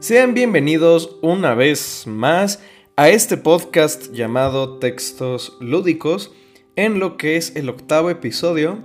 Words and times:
Sean 0.00 0.32
bienvenidos 0.32 1.18
una 1.20 1.54
vez 1.54 2.06
más 2.06 2.62
a 2.96 3.10
este 3.10 3.36
podcast 3.36 4.10
llamado 4.12 4.78
Textos 4.78 5.58
Lúdicos, 5.60 6.32
en 6.74 6.98
lo 6.98 7.18
que 7.18 7.36
es 7.36 7.54
el 7.54 7.68
octavo 7.68 8.08
episodio. 8.08 8.78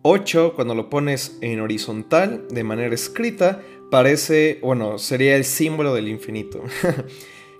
8, 0.00 0.54
cuando 0.54 0.74
lo 0.74 0.88
pones 0.88 1.36
en 1.42 1.60
horizontal, 1.60 2.48
de 2.48 2.64
manera 2.64 2.94
escrita, 2.94 3.60
parece, 3.90 4.58
bueno, 4.62 4.96
sería 4.96 5.36
el 5.36 5.44
símbolo 5.44 5.94
del 5.94 6.08
infinito. 6.08 6.62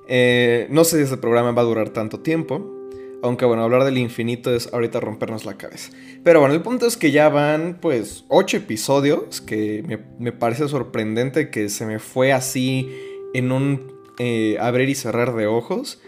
Eh, 0.06 0.66
no 0.68 0.84
sé 0.84 0.98
si 0.98 1.04
este 1.04 1.16
programa 1.16 1.52
va 1.52 1.62
a 1.62 1.64
durar 1.64 1.88
tanto 1.88 2.20
tiempo, 2.20 2.83
aunque 3.24 3.46
bueno, 3.46 3.62
hablar 3.62 3.84
del 3.84 3.96
infinito 3.96 4.54
es 4.54 4.70
ahorita 4.72 5.00
rompernos 5.00 5.46
la 5.46 5.56
cabeza. 5.56 5.90
Pero 6.22 6.40
bueno, 6.40 6.54
el 6.54 6.60
punto 6.60 6.86
es 6.86 6.98
que 6.98 7.10
ya 7.10 7.30
van 7.30 7.78
pues 7.80 8.26
ocho 8.28 8.58
episodios, 8.58 9.40
que 9.40 9.82
me, 10.18 10.30
parece 10.32 10.68
sorprendente 10.68 11.48
que 11.48 11.70
se 11.70 11.86
me 11.86 11.98
fue 11.98 12.32
así 12.32 12.90
en 13.32 13.50
un 13.50 13.94
eh, 14.18 14.58
abrir 14.60 14.90
y 14.90 14.94
cerrar 14.94 15.34
de 15.34 15.46
ojos. 15.46 16.02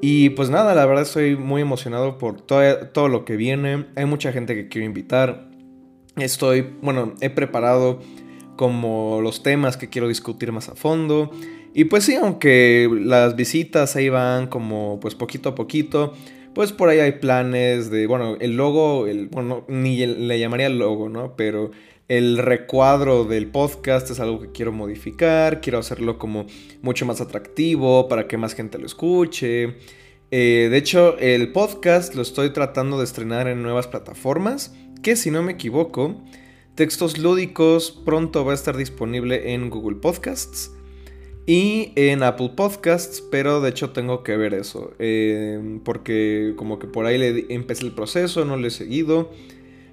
Y 0.00 0.30
pues 0.30 0.50
nada, 0.50 0.74
la 0.74 0.84
verdad 0.84 1.04
estoy 1.04 1.36
muy 1.36 1.62
emocionado 1.62 2.18
por 2.18 2.40
todo, 2.40 2.88
todo 2.88 3.06
lo 3.08 3.24
que 3.24 3.36
viene. 3.36 3.86
Hay 3.94 4.06
mucha 4.06 4.32
gente 4.32 4.56
que 4.56 4.68
quiero 4.68 4.84
invitar. 4.84 5.48
Estoy, 6.16 6.74
bueno, 6.82 7.14
he 7.20 7.30
preparado 7.30 8.00
como 8.56 9.20
los 9.22 9.44
temas 9.44 9.76
que 9.76 9.88
quiero 9.88 10.08
discutir 10.08 10.50
más 10.50 10.68
a 10.68 10.74
fondo. 10.74 11.30
Y 11.72 11.84
pues 11.84 12.02
sí, 12.02 12.16
aunque 12.16 12.90
las 12.92 13.36
visitas 13.36 13.94
ahí 13.94 14.08
van 14.08 14.48
como 14.48 14.98
pues 15.00 15.14
poquito 15.14 15.50
a 15.50 15.54
poquito, 15.54 16.14
pues 16.58 16.72
por 16.72 16.88
ahí 16.88 16.98
hay 16.98 17.12
planes 17.12 17.88
de, 17.88 18.08
bueno, 18.08 18.36
el 18.40 18.56
logo, 18.56 19.06
el, 19.06 19.28
bueno, 19.28 19.64
ni 19.68 20.04
le 20.04 20.40
llamaría 20.40 20.68
logo, 20.68 21.08
¿no? 21.08 21.36
Pero 21.36 21.70
el 22.08 22.36
recuadro 22.36 23.22
del 23.22 23.46
podcast 23.46 24.10
es 24.10 24.18
algo 24.18 24.40
que 24.40 24.50
quiero 24.50 24.72
modificar, 24.72 25.60
quiero 25.60 25.78
hacerlo 25.78 26.18
como 26.18 26.46
mucho 26.82 27.06
más 27.06 27.20
atractivo 27.20 28.08
para 28.08 28.26
que 28.26 28.38
más 28.38 28.54
gente 28.54 28.76
lo 28.76 28.86
escuche. 28.86 29.76
Eh, 30.32 30.66
de 30.68 30.76
hecho, 30.76 31.16
el 31.18 31.52
podcast 31.52 32.16
lo 32.16 32.22
estoy 32.22 32.52
tratando 32.52 32.98
de 32.98 33.04
estrenar 33.04 33.46
en 33.46 33.62
nuevas 33.62 33.86
plataformas, 33.86 34.74
que 35.00 35.14
si 35.14 35.30
no 35.30 35.44
me 35.44 35.52
equivoco, 35.52 36.20
Textos 36.74 37.18
Lúdicos 37.18 37.92
pronto 38.04 38.44
va 38.44 38.50
a 38.50 38.56
estar 38.56 38.76
disponible 38.76 39.54
en 39.54 39.70
Google 39.70 39.98
Podcasts 39.98 40.72
y 41.48 41.94
en 41.96 42.22
Apple 42.24 42.50
Podcasts, 42.54 43.22
pero 43.22 43.62
de 43.62 43.70
hecho 43.70 43.88
tengo 43.88 44.22
que 44.22 44.36
ver 44.36 44.52
eso, 44.52 44.92
eh, 44.98 45.80
porque 45.82 46.52
como 46.56 46.78
que 46.78 46.86
por 46.86 47.06
ahí 47.06 47.16
le 47.16 47.46
empecé 47.48 47.86
el 47.86 47.92
proceso, 47.92 48.44
no 48.44 48.58
lo 48.58 48.66
he 48.66 48.70
seguido, 48.70 49.30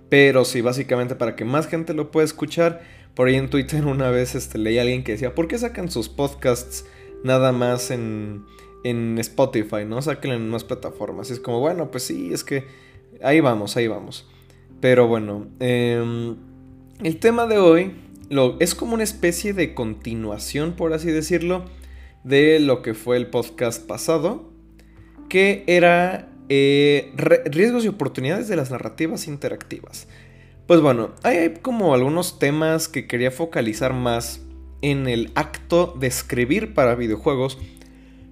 pero 0.09 0.43
sí, 0.43 0.59
básicamente 0.59 1.15
para 1.15 1.37
que 1.37 1.45
más 1.45 1.67
gente 1.67 1.93
lo 1.93 2.11
pueda 2.11 2.25
escuchar, 2.25 2.81
por 3.13 3.29
ahí 3.29 3.35
en 3.35 3.49
Twitter 3.49 3.85
una 3.87 4.09
vez 4.09 4.35
este, 4.35 4.57
leí 4.57 4.77
a 4.79 4.81
alguien 4.81 5.05
que 5.05 5.13
decía, 5.13 5.33
¿por 5.33 5.47
qué 5.47 5.57
sacan 5.57 5.89
sus 5.89 6.09
podcasts 6.09 6.85
nada 7.23 7.53
más 7.53 7.89
en, 7.89 8.43
en 8.83 9.17
Spotify, 9.19 9.85
no? 9.87 10.01
Saquen 10.01 10.33
en 10.33 10.49
más 10.49 10.65
plataformas. 10.65 11.29
Y 11.29 11.33
es 11.33 11.39
como, 11.39 11.61
bueno, 11.61 11.89
pues 11.89 12.03
sí, 12.03 12.33
es 12.33 12.43
que 12.43 12.65
ahí 13.23 13.39
vamos, 13.39 13.77
ahí 13.77 13.87
vamos. 13.87 14.27
Pero 14.81 15.07
bueno, 15.07 15.47
em, 15.61 16.35
el 17.01 17.17
tema 17.17 17.47
de 17.47 17.59
hoy 17.59 17.93
es 18.59 18.75
como 18.75 18.93
una 18.93 19.03
especie 19.03 19.53
de 19.53 19.73
continuación, 19.73 20.73
por 20.73 20.93
así 20.93 21.11
decirlo, 21.11 21.65
de 22.23 22.59
lo 22.59 22.81
que 22.81 22.93
fue 22.93 23.17
el 23.17 23.27
podcast 23.27 23.85
pasado, 23.85 24.51
que 25.29 25.63
era 25.67 26.29
eh, 26.49 27.13
riesgos 27.45 27.85
y 27.85 27.87
oportunidades 27.87 28.47
de 28.47 28.55
las 28.55 28.71
narrativas 28.71 29.27
interactivas. 29.27 30.07
Pues 30.67 30.81
bueno, 30.81 31.11
hay 31.23 31.55
como 31.61 31.93
algunos 31.93 32.39
temas 32.39 32.87
que 32.87 33.07
quería 33.07 33.31
focalizar 33.31 33.93
más 33.93 34.41
en 34.81 35.07
el 35.07 35.31
acto 35.35 35.95
de 35.99 36.07
escribir 36.07 36.73
para 36.73 36.95
videojuegos 36.95 37.59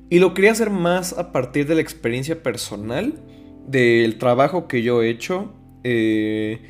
y 0.10 0.20
lo 0.20 0.34
quería 0.34 0.52
hacer 0.52 0.70
más 0.70 1.14
a 1.14 1.32
partir 1.32 1.68
de 1.68 1.76
la 1.76 1.82
experiencia 1.82 2.42
personal, 2.42 3.22
del 3.68 4.18
trabajo 4.18 4.68
que 4.68 4.82
yo 4.82 5.02
he 5.02 5.09
hecho 5.09 5.53
eh, 5.84 6.62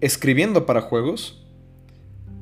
escribiendo 0.00 0.66
para 0.66 0.80
juegos 0.80 1.41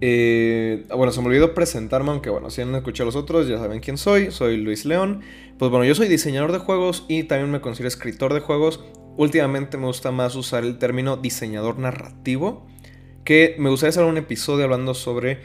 eh, 0.00 0.86
bueno, 0.96 1.12
se 1.12 1.20
me 1.20 1.26
olvidó 1.28 1.52
presentarme, 1.54 2.10
aunque 2.10 2.30
bueno, 2.30 2.48
si 2.50 2.62
han 2.62 2.74
escuchado 2.74 3.06
los 3.06 3.16
otros 3.16 3.48
ya 3.48 3.58
saben 3.58 3.80
quién 3.80 3.98
soy. 3.98 4.30
Soy 4.30 4.56
Luis 4.56 4.84
León. 4.84 5.20
Pues 5.58 5.70
bueno, 5.70 5.84
yo 5.84 5.94
soy 5.94 6.08
diseñador 6.08 6.52
de 6.52 6.58
juegos 6.58 7.04
y 7.08 7.24
también 7.24 7.50
me 7.50 7.60
considero 7.60 7.88
escritor 7.88 8.32
de 8.32 8.40
juegos. 8.40 8.82
Últimamente 9.16 9.76
me 9.76 9.86
gusta 9.86 10.10
más 10.10 10.36
usar 10.36 10.64
el 10.64 10.78
término 10.78 11.16
diseñador 11.16 11.78
narrativo. 11.78 12.66
Que 13.24 13.56
me 13.58 13.68
gustaría 13.68 13.90
hacer 13.90 14.04
un 14.04 14.16
episodio 14.16 14.64
hablando 14.64 14.94
sobre 14.94 15.38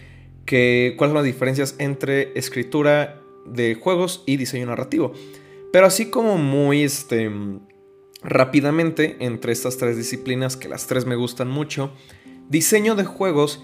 que, 0.45 0.95
cuáles 0.97 1.11
son 1.11 1.15
las 1.15 1.25
diferencias 1.25 1.75
entre 1.79 2.37
escritura 2.39 3.21
de 3.45 3.75
juegos 3.75 4.23
y 4.25 4.37
diseño 4.37 4.67
narrativo. 4.67 5.11
Pero 5.73 5.87
así 5.87 6.09
como 6.09 6.37
muy 6.37 6.83
este, 6.83 7.29
rápidamente 8.23 9.17
entre 9.19 9.51
estas 9.51 9.77
tres 9.77 9.97
disciplinas, 9.97 10.55
que 10.55 10.69
las 10.69 10.87
tres 10.87 11.05
me 11.05 11.15
gustan 11.15 11.49
mucho, 11.49 11.91
diseño 12.47 12.95
de 12.95 13.03
juegos 13.03 13.61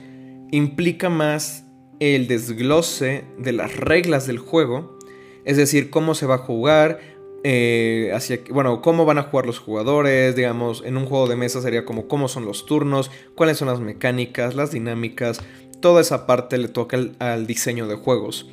implica 0.52 1.10
más 1.10 1.66
el 2.00 2.28
desglose 2.28 3.26
de 3.38 3.52
las 3.52 3.76
reglas 3.76 4.28
del 4.28 4.40
juego, 4.40 4.98
es 5.46 5.58
decir, 5.58 5.90
cómo 5.90 6.16
se 6.16 6.26
va 6.26 6.36
a 6.36 6.40
jugar, 6.40 7.00
eh, 7.44 8.12
hacia, 8.14 8.40
bueno, 8.52 8.82
cómo 8.82 9.06
van 9.06 9.18
a 9.18 9.24
jugar 9.24 9.48
los 9.48 9.58
jugadores, 9.58 10.36
digamos, 10.36 10.84
en 10.86 10.98
un 10.98 11.06
juego 11.06 11.28
de 11.28 11.36
mesa 11.36 11.62
sería 11.62 11.86
como 11.86 12.08
cómo 12.08 12.28
son 12.28 12.46
los 12.46 12.66
turnos, 12.66 13.10
cuáles 13.36 13.58
son 13.58 13.68
las 13.68 13.80
mecánicas, 13.80 14.54
las 14.54 14.72
dinámicas, 14.72 15.42
toda 15.80 16.02
esa 16.02 16.28
parte 16.28 16.58
le 16.58 16.68
toca 16.68 17.00
al, 17.20 17.48
diseño 17.48 17.88
de 17.88 17.96
juegos. 17.96 18.48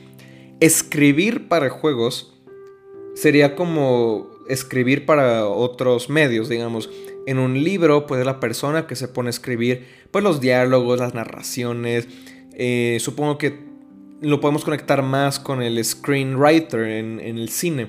Escribir 0.60 1.48
para 1.48 1.68
juegos 1.68 2.34
sería 3.14 3.54
como 3.54 4.30
escribir 4.48 5.04
para 5.04 5.46
otros 5.46 6.08
medios, 6.08 6.48
digamos. 6.48 6.90
En 7.28 7.38
un 7.38 7.62
libro, 7.62 8.06
pues 8.06 8.24
la 8.24 8.40
persona 8.40 8.86
que 8.86 8.96
se 8.96 9.06
pone 9.06 9.28
a 9.28 9.30
escribir, 9.30 9.86
pues 10.10 10.24
los 10.24 10.40
diálogos, 10.40 10.98
las 10.98 11.12
narraciones. 11.12 12.08
Eh, 12.54 12.96
supongo 13.00 13.36
que 13.36 13.68
lo 14.22 14.40
podemos 14.40 14.64
conectar 14.64 15.02
más 15.02 15.38
con 15.38 15.60
el 15.60 15.84
screenwriter 15.84 16.80
en, 16.84 17.20
en 17.20 17.36
el 17.36 17.50
cine. 17.50 17.88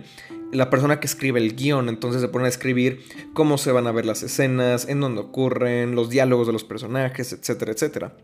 La 0.51 0.69
persona 0.69 0.99
que 0.99 1.07
escribe 1.07 1.39
el 1.39 1.55
guion, 1.55 1.87
entonces 1.87 2.19
se 2.19 2.27
pone 2.27 2.47
a 2.47 2.49
escribir 2.49 3.01
cómo 3.33 3.57
se 3.57 3.71
van 3.71 3.87
a 3.87 3.93
ver 3.93 4.05
las 4.05 4.23
escenas, 4.23 4.89
en 4.89 4.99
dónde 4.99 5.21
ocurren, 5.21 5.95
los 5.95 6.09
diálogos 6.09 6.45
de 6.45 6.51
los 6.51 6.65
personajes, 6.65 7.31
etcétera, 7.31 7.71
etcétera. 7.71 8.17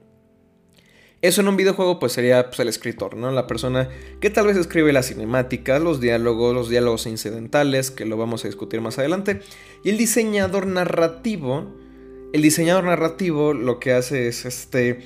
Eso 1.21 1.41
en 1.41 1.47
un 1.47 1.57
videojuego 1.57 1.97
pues 1.99 2.11
sería 2.11 2.47
pues, 2.47 2.59
el 2.59 2.67
escritor, 2.67 3.15
¿no? 3.15 3.31
La 3.31 3.47
persona 3.47 3.89
que 4.19 4.29
tal 4.29 4.47
vez 4.47 4.57
escribe 4.57 4.93
las 4.93 5.07
cinemáticas, 5.07 5.81
los 5.81 5.99
diálogos, 5.99 6.53
los 6.53 6.69
diálogos 6.69 7.07
incidentales, 7.07 7.89
que 7.89 8.05
lo 8.05 8.17
vamos 8.17 8.43
a 8.43 8.47
discutir 8.47 8.81
más 8.81 8.99
adelante. 8.99 9.41
Y 9.83 9.89
el 9.89 9.97
diseñador 9.97 10.67
narrativo, 10.67 11.73
el 12.33 12.41
diseñador 12.41 12.83
narrativo 12.83 13.53
lo 13.53 13.79
que 13.79 13.93
hace 13.93 14.27
es 14.27 14.45
este, 14.45 14.99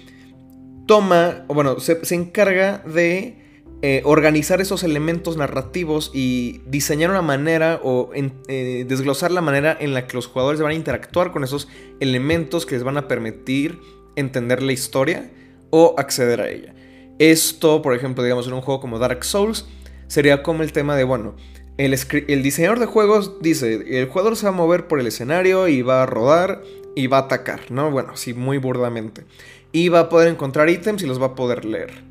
toma, 0.87 1.45
o 1.47 1.53
bueno, 1.53 1.79
se, 1.79 1.99
encarga 2.15 2.79
de 2.79 3.37
eh, 3.81 4.01
organizar 4.03 4.59
esos 4.59 4.83
elementos 4.83 5.37
narrativos 5.37 6.11
y 6.13 6.61
diseñar 6.65 7.11
una 7.11 7.21
manera 7.21 7.79
o 7.83 8.09
eh, 8.13 8.85
desglosar 8.89 9.31
la 9.31 9.41
manera 9.41 9.77
en 9.79 9.93
la 9.93 10.07
que 10.07 10.15
los 10.15 10.27
jugadores 10.27 10.59
van 10.59 10.71
a 10.71 10.73
interactuar 10.75 11.31
con 11.31 11.43
esos 11.43 11.69
elementos 11.99 12.65
que 12.65 12.75
les 12.75 12.83
van 12.83 12.97
a 12.97 13.07
permitir 13.07 13.79
entender 14.15 14.61
la 14.63 14.73
historia 14.73 15.31
o 15.69 15.95
acceder 15.97 16.41
a 16.41 16.49
ella. 16.49 16.73
Esto, 17.19 17.81
por 17.81 17.93
ejemplo, 17.93 18.23
digamos 18.23 18.47
en 18.47 18.53
un 18.53 18.61
juego 18.61 18.79
como 18.79 18.99
Dark 18.99 19.23
Souls, 19.23 19.65
sería 20.07 20.43
como 20.43 20.63
el 20.63 20.71
tema 20.71 20.95
de, 20.95 21.03
bueno, 21.03 21.35
el, 21.77 21.93
el, 22.27 22.43
diseñador 22.43 22.79
de 22.79 22.85
juegos 22.85 23.41
dice, 23.41 23.99
el 23.99 24.07
jugador 24.07 24.35
se 24.35 24.45
va 24.45 24.49
a 24.49 24.55
mover 24.55 24.87
por 24.87 24.99
el 24.99 25.07
escenario 25.07 25.67
y 25.67 25.81
va 25.81 26.03
a 26.03 26.05
rodar 26.05 26.61
y 26.95 27.07
va 27.07 27.17
a 27.17 27.21
atacar, 27.21 27.71
¿no? 27.71 27.91
Bueno, 27.91 28.17
sí, 28.17 28.33
muy 28.33 28.57
burdamente. 28.57 29.25
Y 29.71 29.89
va 29.89 30.01
a 30.01 30.09
poder 30.09 30.29
encontrar 30.29 30.69
ítems 30.69 31.03
y 31.03 31.07
los 31.07 31.21
va 31.21 31.27
a 31.27 31.35
poder 31.35 31.63
leer. 31.65 32.08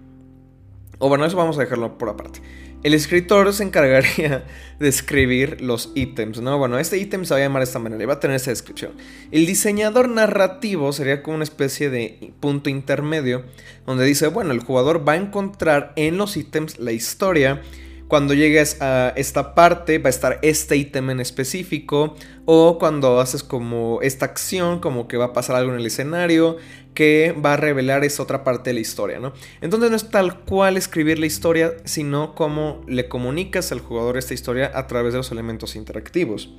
O 0.98 1.08
bueno, 1.08 1.24
eso 1.24 1.36
vamos 1.36 1.58
a 1.58 1.60
dejarlo 1.60 1.98
por 1.98 2.08
aparte. 2.08 2.40
El 2.84 2.94
escritor 2.94 3.52
se 3.52 3.64
encargaría 3.64 4.44
de 4.78 4.88
escribir 4.88 5.60
los 5.60 5.90
ítems, 5.94 6.40
¿no? 6.40 6.58
Bueno, 6.58 6.78
este 6.78 6.98
ítem 6.98 7.24
se 7.24 7.34
va 7.34 7.40
a 7.40 7.42
llamar 7.42 7.60
de 7.60 7.64
esta 7.64 7.80
manera 7.80 8.06
va 8.06 8.14
a 8.14 8.20
tener 8.20 8.36
esa 8.36 8.50
descripción. 8.50 8.92
El 9.32 9.46
diseñador 9.46 10.08
narrativo 10.08 10.92
sería 10.92 11.22
como 11.22 11.36
una 11.36 11.44
especie 11.44 11.90
de 11.90 12.32
punto 12.40 12.70
intermedio 12.70 13.44
donde 13.86 14.04
dice, 14.04 14.28
bueno, 14.28 14.52
el 14.52 14.60
jugador 14.60 15.06
va 15.06 15.12
a 15.12 15.16
encontrar 15.16 15.92
en 15.96 16.18
los 16.18 16.36
ítems 16.36 16.78
la 16.78 16.92
historia 16.92 17.62
cuando 18.08 18.32
llegues 18.32 18.80
a 18.80 19.12
esta 19.16 19.54
parte 19.54 19.98
va 19.98 20.06
a 20.06 20.10
estar 20.10 20.38
este 20.42 20.76
ítem 20.76 21.10
en 21.10 21.20
específico 21.20 22.16
o 22.46 22.78
cuando 22.78 23.20
haces 23.20 23.42
como 23.42 24.00
esta 24.02 24.24
acción 24.24 24.80
como 24.80 25.06
que 25.08 25.18
va 25.18 25.26
a 25.26 25.32
pasar 25.34 25.56
algo 25.56 25.72
en 25.72 25.80
el 25.80 25.86
escenario 25.86 26.56
que 26.98 27.32
va 27.32 27.52
a 27.52 27.56
revelar 27.56 28.02
esa 28.02 28.24
otra 28.24 28.42
parte 28.42 28.70
de 28.70 28.74
la 28.74 28.80
historia, 28.80 29.20
¿no? 29.20 29.32
Entonces 29.60 29.88
no 29.88 29.94
es 29.94 30.10
tal 30.10 30.40
cual 30.40 30.76
escribir 30.76 31.20
la 31.20 31.26
historia, 31.26 31.74
sino 31.84 32.34
cómo 32.34 32.82
le 32.88 33.06
comunicas 33.06 33.70
al 33.70 33.78
jugador 33.78 34.16
esta 34.18 34.34
historia 34.34 34.72
a 34.74 34.88
través 34.88 35.12
de 35.12 35.18
los 35.18 35.30
elementos 35.30 35.76
interactivos. 35.76 36.52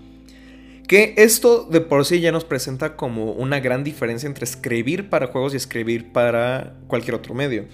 Que 0.88 1.14
esto 1.18 1.68
de 1.70 1.82
por 1.82 2.06
sí 2.06 2.22
ya 2.22 2.32
nos 2.32 2.46
presenta 2.46 2.96
como 2.96 3.34
una 3.34 3.60
gran 3.60 3.84
diferencia 3.84 4.28
entre 4.28 4.46
escribir 4.46 5.10
para 5.10 5.28
juegos 5.28 5.54
y 5.54 5.58
escribir 5.58 6.14
para 6.14 6.78
cualquier 6.88 7.16
otro 7.16 7.34
medio. 7.34 7.66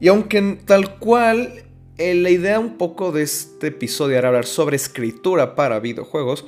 Y 0.00 0.08
aunque 0.08 0.58
tal 0.64 0.98
cual 0.98 1.66
eh, 1.98 2.16
la 2.16 2.30
idea 2.30 2.58
un 2.58 2.78
poco 2.78 3.12
de 3.12 3.22
este 3.22 3.68
episodio 3.68 4.18
era 4.18 4.26
hablar 4.26 4.46
sobre 4.46 4.74
escritura 4.74 5.54
para 5.54 5.78
videojuegos. 5.78 6.46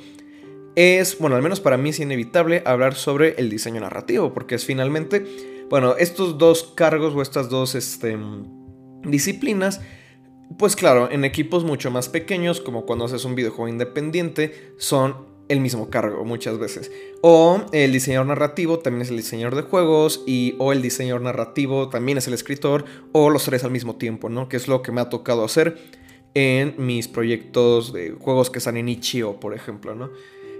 Es, 0.75 1.17
bueno, 1.19 1.35
al 1.35 1.41
menos 1.41 1.59
para 1.59 1.77
mí 1.77 1.89
es 1.89 1.99
inevitable 1.99 2.63
hablar 2.65 2.95
sobre 2.95 3.35
el 3.37 3.49
diseño 3.49 3.81
narrativo, 3.81 4.33
porque 4.33 4.55
es 4.55 4.65
finalmente, 4.65 5.65
bueno, 5.69 5.95
estos 5.97 6.37
dos 6.37 6.73
cargos 6.75 7.13
o 7.15 7.21
estas 7.21 7.49
dos 7.49 7.75
este, 7.75 8.17
disciplinas, 9.03 9.81
pues 10.57 10.75
claro, 10.75 11.11
en 11.11 11.25
equipos 11.25 11.63
mucho 11.63 11.91
más 11.91 12.09
pequeños, 12.09 12.61
como 12.61 12.85
cuando 12.85 13.05
haces 13.05 13.25
un 13.25 13.35
videojuego 13.35 13.67
independiente, 13.67 14.73
son 14.77 15.29
el 15.49 15.59
mismo 15.59 15.89
cargo 15.89 16.23
muchas 16.23 16.57
veces. 16.59 16.91
O 17.21 17.65
el 17.73 17.91
diseñador 17.91 18.27
narrativo 18.27 18.79
también 18.79 19.01
es 19.01 19.09
el 19.09 19.17
diseñador 19.17 19.55
de 19.55 19.63
juegos 19.63 20.23
y 20.25 20.55
o 20.59 20.71
el 20.71 20.81
diseñador 20.81 21.21
narrativo 21.21 21.89
también 21.89 22.19
es 22.19 22.27
el 22.27 22.33
escritor 22.35 22.85
o 23.11 23.29
los 23.29 23.43
tres 23.45 23.63
al 23.63 23.71
mismo 23.71 23.97
tiempo, 23.97 24.29
¿no? 24.29 24.47
Que 24.47 24.57
es 24.57 24.67
lo 24.67 24.81
que 24.81 24.91
me 24.91 25.01
ha 25.01 25.09
tocado 25.09 25.43
hacer 25.43 25.77
en 26.35 26.75
mis 26.77 27.07
proyectos 27.07 27.91
de 27.91 28.11
juegos 28.11 28.49
que 28.49 28.59
están 28.59 28.77
en 28.77 28.87
Ichio, 28.87 29.39
por 29.39 29.55
ejemplo, 29.55 29.95
¿no? 29.95 30.11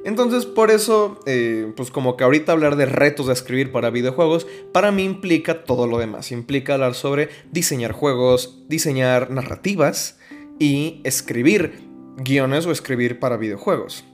Entonces, 0.05 0.45
por 0.45 0.71
eso, 0.71 1.19
eh, 1.25 1.71
pues 1.75 1.91
como 1.91 2.15
que 2.15 2.23
ahorita 2.23 2.51
hablar 2.51 2.75
de 2.75 2.85
retos 2.85 3.27
de 3.27 3.33
escribir 3.33 3.71
para 3.71 3.89
videojuegos, 3.89 4.47
para 4.71 4.91
mí 4.91 5.03
implica 5.03 5.63
todo 5.63 5.87
lo 5.87 5.97
demás. 5.97 6.31
Implica 6.31 6.75
hablar 6.75 6.95
sobre 6.95 7.29
diseñar 7.51 7.91
juegos, 7.91 8.63
diseñar 8.67 9.29
narrativas 9.31 10.17
y 10.57 11.01
escribir 11.03 11.89
guiones 12.17 12.65
o 12.65 12.71
escribir 12.71 13.19
para 13.19 13.37
videojuegos. 13.37 14.05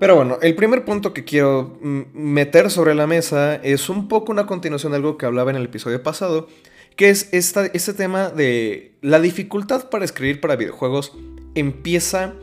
Pero 0.00 0.16
bueno, 0.16 0.38
el 0.42 0.54
primer 0.54 0.84
punto 0.84 1.14
que 1.14 1.24
quiero 1.24 1.78
meter 1.80 2.70
sobre 2.70 2.94
la 2.94 3.06
mesa 3.06 3.56
es 3.56 3.88
un 3.88 4.08
poco 4.08 4.32
una 4.32 4.46
continuación 4.46 4.92
de 4.92 4.96
algo 4.96 5.16
que 5.16 5.26
hablaba 5.26 5.50
en 5.50 5.56
el 5.56 5.64
episodio 5.64 6.02
pasado, 6.02 6.48
que 6.96 7.10
es 7.10 7.28
este 7.32 7.94
tema 7.94 8.28
de 8.30 8.96
la 9.02 9.20
dificultad 9.20 9.88
para 9.90 10.04
escribir 10.04 10.40
para 10.40 10.56
videojuegos 10.56 11.12
empieza 11.54 12.34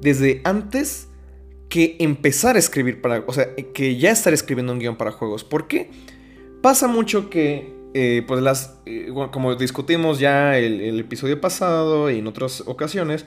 desde 0.00 0.40
antes 0.44 1.05
que 1.68 1.96
empezar 1.98 2.56
a 2.56 2.58
escribir 2.58 3.00
para, 3.00 3.24
o 3.26 3.32
sea, 3.32 3.54
que 3.54 3.96
ya 3.96 4.10
estar 4.10 4.32
escribiendo 4.32 4.72
un 4.72 4.78
guion 4.78 4.96
para 4.96 5.12
juegos. 5.12 5.44
¿Por 5.44 5.66
qué? 5.66 5.90
Pasa 6.62 6.88
mucho 6.88 7.28
que, 7.30 7.74
eh, 7.94 8.22
pues 8.26 8.42
las, 8.42 8.78
eh, 8.86 9.12
como 9.32 9.54
discutimos 9.56 10.18
ya 10.18 10.58
el, 10.58 10.80
el 10.80 11.00
episodio 11.00 11.40
pasado 11.40 12.10
y 12.10 12.18
en 12.18 12.26
otras 12.26 12.62
ocasiones, 12.66 13.26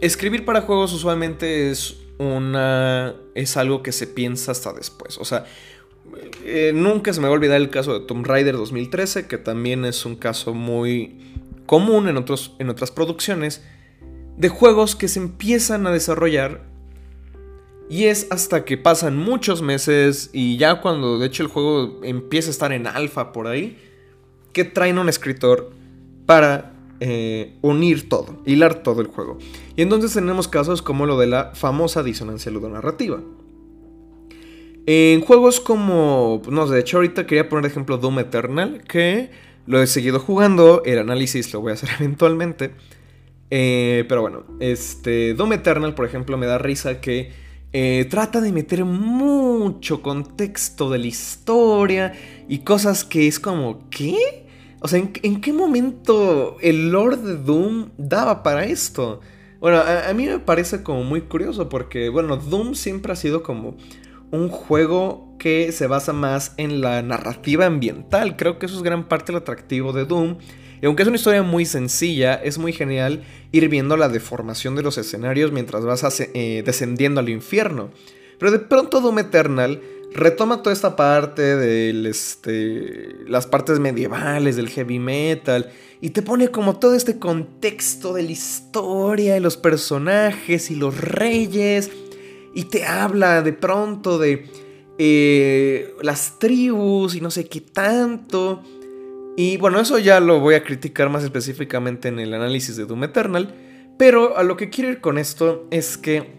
escribir 0.00 0.44
para 0.44 0.62
juegos 0.62 0.92
usualmente 0.92 1.70
es 1.70 1.96
una 2.18 3.14
es 3.34 3.56
algo 3.56 3.82
que 3.82 3.92
se 3.92 4.06
piensa 4.06 4.52
hasta 4.52 4.72
después. 4.72 5.18
O 5.18 5.24
sea, 5.24 5.44
eh, 6.44 6.72
nunca 6.74 7.12
se 7.12 7.20
me 7.20 7.26
va 7.26 7.32
a 7.32 7.36
olvidar 7.36 7.60
el 7.60 7.70
caso 7.70 7.98
de 7.98 8.06
Tomb 8.06 8.26
Raider 8.26 8.56
2013, 8.56 9.26
que 9.26 9.38
también 9.38 9.84
es 9.84 10.04
un 10.04 10.16
caso 10.16 10.54
muy 10.54 11.18
común 11.66 12.08
en, 12.08 12.16
otros, 12.16 12.54
en 12.58 12.68
otras 12.68 12.90
producciones, 12.90 13.62
de 14.36 14.48
juegos 14.48 14.96
que 14.96 15.08
se 15.08 15.20
empiezan 15.20 15.86
a 15.86 15.92
desarrollar 15.92 16.71
y 17.92 18.06
es 18.06 18.26
hasta 18.30 18.64
que 18.64 18.78
pasan 18.78 19.18
muchos 19.18 19.60
meses 19.60 20.30
y 20.32 20.56
ya 20.56 20.80
cuando 20.80 21.18
de 21.18 21.26
hecho 21.26 21.42
el 21.42 21.50
juego 21.50 22.00
empieza 22.02 22.48
a 22.48 22.52
estar 22.52 22.72
en 22.72 22.86
alfa 22.86 23.32
por 23.32 23.46
ahí, 23.46 23.76
que 24.54 24.64
traen 24.64 24.98
un 24.98 25.10
escritor 25.10 25.72
para 26.24 26.72
eh, 27.00 27.58
unir 27.60 28.08
todo, 28.08 28.40
hilar 28.46 28.82
todo 28.82 29.02
el 29.02 29.08
juego. 29.08 29.36
Y 29.76 29.82
entonces 29.82 30.14
tenemos 30.14 30.48
casos 30.48 30.80
como 30.80 31.04
lo 31.04 31.18
de 31.18 31.26
la 31.26 31.50
famosa 31.52 32.02
disonancia 32.02 32.50
ludonarrativa. 32.50 33.20
En 34.86 35.20
juegos 35.20 35.60
como, 35.60 36.40
no 36.48 36.66
sé, 36.66 36.72
de 36.72 36.80
hecho 36.80 36.96
ahorita 36.96 37.26
quería 37.26 37.50
poner 37.50 37.70
ejemplo 37.70 37.98
Doom 37.98 38.20
Eternal, 38.20 38.84
que 38.88 39.28
lo 39.66 39.82
he 39.82 39.86
seguido 39.86 40.18
jugando, 40.18 40.82
el 40.86 40.98
análisis 40.98 41.52
lo 41.52 41.60
voy 41.60 41.72
a 41.72 41.74
hacer 41.74 41.90
eventualmente. 42.00 42.70
Eh, 43.50 44.06
pero 44.08 44.22
bueno, 44.22 44.44
este 44.60 45.34
Doom 45.34 45.52
Eternal, 45.52 45.94
por 45.94 46.06
ejemplo, 46.06 46.38
me 46.38 46.46
da 46.46 46.56
risa 46.56 47.02
que 47.02 47.41
eh, 47.72 48.06
trata 48.10 48.40
de 48.40 48.52
meter 48.52 48.84
mucho 48.84 50.02
contexto 50.02 50.90
de 50.90 50.98
la 50.98 51.06
historia 51.06 52.12
y 52.48 52.58
cosas 52.58 53.04
que 53.04 53.26
es 53.26 53.40
como, 53.40 53.88
¿qué? 53.88 54.46
O 54.80 54.88
sea, 54.88 54.98
¿en, 54.98 55.40
qué 55.40 55.52
momento 55.52 56.58
el 56.60 56.90
Lord 56.90 57.18
de 57.20 57.36
Doom 57.36 57.90
daba 57.96 58.42
para 58.42 58.64
esto? 58.64 59.20
Bueno, 59.60 59.78
a, 59.78 60.12
mí 60.12 60.26
me 60.26 60.40
parece 60.40 60.82
como 60.82 61.04
muy 61.04 61.22
curioso 61.22 61.68
porque, 61.68 62.08
bueno, 62.08 62.36
Doom 62.36 62.74
siempre 62.74 63.12
ha 63.12 63.16
sido 63.16 63.42
como 63.42 63.76
un 64.32 64.48
juego 64.48 65.36
que 65.38 65.70
se 65.72 65.86
basa 65.86 66.12
más 66.12 66.54
en 66.56 66.80
la 66.80 67.00
narrativa 67.00 67.66
ambiental. 67.66 68.36
Creo 68.36 68.58
que 68.58 68.66
eso 68.66 68.76
es 68.76 68.82
gran 68.82 69.08
parte 69.08 69.32
del 69.32 69.40
atractivo 69.40 69.92
de 69.92 70.04
Doom. 70.04 70.38
Y 70.82 70.86
aunque 70.86 71.02
es 71.02 71.08
una 71.08 71.16
historia 71.16 71.44
muy 71.44 71.64
sencilla, 71.64 72.34
es 72.34 72.58
muy 72.58 72.72
genial 72.72 73.22
ir 73.52 73.68
viendo 73.68 73.96
la 73.96 74.08
deformación 74.08 74.74
de 74.74 74.82
los 74.82 74.98
escenarios 74.98 75.52
mientras 75.52 75.84
vas 75.84 76.20
eh, 76.20 76.62
descendiendo 76.66 77.20
al 77.20 77.28
infierno. 77.28 77.90
Pero 78.40 78.50
de 78.50 78.58
pronto 78.58 79.00
Doom 79.00 79.20
Eternal 79.20 79.80
retoma 80.12 80.60
toda 80.60 80.74
esta 80.74 80.96
parte 80.96 81.56
de 81.56 82.10
este, 82.10 83.14
las 83.28 83.46
partes 83.46 83.78
medievales 83.78 84.56
del 84.56 84.68
heavy 84.68 84.98
metal 84.98 85.70
y 86.00 86.10
te 86.10 86.20
pone 86.20 86.48
como 86.48 86.76
todo 86.80 86.96
este 86.96 87.20
contexto 87.20 88.12
de 88.12 88.24
la 88.24 88.32
historia 88.32 89.36
y 89.36 89.40
los 89.40 89.56
personajes 89.56 90.72
y 90.72 90.74
los 90.74 91.00
reyes 91.00 91.92
y 92.54 92.64
te 92.64 92.84
habla 92.84 93.42
de 93.42 93.52
pronto 93.52 94.18
de 94.18 94.46
eh, 94.98 95.94
las 96.02 96.40
tribus 96.40 97.14
y 97.14 97.20
no 97.20 97.30
sé 97.30 97.46
qué 97.46 97.60
tanto. 97.60 98.64
Y 99.36 99.56
bueno, 99.56 99.80
eso 99.80 99.98
ya 99.98 100.20
lo 100.20 100.40
voy 100.40 100.54
a 100.54 100.62
criticar 100.62 101.08
más 101.08 101.24
específicamente 101.24 102.08
en 102.08 102.18
el 102.18 102.34
análisis 102.34 102.76
de 102.76 102.84
Doom 102.84 103.04
Eternal. 103.04 103.54
Pero 103.98 104.36
a 104.36 104.42
lo 104.42 104.56
que 104.56 104.68
quiero 104.68 104.90
ir 104.90 105.00
con 105.00 105.18
esto 105.18 105.66
es 105.70 105.96
que, 105.96 106.32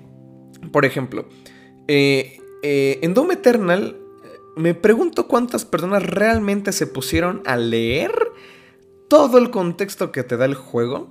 por 0.71 0.85
ejemplo, 0.85 1.27
eh, 1.87 2.37
eh, 2.61 2.99
en 3.01 3.13
Doom 3.13 3.31
Eternal 3.31 3.97
me 4.55 4.75
pregunto 4.75 5.27
cuántas 5.27 5.65
personas 5.65 6.03
realmente 6.03 6.71
se 6.71 6.87
pusieron 6.87 7.41
a 7.45 7.57
leer 7.57 8.11
todo 9.07 9.37
el 9.37 9.49
contexto 9.49 10.11
que 10.11 10.23
te 10.23 10.37
da 10.37 10.45
el 10.45 10.55
juego. 10.55 11.09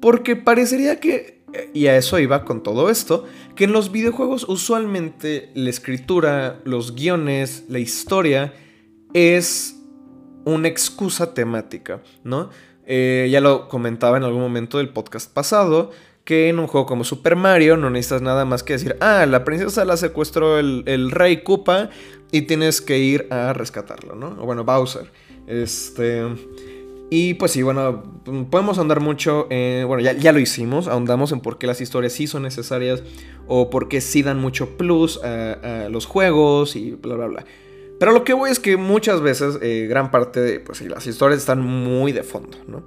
Porque 0.00 0.36
parecería 0.36 1.00
que, 1.00 1.42
y 1.74 1.86
a 1.86 1.96
eso 1.96 2.18
iba 2.18 2.44
con 2.44 2.62
todo 2.62 2.90
esto, 2.90 3.24
que 3.56 3.64
en 3.64 3.72
los 3.72 3.90
videojuegos 3.90 4.48
usualmente 4.48 5.50
la 5.54 5.70
escritura, 5.70 6.60
los 6.64 6.94
guiones, 6.94 7.64
la 7.68 7.78
historia 7.80 8.54
es 9.12 9.77
una 10.48 10.68
excusa 10.68 11.34
temática, 11.34 12.00
¿no? 12.24 12.50
Eh, 12.86 13.28
ya 13.30 13.40
lo 13.40 13.68
comentaba 13.68 14.16
en 14.16 14.24
algún 14.24 14.40
momento 14.40 14.78
del 14.78 14.88
podcast 14.88 15.32
pasado, 15.32 15.90
que 16.24 16.48
en 16.48 16.58
un 16.58 16.66
juego 16.66 16.86
como 16.86 17.04
Super 17.04 17.36
Mario 17.36 17.76
no 17.76 17.90
necesitas 17.90 18.22
nada 18.22 18.44
más 18.44 18.62
que 18.62 18.74
decir, 18.74 18.96
ah, 19.00 19.26
la 19.26 19.44
princesa 19.44 19.84
la 19.84 19.96
secuestró 19.96 20.58
el, 20.58 21.10
rey 21.10 21.42
Koopa 21.42 21.90
y 22.32 22.42
tienes 22.42 22.80
que 22.80 22.98
ir 22.98 23.26
a 23.30 23.52
rescatarlo, 23.52 24.14
¿no? 24.14 24.36
O 24.40 24.46
bueno, 24.46 24.64
Bowser. 24.64 25.10
Este... 25.46 26.22
Y 27.10 27.34
pues 27.34 27.52
sí, 27.52 27.62
bueno, 27.62 28.20
podemos 28.50 28.78
andar 28.78 29.00
mucho, 29.00 29.46
bueno, 29.48 30.00
ya, 30.00 30.12
ya, 30.12 30.30
lo 30.30 30.40
hicimos, 30.40 30.88
ahondamos 30.88 31.32
en 31.32 31.40
por 31.40 31.56
qué 31.56 31.66
las 31.66 31.80
historias 31.80 32.12
sí 32.12 32.26
son 32.26 32.42
necesarias 32.42 33.02
o 33.46 33.70
por 33.70 33.88
qué 33.88 34.02
sí 34.02 34.22
dan 34.22 34.38
mucho 34.38 34.76
plus 34.76 35.18
a, 35.24 35.88
los 35.88 36.04
juegos 36.04 36.76
y 36.76 36.90
bla, 36.90 37.14
bla, 37.14 37.26
bla. 37.28 37.44
Pero 37.98 38.12
lo 38.12 38.24
que 38.24 38.32
voy 38.32 38.50
es 38.50 38.58
que 38.58 38.76
muchas 38.76 39.20
veces, 39.20 39.58
eh, 39.60 39.86
gran 39.88 40.10
parte 40.10 40.40
de, 40.40 40.60
pues 40.60 40.80
las 40.82 41.06
historias 41.06 41.40
están 41.40 41.60
muy 41.60 42.12
de 42.12 42.22
fondo, 42.22 42.58
¿no? 42.66 42.84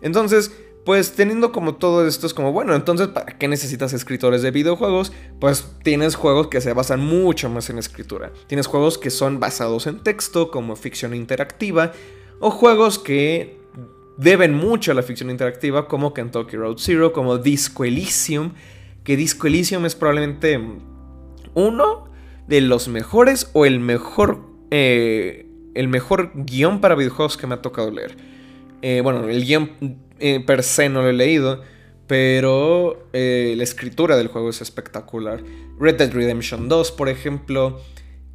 Entonces, 0.00 0.52
pues 0.84 1.12
teniendo 1.12 1.50
como 1.50 1.76
todo 1.76 2.06
esto 2.06 2.26
es 2.26 2.34
como, 2.34 2.52
bueno, 2.52 2.74
entonces, 2.74 3.08
¿para 3.08 3.38
qué 3.38 3.48
necesitas 3.48 3.92
escritores 3.92 4.42
de 4.42 4.50
videojuegos? 4.50 5.12
Pues 5.40 5.66
tienes 5.82 6.14
juegos 6.14 6.48
que 6.48 6.60
se 6.60 6.72
basan 6.74 7.00
mucho 7.00 7.48
más 7.48 7.70
en 7.70 7.78
escritura. 7.78 8.32
Tienes 8.46 8.66
juegos 8.66 8.98
que 8.98 9.10
son 9.10 9.40
basados 9.40 9.86
en 9.86 10.02
texto, 10.02 10.50
como 10.50 10.76
ficción 10.76 11.14
interactiva, 11.14 11.92
o 12.38 12.50
juegos 12.50 12.98
que 12.98 13.58
deben 14.18 14.54
mucho 14.54 14.92
a 14.92 14.94
la 14.94 15.02
ficción 15.02 15.30
interactiva, 15.30 15.88
como 15.88 16.12
Kentucky 16.12 16.56
Road 16.56 16.76
Zero, 16.78 17.12
como 17.12 17.38
Disco 17.38 17.84
Elysium, 17.84 18.52
que 19.02 19.16
Disco 19.16 19.46
Elysium 19.46 19.86
es 19.86 19.94
probablemente 19.94 20.60
uno 21.54 22.10
de 22.46 22.60
los 22.60 22.88
mejores 22.88 23.50
o 23.54 23.64
el 23.64 23.80
mejor, 23.80 24.40
eh, 24.76 25.46
el 25.74 25.86
mejor 25.86 26.32
guion 26.34 26.80
para 26.80 26.96
videojuegos 26.96 27.36
que 27.36 27.46
me 27.46 27.54
ha 27.54 27.62
tocado 27.62 27.92
leer. 27.92 28.16
Eh, 28.82 29.02
bueno, 29.04 29.28
el 29.28 29.44
guion 29.44 29.70
eh, 30.18 30.40
per 30.44 30.64
se 30.64 30.88
no 30.88 31.02
lo 31.02 31.10
he 31.10 31.12
leído, 31.12 31.62
pero 32.08 33.06
la 33.12 33.62
escritura 33.62 34.16
del 34.16 34.26
juego 34.26 34.50
es 34.50 34.60
espectacular. 34.60 35.44
Red 35.78 35.98
Dead 35.98 36.12
Redemption 36.12 36.68
2, 36.68 36.90
por 36.90 37.08
ejemplo. 37.08 37.80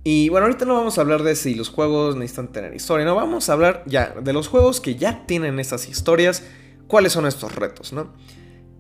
Y 0.06 0.30
bueno, 0.30 0.46
ahorita 0.46 0.64
no 0.64 0.76
vamos 0.76 0.98
a 0.98 1.02
hablar 1.02 1.24
de 1.24 1.36
si 1.36 1.56
los 1.56 1.68
juegos 1.68 2.16
necesitan 2.16 2.54
tener 2.54 2.74
historia, 2.74 3.06
no, 3.06 3.16
vamos 3.16 3.50
a 3.50 3.54
hablar 3.54 3.84
ya 3.86 4.16
de 4.22 4.32
los 4.32 4.48
juegos 4.48 4.80
que 4.80 4.96
ya 4.96 5.26
tienen 5.26 5.60
esas 5.60 5.90
historias, 5.90 6.46
cuáles 6.88 7.12
son 7.12 7.26
estos 7.26 7.54
retos, 7.54 7.92
¿no? 7.92 8.14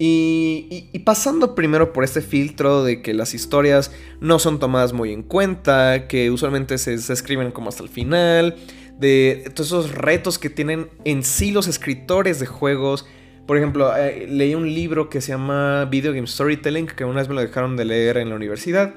Y, 0.01 0.97
pasando 1.03 1.55
primero 1.55 1.91
por 1.91 2.05
este 2.05 2.21
filtro 2.21 2.85
de 2.85 3.01
que 3.01 3.13
las 3.13 3.33
historias 3.33 3.91
no 4.21 4.39
son 4.39 4.57
tomadas 4.57 4.93
muy 4.93 5.11
en 5.11 5.23
cuenta, 5.23 6.07
que 6.07 6.31
usualmente 6.31 6.77
se, 6.77 6.97
se 6.99 7.11
escriben 7.11 7.51
como 7.51 7.67
hasta 7.67 7.83
el 7.83 7.89
final, 7.89 8.55
de 8.97 9.51
todos 9.53 9.67
esos 9.67 9.91
retos 9.91 10.39
que 10.39 10.49
tienen 10.49 10.89
en 11.03 11.23
sí 11.23 11.51
los 11.51 11.67
escritores 11.67 12.39
de 12.39 12.45
juegos. 12.45 13.05
Por 13.45 13.57
ejemplo, 13.57 13.93
eh, 13.97 14.25
leí 14.29 14.55
un 14.55 14.73
libro 14.73 15.09
que 15.09 15.19
se 15.19 15.33
llama 15.33 15.83
Video 15.85 16.13
Game 16.13 16.27
Storytelling, 16.27 16.87
que 16.87 17.03
una 17.03 17.19
vez 17.19 17.27
me 17.27 17.35
lo 17.35 17.41
dejaron 17.41 17.75
de 17.75 17.83
leer 17.83 18.17
en 18.17 18.29
la 18.29 18.35
universidad. 18.35 18.95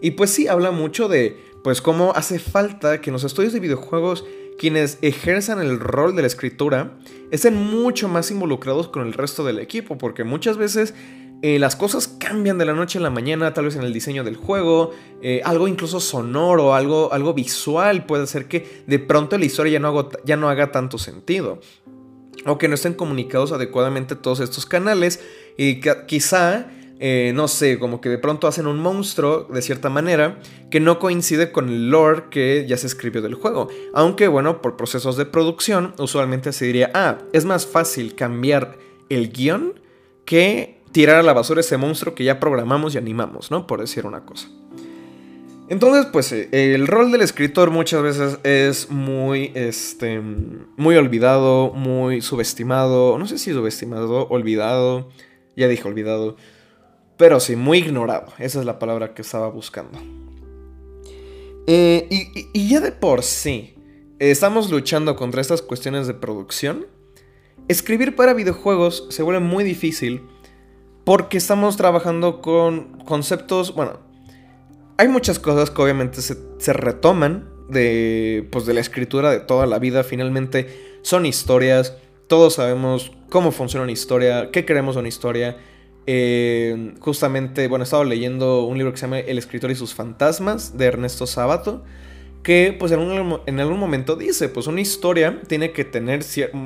Y 0.00 0.12
pues 0.12 0.30
sí, 0.30 0.46
habla 0.46 0.70
mucho 0.70 1.08
de 1.08 1.36
pues 1.64 1.82
cómo 1.82 2.12
hace 2.14 2.38
falta 2.38 3.00
que 3.00 3.10
en 3.10 3.14
los 3.14 3.24
estudios 3.24 3.52
de 3.52 3.58
videojuegos 3.58 4.24
quienes 4.58 4.98
ejerzan 5.02 5.60
el 5.60 5.80
rol 5.80 6.14
de 6.14 6.22
la 6.22 6.28
escritura 6.28 6.98
estén 7.30 7.54
mucho 7.54 8.08
más 8.08 8.30
involucrados 8.30 8.88
con 8.88 9.06
el 9.06 9.12
resto 9.12 9.44
del 9.44 9.58
equipo, 9.58 9.96
porque 9.96 10.24
muchas 10.24 10.56
veces 10.56 10.94
eh, 11.40 11.60
las 11.60 11.76
cosas 11.76 12.08
cambian 12.08 12.58
de 12.58 12.64
la 12.64 12.72
noche 12.72 12.98
a 12.98 13.02
la 13.02 13.10
mañana, 13.10 13.54
tal 13.54 13.66
vez 13.66 13.76
en 13.76 13.82
el 13.82 13.92
diseño 13.92 14.24
del 14.24 14.36
juego, 14.36 14.90
eh, 15.22 15.40
algo 15.44 15.68
incluso 15.68 16.00
sonoro, 16.00 16.74
algo, 16.74 17.12
algo 17.12 17.32
visual 17.32 18.06
puede 18.06 18.24
hacer 18.24 18.46
que 18.46 18.82
de 18.86 18.98
pronto 18.98 19.38
la 19.38 19.44
historia 19.44 19.74
ya 19.74 19.78
no, 19.78 20.08
ya 20.24 20.36
no 20.36 20.48
haga 20.48 20.72
tanto 20.72 20.98
sentido. 20.98 21.60
O 22.44 22.58
que 22.58 22.68
no 22.68 22.74
estén 22.74 22.94
comunicados 22.94 23.52
adecuadamente 23.52 24.16
todos 24.16 24.40
estos 24.40 24.64
canales 24.64 25.20
y 25.56 25.80
quizá 26.06 26.68
eh, 27.00 27.32
no 27.34 27.46
sé, 27.46 27.78
como 27.78 28.00
que 28.00 28.08
de 28.08 28.18
pronto 28.18 28.48
hacen 28.48 28.66
un 28.66 28.78
monstruo 28.78 29.44
de 29.44 29.62
cierta 29.62 29.88
manera 29.88 30.40
que 30.70 30.80
no 30.80 30.98
coincide 30.98 31.52
con 31.52 31.68
el 31.68 31.90
lore 31.90 32.24
que 32.30 32.66
ya 32.68 32.76
se 32.76 32.88
escribió 32.88 33.22
del 33.22 33.34
juego. 33.34 33.68
Aunque 33.94 34.26
bueno, 34.26 34.60
por 34.60 34.76
procesos 34.76 35.16
de 35.16 35.24
producción, 35.24 35.94
usualmente 35.98 36.52
se 36.52 36.64
diría, 36.64 36.90
ah, 36.94 37.18
es 37.32 37.44
más 37.44 37.66
fácil 37.66 38.14
cambiar 38.16 38.78
el 39.08 39.30
guion 39.30 39.80
que 40.24 40.82
tirar 40.90 41.16
a 41.16 41.22
la 41.22 41.32
basura 41.32 41.60
ese 41.60 41.76
monstruo 41.76 42.14
que 42.14 42.24
ya 42.24 42.40
programamos 42.40 42.94
y 42.94 42.98
animamos, 42.98 43.50
¿no? 43.50 43.66
Por 43.66 43.80
decir 43.80 44.04
una 44.04 44.24
cosa. 44.24 44.48
Entonces, 45.68 46.06
pues 46.06 46.32
eh, 46.32 46.48
el 46.50 46.86
rol 46.86 47.12
del 47.12 47.20
escritor 47.20 47.70
muchas 47.70 48.02
veces 48.02 48.38
es 48.42 48.90
muy, 48.90 49.52
este, 49.54 50.20
muy 50.20 50.96
olvidado, 50.96 51.72
muy 51.74 52.22
subestimado, 52.22 53.18
no 53.18 53.26
sé 53.26 53.38
si 53.38 53.52
subestimado, 53.52 54.26
olvidado, 54.28 55.10
ya 55.56 55.68
dije 55.68 55.86
olvidado, 55.86 56.36
pero 57.18 57.40
sí, 57.40 57.56
muy 57.56 57.78
ignorado. 57.78 58.32
Esa 58.38 58.60
es 58.60 58.64
la 58.64 58.78
palabra 58.78 59.12
que 59.12 59.22
estaba 59.22 59.50
buscando. 59.50 59.98
Eh, 61.66 62.06
y, 62.54 62.68
ya 62.68 62.80
de 62.80 62.92
por 62.92 63.22
sí, 63.22 63.74
estamos 64.18 64.70
luchando 64.70 65.16
contra 65.16 65.42
estas 65.42 65.60
cuestiones 65.60 66.06
de 66.06 66.14
producción. 66.14 66.86
Escribir 67.66 68.16
para 68.16 68.32
videojuegos 68.32 69.06
se 69.10 69.22
vuelve 69.22 69.40
muy 69.40 69.64
difícil 69.64 70.22
porque 71.04 71.36
estamos 71.36 71.76
trabajando 71.76 72.40
con 72.40 72.98
conceptos, 73.04 73.74
bueno, 73.74 73.98
hay 74.96 75.08
muchas 75.08 75.38
cosas 75.38 75.70
que 75.70 75.82
obviamente 75.82 76.22
se, 76.22 76.72
retoman 76.72 77.48
de, 77.68 78.48
pues, 78.50 78.64
de 78.64 78.74
la 78.74 78.80
escritura 78.80 79.30
de 79.30 79.40
toda 79.40 79.66
la 79.66 79.78
vida. 79.78 80.04
Finalmente 80.04 81.00
son 81.02 81.26
historias, 81.26 81.96
todos 82.28 82.54
sabemos 82.54 83.12
cómo 83.28 83.52
funciona 83.52 83.82
una 83.82 83.92
historia, 83.92 84.50
qué 84.52 84.64
queremos 84.64 84.94
de 84.94 85.00
una 85.00 85.08
historia. 85.08 85.56
Eh, 86.10 86.94
justamente, 87.00 87.68
bueno, 87.68 87.82
he 87.82 87.84
estado 87.84 88.02
leyendo 88.02 88.62
un 88.62 88.78
libro 88.78 88.92
que 88.92 88.96
se 88.96 89.04
llama 89.04 89.18
El 89.18 89.36
escritor 89.36 89.70
y 89.70 89.74
sus 89.74 89.92
fantasmas 89.92 90.78
de 90.78 90.86
Ernesto 90.86 91.26
Sabato, 91.26 91.84
que 92.42 92.74
pues 92.78 92.92
en, 92.92 93.60
algún 93.60 93.78
momento 93.78 94.16
dice, 94.16 94.48
pues 94.48 94.66
una 94.68 94.80
historia 94.80 95.42
tiene 95.46 95.72
que 95.72 95.84
tener, 95.84 96.24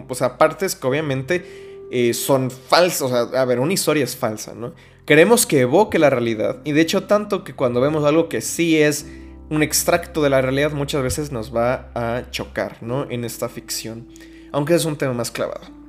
o 0.08 0.14
sea, 0.14 0.38
partes 0.38 0.76
que 0.76 0.86
obviamente 0.86 1.88
eh, 1.90 2.14
son 2.14 2.52
falsas, 2.52 3.10
a 3.34 3.44
ver, 3.44 3.58
una 3.58 3.72
historia 3.72 4.04
es 4.04 4.14
falsa, 4.14 4.54
¿no? 4.54 4.74
Queremos 5.06 5.44
que 5.44 5.62
evoque 5.62 5.98
la 5.98 6.08
realidad, 6.08 6.60
y 6.62 6.70
de 6.70 6.80
hecho 6.80 7.02
tanto 7.08 7.42
que 7.42 7.52
cuando 7.52 7.80
vemos 7.80 8.04
algo 8.04 8.28
que 8.28 8.42
sí 8.42 8.80
es 8.80 9.08
un 9.50 9.64
extracto 9.64 10.22
de 10.22 10.30
la 10.30 10.40
realidad, 10.40 10.70
muchas 10.70 11.02
veces 11.02 11.32
nos 11.32 11.52
va 11.52 11.90
a 11.96 12.30
chocar, 12.30 12.80
¿no? 12.80 13.10
En 13.10 13.24
esta 13.24 13.48
ficción, 13.48 14.06
aunque 14.52 14.76
es 14.76 14.84
un 14.84 14.94
tema 14.94 15.14
más 15.14 15.32
clavado. 15.32 15.81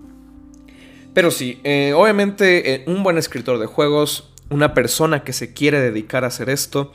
Pero 1.13 1.29
sí, 1.29 1.59
eh, 1.63 1.93
obviamente 1.95 2.73
eh, 2.73 2.83
un 2.87 3.03
buen 3.03 3.17
escritor 3.17 3.59
de 3.59 3.67
juegos, 3.67 4.31
una 4.49 4.73
persona 4.73 5.23
que 5.23 5.33
se 5.33 5.53
quiere 5.53 5.79
dedicar 5.79 6.23
a 6.23 6.27
hacer 6.27 6.49
esto, 6.49 6.91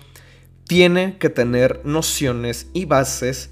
tiene 0.67 1.17
que 1.19 1.31
tener 1.31 1.81
nociones 1.85 2.69
y 2.75 2.85
bases 2.85 3.51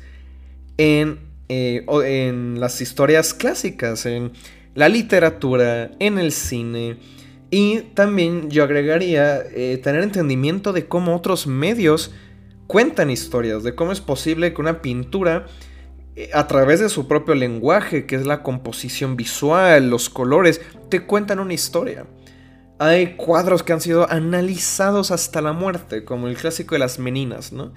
en, 0.77 1.21
eh, 1.49 1.87
en 2.05 2.61
las 2.61 2.81
historias 2.81 3.33
clásicas, 3.33 4.07
en 4.07 4.33
la 4.75 4.89
literatura, 4.89 5.93
en 6.01 6.19
el 6.19 6.33
cine. 6.33 6.99
Y 7.51 7.79
también 7.95 8.51
yo 8.51 8.65
agregaría 8.65 9.45
tener 9.83 10.03
entendimiento 10.03 10.73
de 10.73 10.89
cómo 10.89 11.15
otros 11.15 11.47
medios 11.47 12.13
cuentan 12.67 13.09
historias, 13.09 13.63
de 13.63 13.77
cómo 13.77 13.93
es 13.93 14.01
posible 14.01 14.53
que 14.53 14.61
una 14.61 14.83
pintura 14.83 15.47
a 16.33 16.47
través 16.47 16.81
de 16.81 16.89
su 16.89 17.07
propio 17.07 17.35
lenguaje, 17.35 18.07
que 18.07 18.17
es 18.17 18.27
la 18.27 18.43
composición 18.43 19.17
visual, 19.17 19.91
los 19.91 20.09
colores, 20.09 20.61
te 20.89 21.05
cuentan 21.05 21.41
una 21.41 21.55
historia. 21.55 22.07
Hay 22.79 23.17
cuadros 23.17 23.63
que 23.63 23.73
han 23.73 23.81
sido 23.81 24.11
analizados 24.11 25.11
hasta 25.11 25.41
la 25.41 25.53
muerte, 25.53 26.05
como 26.05 26.29
el 26.29 26.37
clásico 26.37 26.75
de 26.75 26.79
las 26.79 26.99
meninas, 26.99 27.53
¿no? 27.53 27.73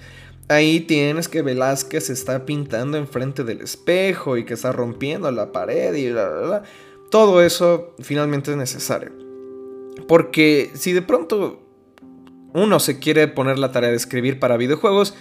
Ahí 0.48 0.80
tienes 0.80 1.28
que 1.28 1.42
Velázquez 1.42 2.10
está 2.10 2.46
pintando 2.46 2.98
enfrente 2.98 3.44
del 3.44 3.62
espejo 3.62 4.36
y 4.36 4.46
que 4.46 4.56
está 4.56 4.72
rompiendo 4.72 5.30
la 5.32 5.52
pared 5.52 5.94
y 5.94 6.12
bla, 6.12 6.30
bla, 6.30 6.42
bla. 6.42 6.64
Todo 7.12 7.42
eso 7.44 7.94
finalmente 8.00 8.52
es 8.52 8.58
necesario. 8.58 9.12
Porque 10.08 10.72
si 10.74 10.92
de 10.92 11.02
pronto 11.02 11.62
uno 12.54 12.80
se 12.80 13.00
quiere 13.00 13.28
poner 13.28 13.60
la 13.60 13.72
tarea 13.72 13.92
de 13.92 13.96
escribir 13.96 14.40
para 14.40 14.58
videojuegos, 14.58 15.14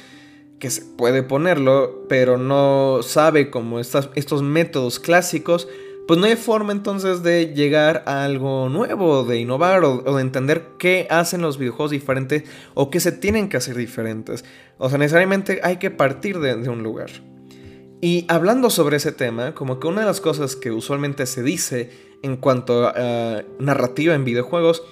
que 0.59 0.71
se 0.71 0.83
puede 0.83 1.23
ponerlo, 1.23 2.05
pero 2.09 2.37
no 2.37 3.01
sabe 3.03 3.51
como 3.51 3.79
estos 3.81 4.43
métodos 4.43 4.99
clásicos, 4.99 5.69
pues 6.07 6.19
no 6.19 6.27
hay 6.27 6.37
forma 6.37 6.73
entonces 6.73 7.23
de 7.23 7.53
llegar 7.55 8.03
a 8.07 8.25
algo 8.25 8.69
nuevo, 8.69 9.25
de 9.25 9.39
innovar 9.39 9.85
o, 9.85 10.17
de 10.17 10.23
entender 10.23 10.65
qué 10.79 11.07
hacen 11.11 11.43
los 11.43 11.59
videojuegos 11.59 11.91
diferentes 11.91 12.45
o 12.75 12.91
qué 12.91 12.99
se 12.99 13.13
tienen 13.13 13.49
que 13.49 13.59
hacer 13.59 13.77
diferentes. 13.77 14.45
O 14.79 14.89
sea, 14.89 14.99
necesariamente 14.99 15.61
hay 15.63 15.77
que 15.77 15.91
partir 15.91 16.39
de, 16.41 16.57
de 16.57 16.69
un 16.71 16.83
lugar. 16.83 17.11
Y 18.01 18.25
hablando 18.29 18.71
sobre 18.71 18.97
ese 18.97 19.13
tema, 19.13 19.55
como 19.55 19.81
que 19.81 19.87
una 19.87 20.01
de 20.01 20.07
las 20.07 20.21
cosas 20.21 20.57
que 20.57 20.71
usualmente 20.71 21.27
se 21.27 21.43
dice 21.43 21.91
en 22.23 22.37
cuanto 22.37 22.87
a 22.87 23.43
narrativa 23.59 24.15
en 24.15 24.25
videojuegos 24.25 24.83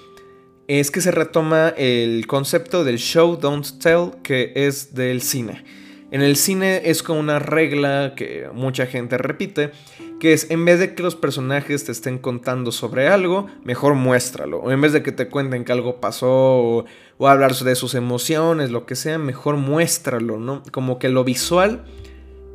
es 0.69 0.91
que 0.91 1.01
se 1.01 1.11
retoma 1.11 1.69
el 1.77 2.27
concepto 2.27 2.85
del 2.85 2.99
show, 2.99 3.37
don't 3.37 3.79
tell, 3.79 4.11
que 4.23 4.53
es 4.55 4.95
del 4.95 5.23
cine. 5.23 5.65
En 6.11 6.23
el 6.23 6.37
cine 6.37 6.83
es 6.85 7.03
como 7.03 7.21
una 7.21 7.39
regla 7.39 8.15
que 8.17 8.49
mucha 8.53 8.87
gente 8.87 9.19
repite, 9.19 9.73
que 10.21 10.33
es 10.33 10.51
en 10.51 10.65
vez 10.65 10.79
de 10.79 10.95
que 10.95 11.03
los 11.03 11.17
personajes 11.17 11.85
te 11.85 11.93
estén 11.93 12.19
contando 12.19 12.73
sobre 12.73 13.09
algo, 13.09 13.49
mejor 13.65 13.95
muéstralo. 13.95 14.59
O 14.59 14.71
en 14.71 14.81
vez 14.81 14.93
de 14.93 15.03
que 15.03 15.13
te 15.13 15.29
cuenten 15.29 15.65
que 15.65 15.73
algo 15.73 16.01
pasó 16.01 16.29
o, 16.31 16.85
o 17.19 17.29
hablar 17.29 17.55
de 17.55 17.75
sus 17.75 17.95
emociones, 17.95 18.71
lo 18.71 18.87
que 18.87 18.95
sea, 18.95 19.19
mejor 19.19 19.57
muéstralo, 19.57 20.39
¿no? 20.39 20.63
Como 20.71 20.99
que 20.99 21.09
lo 21.09 21.25
visual 21.25 21.85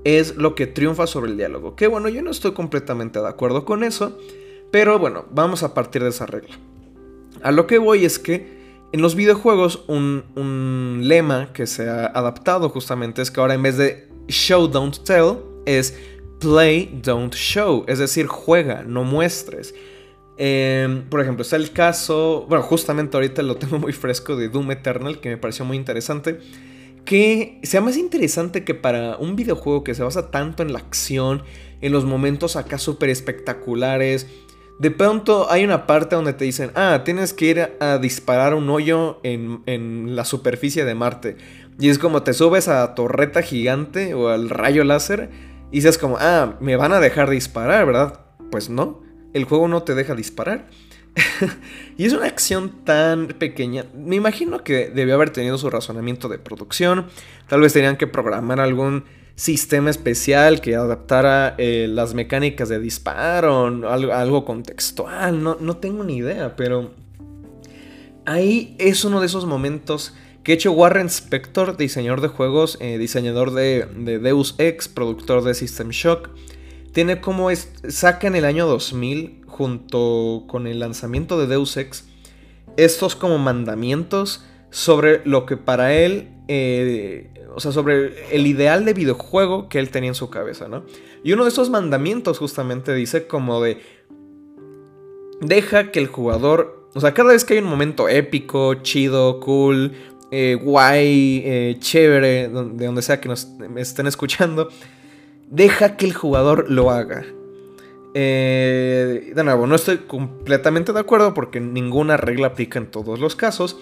es 0.03 0.36
lo 0.38 0.56
que 0.56 0.65
triunfa 0.65 1.06
sobre 1.06 1.32
el 1.32 1.38
diálogo. 1.38 1.75
Que 1.75 1.88
bueno, 1.88 2.10
yo 2.10 2.22
no 2.22 2.32
estoy 2.32 2.53
completamente 2.53 3.20
de 3.20 3.27
acuerdo 3.27 3.65
con 3.65 3.84
eso, 3.84 4.18
pero 4.72 4.98
bueno, 4.98 5.25
vamos 5.32 5.63
a 5.63 5.74
partir 5.74 6.03
de 6.03 6.10
esa 6.10 6.25
regla. 6.25 6.58
A 7.43 7.51
lo 7.51 7.67
que 7.67 7.77
voy 7.77 8.05
es 8.05 8.19
que 8.19 8.62
en 8.91 9.01
los 9.01 9.15
videojuegos 9.15 9.83
un, 9.88 11.01
lema 11.03 11.53
que 11.53 11.65
se 11.65 11.89
ha 11.89 12.05
adaptado 12.07 12.69
justamente 12.69 13.21
es 13.21 13.31
que 13.31 13.39
ahora 13.39 13.53
en 13.53 13.63
vez 13.63 13.77
de 13.77 14.10
show, 14.27 14.67
don't 14.67 14.98
tell, 15.03 15.38
es 15.65 15.98
play, 16.39 17.00
don't 17.03 17.33
show. 17.33 17.86
Es 17.88 18.00
decir, 18.00 18.27
juega, 18.27 18.83
no 18.83 19.03
muestres. 19.03 19.74
Em, 20.38 21.07
por 21.07 21.21
ejemplo, 21.21 21.43
está 21.43 21.55
el 21.55 21.71
caso, 21.71 22.45
bueno, 22.50 22.63
justamente 22.63 23.15
ahorita 23.15 23.41
lo 23.43 23.55
tengo 23.57 23.79
muy 23.79 23.93
fresco 23.93 24.36
de 24.36 24.50
Doom 24.50 24.71
Eternal, 24.71 25.19
que 25.19 25.29
me 25.29 25.38
pareció 25.38 25.65
muy 25.65 25.77
interesante. 25.77 26.39
Que 27.05 27.60
sea 27.63 27.81
más 27.81 27.98
interesante 27.98 28.63
que 28.63 28.75
para 28.75 29.17
un 29.17 29.36
videojuego 29.36 29.83
que 29.83 29.95
se 29.95 30.03
basa 30.03 30.29
tanto 30.29 30.63
en 30.63 30.74
la 30.74 30.79
acción, 30.79 31.43
en 31.81 31.91
los 31.91 32.05
momentos 32.05 32.55
acá 32.55 32.77
súper 32.77 33.10
espectaculares, 33.10 34.27
de 34.81 34.89
pronto 34.89 35.45
hay 35.51 35.63
una 35.63 35.85
parte 35.85 36.15
donde 36.15 36.33
te 36.33 36.43
dicen, 36.43 36.71
ah, 36.73 37.01
tienes 37.05 37.33
que 37.33 37.45
ir 37.45 37.71
a 37.79 38.00
disparar 38.00 38.55
un 38.55 38.67
hoyo 38.67 39.19
en, 39.21 40.15
la 40.15 40.25
superficie 40.25 40.85
de 40.85 40.95
Marte. 40.95 41.38
Y 41.79 41.89
es 41.89 42.00
como 42.00 42.23
te 42.23 42.33
subes 42.33 42.67
a 42.67 42.79
la 42.79 42.95
torreta 42.95 43.43
gigante 43.43 44.15
o 44.15 44.29
al 44.29 44.50
rayo 44.50 44.83
láser 44.83 45.29
y 45.69 45.75
dices 45.75 46.00
como, 46.00 46.17
ah, 46.19 46.55
me 46.61 46.77
van 46.77 46.93
a 46.93 47.00
dejar 47.00 47.29
disparar, 47.29 47.85
¿verdad? 47.85 48.21
Pues 48.50 48.71
no, 48.71 49.03
el 49.33 49.43
juego 49.43 49.67
no 49.67 49.83
te 49.83 49.93
deja 49.93 50.15
disparar. 50.15 50.67
y 51.95 52.05
es 52.05 52.13
una 52.13 52.25
acción 52.25 52.83
tan 52.83 53.27
pequeña. 53.27 53.85
Me 53.93 54.15
imagino 54.15 54.63
que 54.63 54.89
debió 54.89 55.13
haber 55.13 55.29
tenido 55.29 55.59
su 55.59 55.69
razonamiento 55.69 56.27
de 56.27 56.39
producción. 56.39 57.05
Tal 57.47 57.61
vez 57.61 57.73
tenían 57.73 57.97
que 57.97 58.07
programar 58.07 58.59
algún 58.59 59.03
sistema 59.41 59.89
especial 59.89 60.62
que 60.62 60.75
adaptara 60.75 61.55
eh, 61.57 61.88
las 61.89 62.13
mecánicas 62.13 62.69
de 62.69 62.77
disparo, 62.79 63.65
algo, 63.89 64.13
algo 64.13 64.45
contextual, 64.45 65.41
no, 65.41 65.57
no 65.60 65.77
tengo 65.77 66.03
ni 66.03 66.17
idea, 66.17 66.55
pero 66.55 66.91
ahí 68.27 68.75
es 68.77 69.03
uno 69.03 69.19
de 69.19 69.25
esos 69.25 69.48
momentos 69.48 70.13
Que 70.43 70.53
hecho 70.53 70.71
Warren 70.74 71.07
Spector, 71.07 71.75
diseñador 71.75 72.21
de 72.21 72.27
juegos, 72.27 72.77
eh, 72.81 73.00
diseñador 73.00 73.51
de, 73.51 73.88
Deus 74.21 74.53
Ex, 74.60 74.88
productor 74.88 75.43
de 75.43 75.55
System 75.55 75.89
Shock, 75.89 76.29
tiene 76.93 77.19
como 77.19 77.50
saca 77.55 78.27
en 78.27 78.36
el 78.36 78.45
año 78.45 78.67
2000, 78.67 79.41
junto 79.48 80.43
con 80.48 80.67
el 80.67 80.79
lanzamiento 80.79 81.39
de 81.39 81.48
Deus 81.48 81.77
Ex, 81.77 82.05
estos 82.77 83.15
como 83.15 83.39
mandamientos 83.39 84.45
sobre 84.69 85.21
lo 85.25 85.48
que 85.48 85.57
para 85.57 85.95
él, 85.95 86.29
eh, 86.48 87.40
o 87.53 87.60
sea, 87.60 87.72
sobre 87.72 88.36
el 88.36 88.48
ideal 88.48 88.86
de 88.86 88.93
videojuego 88.93 89.70
que 89.70 89.79
él 89.79 89.89
tenía 89.89 90.10
en 90.10 90.15
su 90.15 90.29
cabeza, 90.29 90.67
¿no? 90.67 90.84
Y 91.24 91.34
uno 91.34 91.43
de 91.43 91.50
esos 91.50 91.70
mandamientos 91.70 92.39
justamente 92.39 92.93
dice 92.93 93.27
como 93.27 93.62
de, 93.62 93.77
deja 95.41 95.91
que 95.91 96.00
el 96.00 96.08
jugador, 96.08 96.88
o 96.93 97.00
sea, 97.00 97.13
cada 97.13 97.34
vez 97.34 97.46
que 97.46 97.55
hay 97.55 97.60
un 97.60 97.70
momento 97.70 98.10
épico, 98.10 98.75
chido, 98.75 99.39
cool, 99.39 99.91
eh, 100.31 100.58
guay, 100.62 101.41
eh, 101.46 101.75
chévere, 101.79 102.50
de 102.50 102.86
donde 102.86 103.01
sea 103.01 103.20
que 103.20 103.29
nos 103.29 103.48
estén 103.75 104.08
escuchando, 104.08 104.70
deja 105.50 105.98
que 105.98 106.05
el 106.05 106.13
jugador 106.13 106.70
lo 106.70 106.91
haga. 106.91 107.25
de 108.13 109.41
nuevo, 109.43 109.67
no 109.67 109.75
estoy 109.75 110.00
completamente 110.00 110.91
de 110.91 111.00
acuerdo 111.00 111.34
porque 111.34 111.60
ninguna 111.60 112.17
regla 112.17 112.48
aplica 112.48 112.77
en 112.77 112.88
todos 112.88 113.20
los 113.20 113.36
casos, 113.36 113.77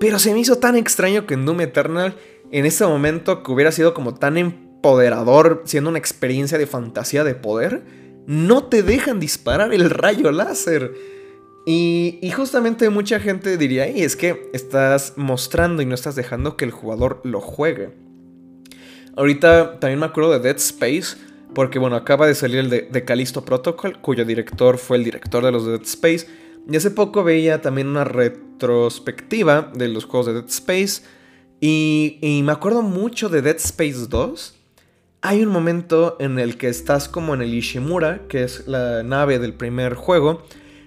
pero 0.00 0.18
se 0.18 0.32
me 0.32 0.40
hizo 0.40 0.56
tan 0.56 0.76
extraño 0.76 1.26
que 1.26 1.34
en 1.34 1.44
Doom 1.44 1.60
Eternal, 1.60 2.14
en 2.52 2.66
ese 2.66 2.86
momento 2.86 3.42
que 3.42 3.52
hubiera 3.52 3.72
sido 3.72 3.94
como 3.94 4.14
tan 4.14 4.36
empoderador, 4.36 5.62
siendo 5.66 5.90
una 5.90 5.98
experiencia 5.98 6.58
de 6.58 6.66
fantasía 6.66 7.24
de 7.24 7.34
poder, 7.34 7.82
no 8.26 8.64
te 8.64 8.82
dejan 8.82 9.20
disparar 9.20 9.72
el 9.72 9.90
rayo 9.90 10.30
láser. 10.32 10.92
Y, 11.66 12.32
justamente 12.34 12.88
mucha 12.90 13.20
gente 13.20 13.56
diría, 13.56 13.88
y 13.88 14.02
es 14.02 14.16
que 14.16 14.50
estás 14.52 15.14
mostrando 15.16 15.82
y 15.82 15.86
no 15.86 15.94
estás 15.94 16.16
dejando 16.16 16.56
que 16.56 16.64
el 16.64 16.70
jugador 16.70 17.20
lo 17.24 17.40
juegue. 17.40 17.90
Ahorita 19.16 19.78
también 19.78 20.00
me 20.00 20.06
acuerdo 20.06 20.32
de 20.32 20.40
Dead 20.40 20.56
Space, 20.56 21.16
porque 21.54 21.78
bueno, 21.78 21.96
acaba 21.96 22.26
de 22.26 22.34
salir 22.34 22.58
el 22.58 22.70
de, 22.70 22.82
de 22.82 23.42
Protocol, 23.44 24.00
cuyo 24.00 24.24
director 24.24 24.78
fue 24.78 24.96
el 24.96 25.04
director 25.04 25.44
de 25.44 25.52
los 25.52 25.66
Dead 25.66 25.82
Space. 25.82 26.26
Y 26.68 26.76
hace 26.76 26.90
poco 26.90 27.24
veía 27.24 27.60
también 27.60 27.88
una 27.88 28.04
retrospectiva 28.04 29.70
de 29.74 29.88
los 29.88 30.06
juegos 30.06 30.26
de 30.26 30.34
Dead 30.34 30.48
Space. 30.48 31.02
Y, 31.60 32.40
me 32.44 32.52
acuerdo 32.52 32.82
mucho 32.82 33.28
de 33.28 33.42
Dead 33.42 33.56
Space 33.56 34.06
2. 34.08 34.56
Hay 35.22 35.42
un 35.42 35.50
momento 35.50 36.16
en 36.18 36.38
el 36.38 36.56
que 36.56 36.68
estás 36.68 37.08
como 37.08 37.34
en 37.34 37.42
el 37.42 37.52
Ishimura, 37.52 38.22
que 38.28 38.44
es 38.44 38.66
la 38.66 39.02
nave 39.02 39.38
del 39.38 39.52
primer 39.52 39.94
juego. 39.94 40.42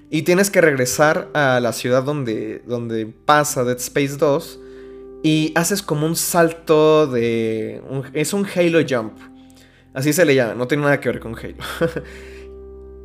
Y 0.10 0.24
tienes 0.24 0.50
que 0.50 0.62
regresar 0.62 1.30
a 1.34 1.60
la 1.60 1.74
ciudad 1.74 2.04
donde, 2.04 2.64
donde 2.68 3.06
pasa 3.06 3.64
Dead 3.64 3.78
Space 3.78 4.18
2. 4.18 4.60
Y 5.24 5.54
haces 5.56 5.82
como 5.82 6.06
un 6.06 6.16
salto 6.16 7.08
de... 7.08 7.82
es 8.14 8.34
un 8.34 8.46
Halo 8.46 8.80
Jump. 8.88 9.14
Así 9.94 10.12
se 10.12 10.26
le 10.26 10.34
llama, 10.34 10.56
no 10.56 10.68
tiene 10.68 10.84
nada 10.84 11.00
que 11.00 11.10
ver 11.10 11.20
con 11.20 11.36
Halo. 11.38 11.56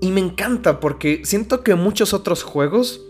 Y 0.01 0.11
me 0.13 0.21
encanta 0.21 0.79
porque 0.79 1.23
siento 1.25 1.65
que 1.65 1.75
muchos 1.75 2.15
otros 2.15 2.45
juegos 2.45 3.01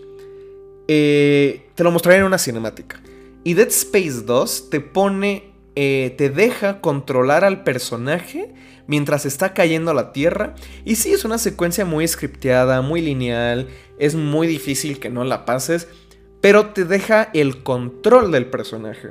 eh, 0.88 1.68
te 1.74 1.84
lo 1.84 1.90
mostrarían 1.90 2.22
en 2.22 2.26
una 2.26 2.38
cinemática. 2.38 3.00
Y 3.44 3.54
Dead 3.54 3.68
Space 3.68 4.22
2 4.24 4.70
te 4.70 4.80
pone, 4.80 5.52
eh, 5.74 6.14
te 6.18 6.30
deja 6.30 6.80
controlar 6.80 7.44
al 7.44 7.64
personaje 7.64 8.54
mientras 8.86 9.26
está 9.26 9.54
cayendo 9.54 9.92
a 9.92 9.94
la 9.94 10.12
tierra. 10.12 10.54
Y 10.84 10.96
sí, 10.96 11.12
es 11.12 11.24
una 11.24 11.38
secuencia 11.38 11.84
muy 11.84 12.06
scripteada, 12.08 12.82
muy 12.82 13.00
lineal, 13.00 13.68
es 13.98 14.16
muy 14.16 14.46
difícil 14.46 14.98
que 14.98 15.10
no 15.10 15.24
la 15.24 15.44
pases, 15.44 15.88
pero 16.40 16.66
te 16.70 16.84
deja 16.84 17.30
el 17.34 17.62
control 17.62 18.32
del 18.32 18.46
personaje. 18.46 19.10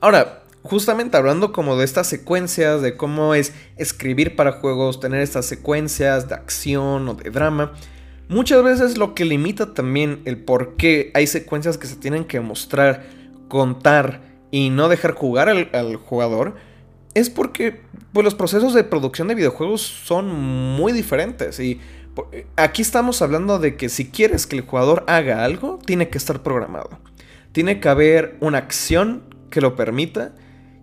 Ahora, 0.00 0.44
justamente 0.62 1.16
hablando 1.16 1.52
como 1.52 1.76
de 1.76 1.84
estas 1.84 2.06
secuencias, 2.06 2.82
de 2.82 2.96
cómo 2.96 3.34
es 3.34 3.52
escribir 3.76 4.36
para 4.36 4.52
juegos, 4.52 5.00
tener 5.00 5.20
estas 5.20 5.46
secuencias 5.46 6.28
de 6.28 6.34
acción 6.34 7.08
o 7.08 7.14
de 7.14 7.30
drama, 7.30 7.72
muchas 8.32 8.62
veces 8.64 8.98
lo 8.98 9.14
que 9.14 9.24
limita 9.24 9.74
también 9.74 10.22
el 10.24 10.38
por 10.38 10.76
qué 10.76 11.10
hay 11.14 11.26
secuencias 11.26 11.78
que 11.78 11.86
se 11.86 11.96
tienen 11.96 12.24
que 12.24 12.40
mostrar, 12.40 13.04
contar 13.48 14.22
y 14.50 14.70
no 14.70 14.88
dejar 14.88 15.12
jugar 15.12 15.48
al, 15.48 15.96
jugador, 15.96 16.56
es 17.14 17.30
porque 17.30 17.80
pues, 18.12 18.24
los 18.24 18.34
procesos 18.34 18.74
de 18.74 18.84
producción 18.84 19.28
de 19.28 19.34
videojuegos 19.34 19.82
son 19.82 20.28
muy 20.30 20.92
diferentes 20.92 21.60
y 21.60 21.80
aquí 22.56 22.82
estamos 22.82 23.22
hablando 23.22 23.58
de 23.58 23.76
que 23.76 23.88
si 23.88 24.10
quieres 24.10 24.46
que 24.46 24.56
el 24.56 24.62
jugador 24.62 25.04
haga 25.06 25.44
algo, 25.44 25.78
tiene 25.84 26.08
que 26.08 26.18
estar 26.18 26.42
programado. 26.42 26.90
Tiene 27.52 27.80
que 27.80 27.88
haber 27.88 28.36
una 28.40 28.58
acción 28.58 29.22
que 29.50 29.60
lo 29.60 29.76
permita 29.76 30.34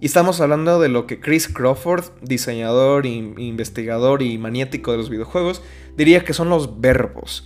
y 0.01 0.05
estamos 0.05 0.39
hablando 0.39 0.79
de 0.79 0.89
lo 0.89 1.07
que 1.07 1.19
Chris 1.19 1.47
Crawford, 1.47 2.05
diseñador, 2.21 3.05
investigador 3.05 4.21
y 4.21 4.37
maniático 4.37 4.91
de 4.91 4.97
los 4.97 5.09
videojuegos, 5.09 5.61
diría 5.97 6.23
que 6.23 6.33
son 6.33 6.49
los 6.49 6.79
verbos. 6.79 7.45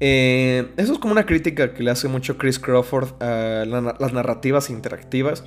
Eh, 0.00 0.68
eso 0.76 0.92
es 0.92 0.98
como 0.98 1.12
una 1.12 1.26
crítica 1.26 1.74
que 1.74 1.82
le 1.82 1.90
hace 1.90 2.08
mucho 2.08 2.36
Chris 2.36 2.58
Crawford 2.58 3.22
a 3.22 3.64
las 3.64 4.12
narrativas 4.12 4.70
interactivas. 4.70 5.44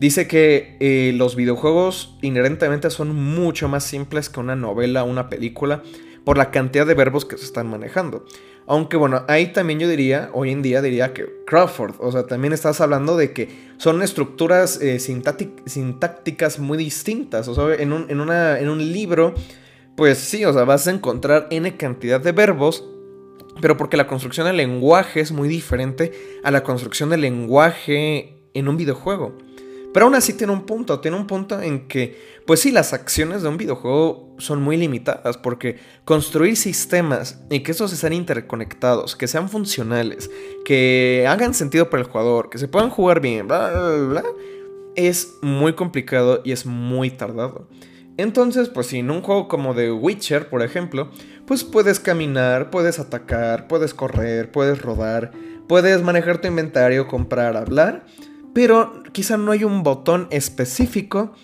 Dice 0.00 0.26
que 0.26 0.76
eh, 0.80 1.12
los 1.14 1.36
videojuegos 1.36 2.16
inherentemente 2.22 2.90
son 2.90 3.14
mucho 3.14 3.68
más 3.68 3.84
simples 3.84 4.28
que 4.28 4.40
una 4.40 4.56
novela 4.56 5.04
o 5.04 5.06
una 5.06 5.28
película 5.28 5.82
por 6.24 6.38
la 6.38 6.50
cantidad 6.50 6.86
de 6.86 6.94
verbos 6.94 7.24
que 7.24 7.36
se 7.36 7.44
están 7.44 7.68
manejando. 7.68 8.24
Aunque 8.66 8.96
bueno, 8.96 9.24
ahí 9.28 9.52
también 9.52 9.78
yo 9.78 9.88
diría, 9.88 10.30
hoy 10.32 10.50
en 10.50 10.62
día 10.62 10.80
diría 10.80 11.12
que 11.12 11.26
Crawford, 11.46 11.96
o 11.98 12.10
sea, 12.10 12.26
también 12.26 12.54
estás 12.54 12.80
hablando 12.80 13.16
de 13.16 13.32
que 13.32 13.48
son 13.76 14.02
estructuras 14.02 14.80
eh, 14.80 14.98
sintácticas 14.98 16.58
muy 16.58 16.78
distintas. 16.78 17.46
O 17.48 17.54
sea, 17.54 17.74
en 17.74 17.92
un, 17.92 18.10
en, 18.10 18.20
en 18.20 18.68
un 18.68 18.92
libro, 18.92 19.34
pues 19.96 20.18
sí, 20.18 20.44
o 20.46 20.52
sea, 20.52 20.64
vas 20.64 20.86
a 20.86 20.92
encontrar 20.92 21.48
n 21.50 21.76
cantidad 21.76 22.20
de 22.20 22.32
verbos, 22.32 22.84
pero 23.60 23.76
porque 23.76 23.98
la 23.98 24.06
construcción 24.06 24.46
del 24.46 24.56
lenguaje 24.56 25.20
es 25.20 25.30
muy 25.30 25.46
diferente 25.46 26.12
a 26.42 26.50
la 26.50 26.62
construcción 26.62 27.10
del 27.10 27.20
lenguaje 27.20 28.38
en 28.54 28.68
un 28.68 28.78
videojuego. 28.78 29.36
Pero 29.94 30.06
aún 30.06 30.16
así 30.16 30.32
tiene 30.32 30.52
un 30.52 30.66
punto, 30.66 30.98
tiene 30.98 31.16
un 31.16 31.28
punto 31.28 31.62
en 31.62 31.86
que, 31.86 32.20
pues 32.48 32.58
sí, 32.58 32.72
las 32.72 32.92
acciones 32.92 33.42
de 33.42 33.48
un 33.48 33.56
videojuego 33.56 34.34
son 34.38 34.60
muy 34.60 34.76
limitadas, 34.76 35.38
porque 35.38 35.78
construir 36.04 36.56
sistemas 36.56 37.40
y 37.48 37.60
que 37.60 37.70
estos 37.70 37.92
estén 37.92 38.12
interconectados, 38.12 39.14
que 39.14 39.28
sean 39.28 39.48
funcionales, 39.48 40.32
que 40.64 41.26
hagan 41.28 41.54
sentido 41.54 41.90
para 41.90 42.02
el 42.02 42.08
jugador, 42.08 42.50
que 42.50 42.58
se 42.58 42.66
puedan 42.66 42.90
jugar 42.90 43.20
bien, 43.20 43.46
bla, 43.46 43.70
bla, 43.70 44.06
bla, 44.08 44.24
es 44.96 45.34
muy 45.42 45.74
complicado 45.74 46.42
y 46.44 46.50
es 46.50 46.66
muy 46.66 47.12
tardado. 47.12 47.68
Entonces, 48.16 48.70
pues 48.70 48.88
si 48.88 48.98
en 48.98 49.12
un 49.12 49.22
juego 49.22 49.46
como 49.46 49.76
The 49.76 49.92
Witcher, 49.92 50.48
por 50.48 50.62
ejemplo, 50.62 51.08
pues 51.46 51.62
puedes 51.62 52.00
caminar, 52.00 52.70
puedes 52.70 52.98
atacar, 52.98 53.68
puedes 53.68 53.94
correr, 53.94 54.50
puedes 54.50 54.82
rodar, 54.82 55.30
puedes 55.68 56.02
manejar 56.02 56.40
tu 56.40 56.48
inventario, 56.48 57.06
comprar, 57.06 57.56
hablar 57.56 58.06
pero 58.54 59.02
quizá 59.12 59.36
no 59.36 59.52
hay 59.52 59.64
un 59.64 59.82
botón 59.82 60.28
específico 60.30 61.34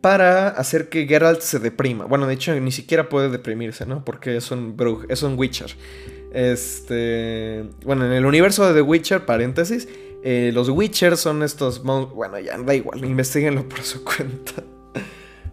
para 0.00 0.48
hacer 0.48 0.88
que 0.88 1.06
Geralt 1.06 1.40
se 1.40 1.58
deprima. 1.58 2.06
Bueno, 2.06 2.26
de 2.26 2.34
hecho, 2.34 2.58
ni 2.58 2.72
siquiera 2.72 3.08
puede 3.08 3.28
deprimirse, 3.28 3.84
¿no? 3.84 4.04
Porque 4.04 4.36
es 4.36 4.50
un 4.50 4.76
Brug, 4.76 5.04
es 5.10 5.22
un 5.22 5.38
Witcher. 5.38 5.74
Este. 6.32 7.64
Bueno, 7.84 8.06
en 8.06 8.12
el 8.12 8.24
universo 8.24 8.66
de 8.66 8.74
The 8.74 8.82
Witcher, 8.82 9.26
paréntesis, 9.26 9.88
eh, 10.22 10.52
los 10.54 10.68
Witchers 10.68 11.20
son 11.20 11.42
estos. 11.42 11.82
Bueno, 11.82 12.38
ya 12.38 12.56
da 12.58 12.74
igual, 12.74 13.04
investiguenlo 13.04 13.68
por 13.68 13.82
su 13.82 14.02
cuenta. 14.04 14.62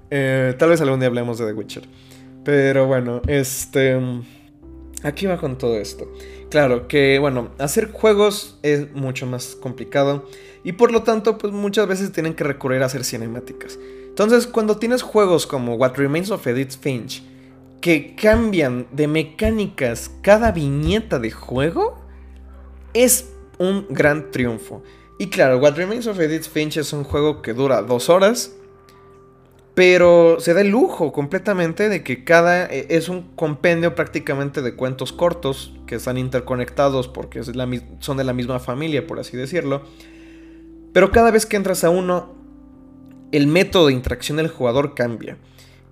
Eh, 0.10 0.56
tal 0.58 0.70
vez 0.70 0.80
algún 0.80 1.00
día 1.00 1.08
hablemos 1.08 1.40
de 1.40 1.48
The 1.48 1.54
Witcher. 1.54 1.84
Pero 2.46 2.88
bueno, 2.88 3.22
este. 3.28 4.00
Aquí 5.04 5.26
va 5.26 5.38
con 5.38 5.58
todo 5.58 5.78
esto. 5.78 6.12
Claro 6.50 6.88
que, 6.88 7.20
bueno, 7.20 7.52
hacer 7.60 7.92
juegos 7.92 8.60
es 8.64 8.94
mucho 8.94 9.26
más 9.26 9.56
complicado. 9.56 10.28
Y 10.68 10.74
por 10.74 10.92
lo 10.92 11.02
tanto, 11.04 11.38
pues 11.38 11.54
muchas 11.54 11.88
veces 11.88 12.12
tienen 12.12 12.34
que 12.34 12.44
recurrir 12.44 12.84
a 12.84 12.88
hacer 12.88 13.06
cinemáticas. 13.06 13.80
Entonces, 14.10 14.48
cuando 14.48 14.76
tienes 14.76 15.02
juegos 15.02 15.48
como 15.48 15.76
What 15.76 15.96
Remains 15.96 16.30
of 16.30 16.46
Edith 16.46 16.74
Finch, 16.82 17.24
que 17.80 18.18
cambian 18.18 18.86
de 18.92 19.08
mecánicas 19.08 20.12
cada 20.22 20.52
viñeta 20.52 21.20
de 21.20 21.32
juego, 21.32 21.98
es 22.94 23.30
un 23.60 23.86
gran 23.90 24.30
triunfo. 24.30 24.84
Y 25.18 25.28
claro, 25.28 25.58
What 25.60 25.78
Remains 25.78 26.06
of 26.06 26.20
Edith 26.20 26.50
Finch 26.50 26.76
es 26.76 26.92
un 26.92 27.06
juego 27.06 27.42
que 27.42 27.54
dura 27.54 27.82
dos 27.82 28.10
horas, 28.10 28.54
pero 29.74 30.42
se 30.42 30.54
da 30.54 30.60
el 30.60 30.68
lujo 30.68 31.14
completamente 31.14 31.88
de 31.88 32.04
que 32.04 32.26
cada 32.26 32.66
e, 32.66 32.88
es 32.90 33.08
un 33.08 33.22
compendio 33.38 33.96
prácticamente 33.96 34.62
de 34.62 34.76
cuentos 34.76 35.14
cortos 35.14 35.74
que 35.86 35.96
están 35.96 36.18
interconectados 36.18 37.08
porque 37.08 37.42
son 38.00 38.18
de 38.18 38.24
la 38.26 38.34
misma 38.34 38.60
familia, 38.60 39.08
por 39.08 39.22
así 39.22 39.38
decirlo. 39.38 39.84
Pero 40.98 41.12
cada 41.12 41.30
vez 41.30 41.46
que 41.46 41.58
entras 41.58 41.84
a 41.84 41.92
uno, 41.92 42.34
el 43.32 43.46
método 43.46 43.86
de 43.86 43.94
interacción 43.94 44.38
del 44.38 44.48
jugador 44.48 44.96
cambia. 44.96 45.38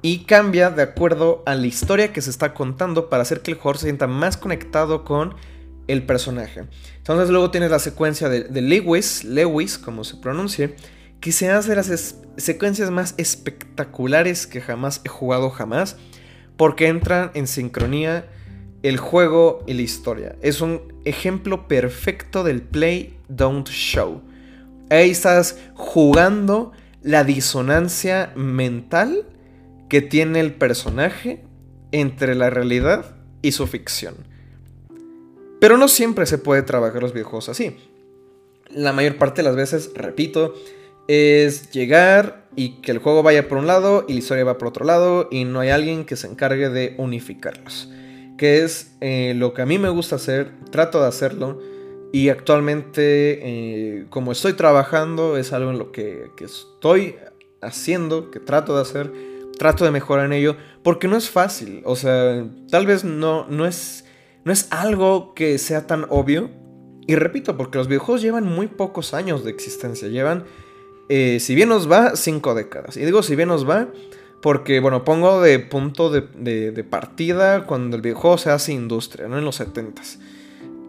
Y 0.01 0.25
cambia 0.25 0.71
de 0.71 0.81
acuerdo 0.81 1.43
a 1.45 1.53
la 1.53 1.67
historia 1.67 2.11
que 2.11 2.23
se 2.23 2.31
está 2.31 2.55
contando 2.55 3.07
para 3.07 3.21
hacer 3.21 3.41
que 3.41 3.51
el 3.51 3.57
jugador 3.57 3.77
se 3.77 3.85
sienta 3.85 4.07
más 4.07 4.35
conectado 4.35 5.05
con 5.05 5.35
el 5.87 6.07
personaje. 6.07 6.63
Entonces 6.97 7.29
luego 7.29 7.51
tienes 7.51 7.69
la 7.69 7.77
secuencia 7.77 8.29
de, 8.29 8.61
Lewis, 8.63 9.23
Lewis, 9.23 9.77
como 9.77 10.03
se 10.03 10.17
pronuncie, 10.17 10.75
que 11.19 11.31
se 11.31 11.51
hace 11.51 11.75
las 11.75 12.15
secuencias 12.37 12.89
más 12.89 13.13
espectaculares 13.17 14.47
que 14.47 14.59
jamás 14.59 15.01
he 15.03 15.09
jugado 15.09 15.51
jamás, 15.51 15.97
porque 16.57 16.87
entran 16.87 17.29
en 17.35 17.45
sincronía 17.45 18.27
el 18.81 18.97
juego 18.97 19.63
y 19.67 19.75
la 19.75 19.83
historia. 19.83 20.35
Es 20.41 20.61
un 20.61 20.81
ejemplo 21.05 21.67
perfecto 21.67 22.43
del 22.43 22.63
play, 22.63 23.19
don't 23.29 23.69
show. 23.69 24.23
Ahí 24.89 25.11
estás 25.11 25.57
jugando 25.73 26.71
la 27.01 27.23
disonancia 27.23 28.31
mental 28.35 29.25
que 29.89 30.01
tiene 30.01 30.39
el 30.39 30.53
personaje 30.53 31.43
entre 31.91 32.35
la 32.35 32.49
realidad 32.49 33.15
y 33.41 33.51
su 33.51 33.67
ficción. 33.67 34.15
Pero 35.59 35.77
no 35.77 35.87
siempre 35.87 36.25
se 36.25 36.37
puede 36.37 36.61
trabajar 36.61 37.01
los 37.01 37.13
videojuegos 37.13 37.49
así. 37.49 37.77
La 38.69 38.93
mayor 38.93 39.17
parte 39.17 39.41
de 39.41 39.47
las 39.47 39.55
veces, 39.55 39.91
repito, 39.95 40.53
es 41.07 41.71
llegar 41.71 42.47
y 42.55 42.81
que 42.81 42.91
el 42.91 42.99
juego 42.99 43.23
vaya 43.23 43.47
por 43.47 43.57
un 43.57 43.67
lado 43.67 44.05
y 44.07 44.13
la 44.13 44.19
historia 44.19 44.43
va 44.43 44.57
por 44.57 44.67
otro 44.67 44.85
lado 44.85 45.27
y 45.31 45.45
no 45.45 45.59
hay 45.59 45.69
alguien 45.69 46.05
que 46.05 46.15
se 46.15 46.27
encargue 46.27 46.69
de 46.69 46.95
unificarlos. 46.97 47.89
Que 48.37 48.63
es 48.63 48.95
eh, 49.01 49.33
lo 49.35 49.53
que 49.53 49.61
a 49.61 49.65
mí 49.65 49.77
me 49.77 49.89
gusta 49.89 50.17
hacer, 50.17 50.51
trato 50.71 51.01
de 51.01 51.07
hacerlo 51.07 51.59
y 52.15 52.29
actualmente 52.29 53.39
eh, 53.43 54.05
como 54.09 54.31
estoy 54.31 54.53
trabajando 54.53 55.35
es 55.35 55.51
algo 55.51 55.71
en 55.71 55.77
lo 55.77 55.91
que, 55.91 56.31
estoy 56.39 57.17
haciendo, 57.61 58.31
que 58.31 58.39
trato 58.39 58.73
de 58.73 58.83
hacer, 58.83 59.11
trato 59.59 59.83
de 59.83 59.91
mejorar 59.91 60.27
en 60.27 60.31
ello, 60.31 60.55
porque 60.81 61.09
no 61.09 61.17
es 61.17 61.29
fácil, 61.29 61.81
o 61.83 61.97
sea, 61.97 62.47
tal 62.71 62.85
vez 62.85 63.03
no, 63.03 63.47
no, 63.49 63.65
es, 63.65 64.05
no 64.45 64.53
es 64.53 64.71
algo 64.71 65.33
que 65.33 65.57
sea 65.57 65.87
tan 65.87 66.05
obvio. 66.09 66.49
Y 67.05 67.15
repito, 67.15 67.57
porque 67.57 67.79
los 67.79 67.89
videojuegos 67.89 68.21
llevan 68.21 68.45
muy 68.45 68.67
pocos 68.67 69.13
años 69.13 69.43
de 69.43 69.51
existencia, 69.51 70.07
llevan 70.07 70.45
eh, 71.09 71.41
si 71.41 71.53
bien 71.53 71.67
nos 71.67 71.91
va, 71.91 72.15
cinco 72.15 72.55
décadas. 72.55 72.95
Y 72.95 73.01
digo 73.01 73.23
si 73.23 73.35
bien 73.35 73.49
nos 73.49 73.69
va, 73.69 73.89
porque, 74.41 74.79
bueno, 74.79 75.03
pongo 75.03 75.41
de 75.41 75.59
punto 75.59 76.09
de, 76.09 76.85
partida 76.89 77.65
cuando 77.65 77.97
el 77.97 78.01
videojuego 78.01 78.37
se 78.37 78.51
hace 78.51 78.71
industria, 78.71 79.27
¿no? 79.27 79.37
En 79.37 79.43
los 79.43 79.59
70s. 79.59 80.17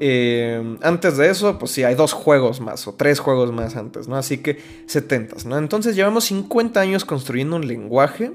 Eh, 0.00 0.76
antes 0.82 1.16
de 1.16 1.30
eso, 1.30 1.58
pues 1.58 1.70
sí, 1.70 1.84
hay 1.84 1.94
dos 1.94 2.12
juegos 2.12 2.60
más, 2.60 2.86
o 2.86 2.94
tres 2.94 3.18
juegos 3.18 3.52
más 3.52 3.76
antes, 3.76 4.08
¿no? 4.08 4.16
Así 4.16 4.38
que 4.38 4.58
70s, 4.86 5.44
¿no? 5.44 5.58
Entonces 5.58 5.96
llevamos 5.96 6.24
50 6.24 6.80
años 6.80 7.04
construyendo 7.04 7.56
un 7.56 7.66
lenguaje 7.66 8.32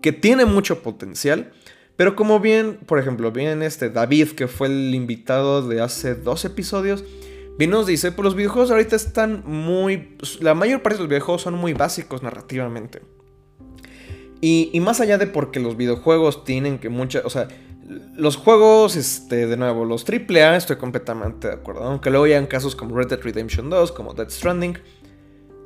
que 0.00 0.12
tiene 0.12 0.44
mucho 0.44 0.82
potencial. 0.82 1.52
Pero 1.96 2.14
como 2.14 2.38
bien, 2.38 2.78
por 2.86 3.00
ejemplo, 3.00 3.32
bien 3.32 3.62
este 3.62 3.90
David, 3.90 4.28
que 4.30 4.46
fue 4.46 4.68
el 4.68 4.94
invitado 4.94 5.66
de 5.66 5.80
hace 5.80 6.14
dos 6.14 6.44
episodios, 6.44 7.04
Bien 7.58 7.72
nos 7.72 7.88
dice, 7.88 8.12
pues 8.12 8.24
los 8.24 8.36
videojuegos 8.36 8.70
ahorita 8.70 8.94
están 8.94 9.42
muy... 9.44 10.16
La 10.38 10.54
mayor 10.54 10.80
parte 10.80 10.98
de 10.98 11.02
los 11.02 11.08
videojuegos 11.08 11.42
son 11.42 11.54
muy 11.54 11.72
básicos 11.72 12.22
narrativamente. 12.22 13.02
Y, 14.40 14.78
más 14.80 15.00
allá 15.00 15.18
de 15.18 15.26
porque 15.26 15.58
los 15.58 15.76
videojuegos 15.76 16.44
tienen 16.44 16.78
que 16.78 16.88
mucha... 16.88 17.22
O 17.24 17.30
sea, 17.30 17.48
los 18.16 18.36
juegos, 18.36 18.96
este, 18.96 19.46
de 19.46 19.56
nuevo, 19.56 19.84
los 19.84 20.04
AAA, 20.08 20.56
estoy 20.56 20.76
completamente 20.76 21.48
de 21.48 21.54
acuerdo. 21.54 21.84
Aunque 21.84 22.10
luego 22.10 22.26
hayan 22.26 22.46
casos 22.46 22.76
como 22.76 22.96
Red 22.96 23.08
Dead 23.08 23.20
Redemption 23.20 23.70
2, 23.70 23.92
como 23.92 24.14
Dead 24.14 24.28
Stranding. 24.28 24.78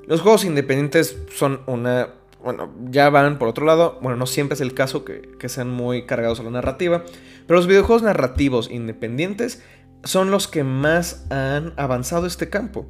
Los 0.07 0.21
juegos 0.21 0.45
independientes 0.45 1.17
son 1.35 1.63
una... 1.67 2.15
Bueno, 2.43 2.73
ya 2.91 3.09
van 3.09 3.39
por 3.39 3.49
otro 3.49 3.65
lado. 3.67 3.99
Bueno, 4.03 4.17
no 4.17 4.27
siempre 4.27 4.55
es 4.55 4.61
el 4.61 4.75
caso 4.75 5.05
que, 5.05 5.31
que 5.39 5.49
sean 5.49 5.71
muy 5.71 6.07
cargados 6.07 6.41
a 6.41 6.43
la 6.43 6.51
narrativa. 6.51 7.05
Pero 7.47 7.57
los 7.57 7.67
videojuegos 7.67 8.03
narrativos 8.03 8.71
independientes 8.71 9.63
son 10.05 10.31
los 10.31 10.49
que 10.49 10.65
más 10.65 11.27
han 11.31 11.73
avanzado 11.77 12.27
este 12.27 12.51
campo. 12.51 12.87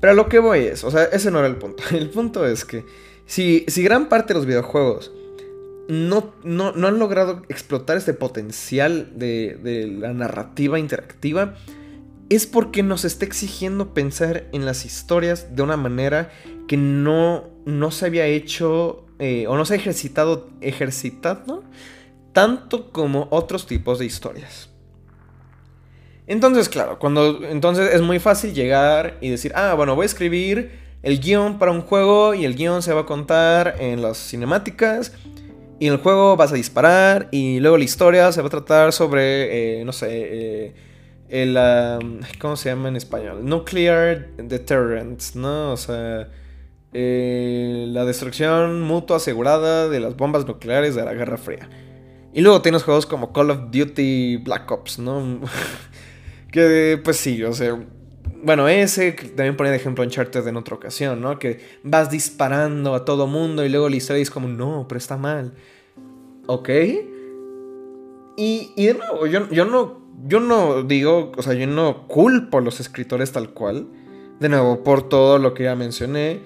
Pero 0.00 0.12
a 0.12 0.14
lo 0.14 0.28
que 0.28 0.38
voy 0.38 0.60
es, 0.60 0.84
o 0.84 0.90
sea, 0.90 1.04
ese 1.04 1.30
no 1.30 1.38
era 1.38 1.48
el 1.48 1.56
punto. 1.56 1.82
El 1.92 2.10
punto 2.10 2.46
es 2.46 2.64
que 2.64 2.84
si, 3.26 3.64
si 3.68 3.82
gran 3.82 4.08
parte 4.08 4.32
de 4.32 4.40
los 4.40 4.46
videojuegos 4.46 5.12
no, 5.88 6.32
no, 6.44 6.68
han 6.68 6.98
logrado 6.98 7.42
explotar 7.48 7.96
este 7.96 8.14
potencial 8.14 9.12
de, 9.16 9.58
de, 9.62 9.86
la 9.86 10.12
narrativa 10.12 10.78
interactiva, 10.78 11.54
es 12.28 12.46
porque 12.46 12.82
nos 12.82 13.04
está 13.04 13.24
exigiendo 13.24 13.92
pensar 13.92 14.46
en 14.52 14.64
las 14.64 14.84
historias 14.84 15.54
de 15.54 15.62
una 15.62 15.76
manera 15.76 16.30
que 16.66 16.76
no, 16.76 17.44
no 17.66 17.90
se 17.90 18.06
había 18.06 18.26
hecho 18.26 19.06
eh, 19.18 19.46
o 19.46 19.56
no 19.56 19.64
se 19.64 19.74
ha 19.74 19.76
ejercitado, 19.76 20.48
ejercitado 20.60 21.64
tanto 22.32 22.90
como 22.90 23.28
otros 23.30 23.66
tipos 23.66 23.98
de 23.98 24.06
historias. 24.06 24.70
Entonces, 26.26 26.68
claro, 26.68 26.98
cuando 26.98 27.44
entonces 27.44 27.92
es 27.92 28.00
muy 28.00 28.18
fácil 28.18 28.54
llegar 28.54 29.18
y 29.20 29.28
decir, 29.28 29.52
ah, 29.54 29.74
bueno, 29.74 29.94
voy 29.94 30.04
a 30.04 30.06
escribir 30.06 30.80
el 31.02 31.20
guion 31.20 31.58
para 31.58 31.72
un 31.72 31.82
juego 31.82 32.32
y 32.32 32.44
el 32.44 32.54
guion 32.54 32.80
se 32.80 32.94
va 32.94 33.02
a 33.02 33.06
contar 33.06 33.76
en 33.80 34.00
las 34.00 34.18
cinemáticas 34.18 35.12
y 35.82 35.88
en 35.88 35.94
el 35.94 35.98
juego 35.98 36.36
vas 36.36 36.52
a 36.52 36.54
disparar 36.54 37.26
y 37.32 37.58
luego 37.58 37.76
la 37.76 37.82
historia 37.82 38.30
se 38.30 38.40
va 38.40 38.46
a 38.46 38.50
tratar 38.50 38.92
sobre, 38.92 39.80
eh, 39.80 39.84
no 39.84 39.90
sé, 39.90 40.06
eh, 40.12 40.74
el, 41.28 41.58
¿cómo 42.38 42.54
se 42.54 42.68
llama 42.68 42.86
en 42.86 42.94
español? 42.94 43.44
Nuclear 43.44 44.28
Deterrence, 44.36 45.36
¿no? 45.36 45.72
O 45.72 45.76
sea, 45.76 46.28
eh, 46.92 47.86
la 47.88 48.04
destrucción 48.04 48.82
mutua 48.82 49.16
asegurada 49.16 49.88
de 49.88 49.98
las 49.98 50.16
bombas 50.16 50.46
nucleares 50.46 50.94
de 50.94 51.04
la 51.04 51.14
Guerra 51.14 51.36
Fría. 51.36 51.68
Y 52.32 52.42
luego 52.42 52.62
tienes 52.62 52.84
juegos 52.84 53.04
como 53.04 53.32
Call 53.32 53.50
of 53.50 53.72
Duty 53.72 54.36
Black 54.36 54.70
Ops, 54.70 55.00
¿no? 55.00 55.40
Que 56.52 57.00
pues 57.02 57.16
sí, 57.16 57.42
o 57.42 57.54
sea, 57.54 57.76
bueno, 58.42 58.68
ese 58.68 59.12
también 59.12 59.56
ponía 59.56 59.70
de 59.70 59.78
ejemplo 59.78 60.04
Uncharted 60.04 60.46
en 60.46 60.56
otra 60.56 60.74
ocasión, 60.74 61.20
¿no? 61.20 61.38
Que 61.38 61.60
vas 61.82 62.10
disparando 62.10 62.94
a 62.94 63.04
todo 63.04 63.26
mundo 63.26 63.64
y 63.64 63.68
luego 63.68 63.88
la 63.88 63.96
historia 63.96 64.22
es 64.22 64.30
como, 64.30 64.48
no, 64.48 64.86
pero 64.88 64.98
está 64.98 65.16
mal. 65.16 65.54
¿Ok? 66.46 66.68
Y, 68.36 68.72
y 68.76 68.86
de 68.86 68.94
nuevo, 68.94 69.26
yo, 69.26 69.48
yo, 69.50 69.64
no, 69.64 70.00
yo 70.26 70.40
no 70.40 70.82
digo, 70.82 71.32
o 71.36 71.42
sea, 71.42 71.54
yo 71.54 71.66
no 71.66 72.08
culpo 72.08 72.58
a 72.58 72.60
los 72.60 72.80
escritores 72.80 73.32
tal 73.32 73.50
cual. 73.50 73.86
De 74.40 74.48
nuevo, 74.48 74.82
por 74.82 75.08
todo 75.08 75.38
lo 75.38 75.54
que 75.54 75.64
ya 75.64 75.76
mencioné. 75.76 76.40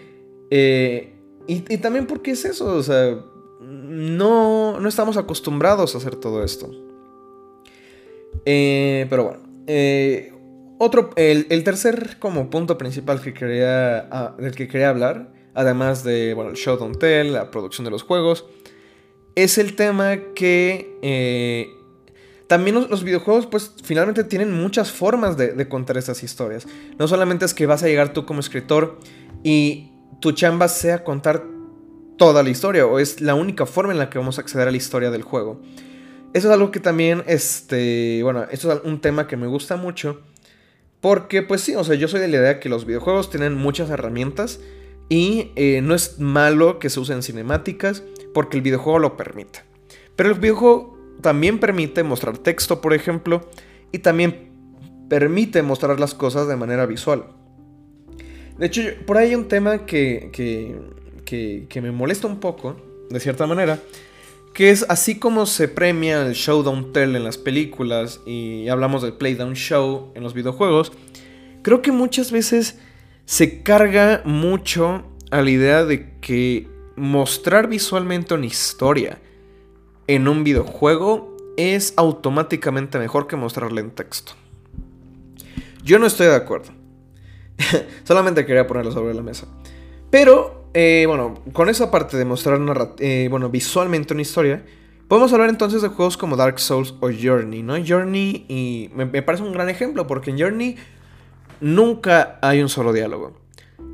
Eh, 0.50 1.14
y, 1.46 1.64
y, 1.72 1.78
también 1.78 2.06
porque 2.06 2.32
es 2.32 2.44
eso, 2.44 2.76
o 2.76 2.82
sea, 2.82 3.18
no, 3.60 4.78
no 4.80 4.88
estamos 4.88 5.16
acostumbrados 5.16 5.94
a 5.94 5.98
hacer 5.98 6.16
todo 6.16 6.44
esto. 6.44 6.70
Eh, 8.44 9.06
pero 9.08 9.24
bueno, 9.24 9.40
eh, 9.66 10.32
otro, 10.78 11.10
el, 11.16 11.64
tercer 11.64 12.18
como 12.18 12.50
punto 12.50 12.76
principal 12.78 13.20
que 13.20 13.32
quería, 13.32 14.08
ah, 14.10 14.34
del 14.38 14.54
que 14.54 14.68
quería 14.68 14.90
hablar, 14.90 15.32
además 15.54 16.04
de 16.04 16.34
bueno, 16.34 16.50
el 16.50 16.56
show 16.56 16.76
don't 16.76 16.98
tell, 16.98 17.32
la 17.32 17.50
producción 17.50 17.84
de 17.84 17.90
los 17.90 18.02
juegos, 18.02 18.44
es 19.34 19.58
el 19.58 19.76
tema 19.76 20.16
que 20.34 20.98
eh, 21.02 21.68
también 22.46 22.86
los, 22.88 23.04
videojuegos 23.04 23.46
pues 23.46 23.72
finalmente 23.84 24.24
tienen 24.24 24.52
muchas 24.52 24.90
formas 24.90 25.36
de, 25.36 25.52
de, 25.52 25.68
contar 25.68 25.96
esas 25.96 26.22
historias. 26.22 26.66
No 26.98 27.08
solamente 27.08 27.44
es 27.44 27.54
que 27.54 27.66
vas 27.66 27.82
a 27.82 27.86
llegar 27.86 28.12
tú 28.12 28.26
como 28.26 28.40
escritor 28.40 28.98
y 29.42 29.90
tu 30.20 30.32
chamba 30.32 30.68
sea 30.68 31.04
contar 31.04 31.44
toda 32.16 32.42
la 32.42 32.50
historia 32.50 32.86
o 32.86 32.98
es 32.98 33.20
la 33.20 33.34
única 33.34 33.66
forma 33.66 33.92
en 33.92 33.98
la 33.98 34.10
que 34.10 34.18
vamos 34.18 34.38
a 34.38 34.40
acceder 34.40 34.68
a 34.68 34.70
la 34.70 34.76
historia 34.76 35.10
del 35.10 35.22
juego. 35.22 35.60
Eso 36.32 36.48
es 36.48 36.54
algo 36.54 36.70
que 36.70 36.80
también, 36.80 37.22
este, 37.26 38.20
bueno, 38.22 38.46
esto 38.50 38.72
es 38.72 38.80
un 38.84 39.00
tema 39.00 39.26
que 39.26 39.36
me 39.36 39.46
gusta 39.46 39.76
mucho. 39.76 40.20
Porque, 41.06 41.42
pues 41.42 41.60
sí, 41.60 41.76
o 41.76 41.84
sea, 41.84 41.94
yo 41.94 42.08
soy 42.08 42.18
de 42.18 42.26
la 42.26 42.38
idea 42.38 42.58
que 42.58 42.68
los 42.68 42.84
videojuegos 42.84 43.30
tienen 43.30 43.54
muchas 43.54 43.90
herramientas 43.90 44.58
y 45.08 45.52
eh, 45.54 45.80
no 45.80 45.94
es 45.94 46.18
malo 46.18 46.80
que 46.80 46.90
se 46.90 46.98
usen 46.98 47.22
cinemáticas 47.22 48.02
porque 48.34 48.56
el 48.56 48.62
videojuego 48.64 48.98
lo 48.98 49.16
permite. 49.16 49.60
Pero 50.16 50.30
el 50.30 50.40
videojuego 50.40 50.98
también 51.20 51.60
permite 51.60 52.02
mostrar 52.02 52.38
texto, 52.38 52.80
por 52.80 52.92
ejemplo, 52.92 53.48
y 53.92 54.00
también 54.00 54.50
permite 55.08 55.62
mostrar 55.62 56.00
las 56.00 56.12
cosas 56.12 56.48
de 56.48 56.56
manera 56.56 56.86
visual. 56.86 57.26
De 58.58 58.66
hecho, 58.66 58.82
por 59.06 59.16
ahí 59.16 59.28
hay 59.28 59.36
un 59.36 59.46
tema 59.46 59.86
que, 59.86 60.30
que, 60.32 60.76
que, 61.24 61.66
que 61.68 61.82
me 61.82 61.92
molesta 61.92 62.26
un 62.26 62.40
poco, 62.40 62.78
de 63.10 63.20
cierta 63.20 63.46
manera, 63.46 63.78
que 64.56 64.70
es 64.70 64.86
así 64.88 65.18
como 65.18 65.44
se 65.44 65.68
premia 65.68 66.26
el 66.26 66.32
show 66.32 66.62
don't 66.62 66.94
tell 66.94 67.14
en 67.14 67.24
las 67.24 67.36
películas 67.36 68.22
y 68.24 68.68
hablamos 68.68 69.02
del 69.02 69.12
play 69.12 69.34
down 69.34 69.52
show 69.52 70.10
en 70.14 70.22
los 70.22 70.32
videojuegos, 70.32 70.92
creo 71.60 71.82
que 71.82 71.92
muchas 71.92 72.32
veces 72.32 72.78
se 73.26 73.62
carga 73.62 74.22
mucho 74.24 75.04
a 75.30 75.42
la 75.42 75.50
idea 75.50 75.84
de 75.84 76.18
que 76.20 76.70
mostrar 76.96 77.68
visualmente 77.68 78.32
una 78.32 78.46
historia 78.46 79.18
en 80.06 80.26
un 80.26 80.42
videojuego 80.42 81.36
es 81.58 81.92
automáticamente 81.98 82.98
mejor 82.98 83.26
que 83.26 83.36
mostrarla 83.36 83.82
en 83.82 83.90
texto. 83.90 84.32
Yo 85.84 85.98
no 85.98 86.06
estoy 86.06 86.28
de 86.28 86.34
acuerdo. 86.34 86.72
Solamente 88.04 88.46
quería 88.46 88.66
ponerlo 88.66 88.90
sobre 88.90 89.12
la 89.12 89.22
mesa. 89.22 89.46
Pero, 90.08 90.65
eh, 90.78 91.06
bueno, 91.06 91.34
con 91.52 91.68
esa 91.68 91.90
parte 91.90 92.16
de 92.16 92.24
mostrar 92.24 92.60
eh, 92.98 93.28
bueno, 93.30 93.48
visualmente 93.48 94.12
una 94.12 94.22
historia, 94.22 94.62
Podemos 95.08 95.32
hablar 95.32 95.50
entonces 95.50 95.82
de 95.82 95.88
juegos 95.88 96.16
como 96.16 96.34
Dark 96.34 96.58
Souls 96.58 96.94
o 96.98 97.10
Journey, 97.12 97.62
¿no? 97.62 97.76
Journey 97.76 98.44
y 98.48 98.90
me, 98.92 99.04
me 99.04 99.22
parece 99.22 99.44
un 99.44 99.52
gran 99.52 99.68
ejemplo 99.68 100.08
porque 100.08 100.32
en 100.32 100.38
Journey 100.40 100.76
nunca 101.60 102.40
hay 102.42 102.60
un 102.60 102.68
solo 102.68 102.92
diálogo. 102.92 103.38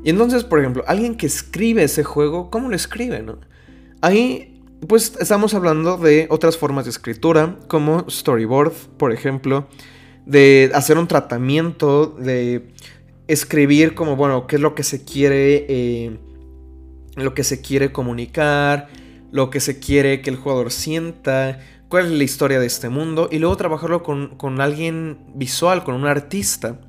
Y 0.03 0.09
entonces, 0.09 0.43
por 0.43 0.59
ejemplo, 0.59 0.83
alguien 0.87 1.15
que 1.15 1.27
escribe 1.27 1.83
ese 1.83 2.03
juego, 2.03 2.49
¿cómo 2.49 2.67
lo 2.67 2.75
escribe, 2.75 3.21
no? 3.21 3.37
Ahí, 4.01 4.59
pues 4.87 5.15
estamos 5.19 5.53
hablando 5.53 5.97
de 5.97 6.25
otras 6.31 6.57
formas 6.57 6.85
de 6.85 6.91
escritura, 6.91 7.57
como 7.67 8.09
storyboard, 8.09 8.73
por 8.97 9.13
ejemplo, 9.13 9.67
de 10.25 10.71
hacer 10.73 10.97
un 10.97 11.07
tratamiento, 11.07 12.07
de 12.07 12.73
escribir 13.27 13.93
como, 13.93 14.15
bueno, 14.15 14.47
qué 14.47 14.55
es 14.55 14.61
lo 14.61 14.73
que 14.73 14.83
se 14.83 15.05
quiere, 15.05 15.67
eh, 15.69 16.17
lo 17.15 17.33
que 17.33 17.43
se 17.43 17.61
quiere 17.61 17.91
comunicar, 17.91 18.89
lo 19.31 19.49
que 19.49 19.59
se 19.59 19.79
quiere 19.79 20.21
que 20.21 20.29
el 20.29 20.35
jugador 20.35 20.71
sienta, 20.71 21.59
cuál 21.89 22.05
es 22.05 22.11
la 22.11 22.23
historia 22.23 22.59
de 22.59 22.65
este 22.65 22.89
mundo, 22.89 23.29
y 23.31 23.39
luego 23.39 23.57
trabajarlo 23.57 24.03
con, 24.03 24.35
con 24.37 24.61
alguien 24.61 25.19
visual, 25.35 25.83
con 25.83 25.95
un 25.95 26.05
artista. 26.05 26.79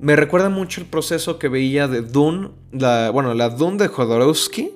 Me 0.00 0.16
recuerda 0.16 0.48
mucho 0.48 0.80
el 0.80 0.86
proceso 0.86 1.38
que 1.38 1.48
veía 1.48 1.86
de 1.86 2.02
Dune, 2.02 2.50
la, 2.72 3.10
bueno, 3.10 3.34
la 3.34 3.50
Dune 3.50 3.76
de 3.76 3.88
Jodorowsky, 3.88 4.70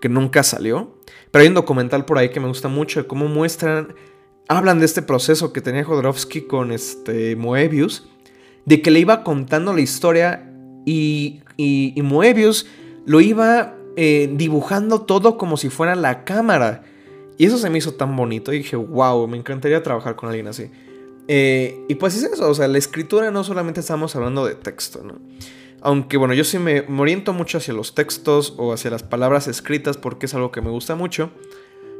que 0.00 0.08
nunca 0.08 0.42
salió. 0.42 0.98
Pero 1.30 1.42
hay 1.42 1.48
un 1.48 1.54
documental 1.54 2.04
por 2.04 2.18
ahí 2.18 2.28
que 2.28 2.40
me 2.40 2.48
gusta 2.48 2.68
mucho 2.68 3.02
de 3.02 3.06
cómo 3.06 3.26
muestran, 3.26 3.94
hablan 4.48 4.78
de 4.78 4.84
este 4.86 5.02
proceso 5.02 5.52
que 5.52 5.60
tenía 5.60 5.84
Jodorowsky 5.84 6.42
con 6.42 6.72
este 6.72 7.36
Moebius, 7.36 8.08
de 8.64 8.82
que 8.82 8.90
le 8.90 9.00
iba 9.00 9.24
contando 9.24 9.72
la 9.72 9.80
historia 9.80 10.50
y, 10.84 11.40
y, 11.56 12.00
Moebius 12.02 12.66
lo 13.06 13.20
iba 13.20 13.74
eh, 13.96 14.30
dibujando 14.32 15.02
todo 15.02 15.36
como 15.36 15.56
si 15.56 15.68
fuera 15.68 15.94
la 15.94 16.24
cámara. 16.24 16.82
Y 17.36 17.46
eso 17.46 17.58
se 17.58 17.70
me 17.70 17.78
hizo 17.78 17.94
tan 17.94 18.16
bonito 18.16 18.52
y 18.52 18.58
dije, 18.58 18.76
wow, 18.76 19.26
me 19.26 19.36
encantaría 19.36 19.82
trabajar 19.82 20.16
con 20.16 20.28
alguien 20.28 20.46
así. 20.46 20.70
Eh, 21.26 21.84
y 21.88 21.94
pues 21.94 22.16
es 22.16 22.24
eso, 22.24 22.48
o 22.50 22.54
sea, 22.54 22.68
la 22.68 22.78
escritura 22.78 23.30
no 23.30 23.44
solamente 23.44 23.80
estamos 23.80 24.14
hablando 24.14 24.44
de 24.46 24.54
texto, 24.54 25.02
¿no? 25.02 25.18
Aunque 25.80 26.16
bueno, 26.16 26.34
yo 26.34 26.44
sí 26.44 26.58
me, 26.58 26.80
oriento 26.80 27.32
mucho 27.32 27.58
hacia 27.58 27.74
los 27.74 27.94
textos 27.94 28.54
o 28.56 28.72
hacia 28.72 28.90
las 28.90 29.02
palabras 29.02 29.48
escritas 29.48 29.96
porque 29.96 30.26
es 30.26 30.34
algo 30.34 30.50
que 30.50 30.60
me 30.60 30.70
gusta 30.70 30.94
mucho. 30.94 31.30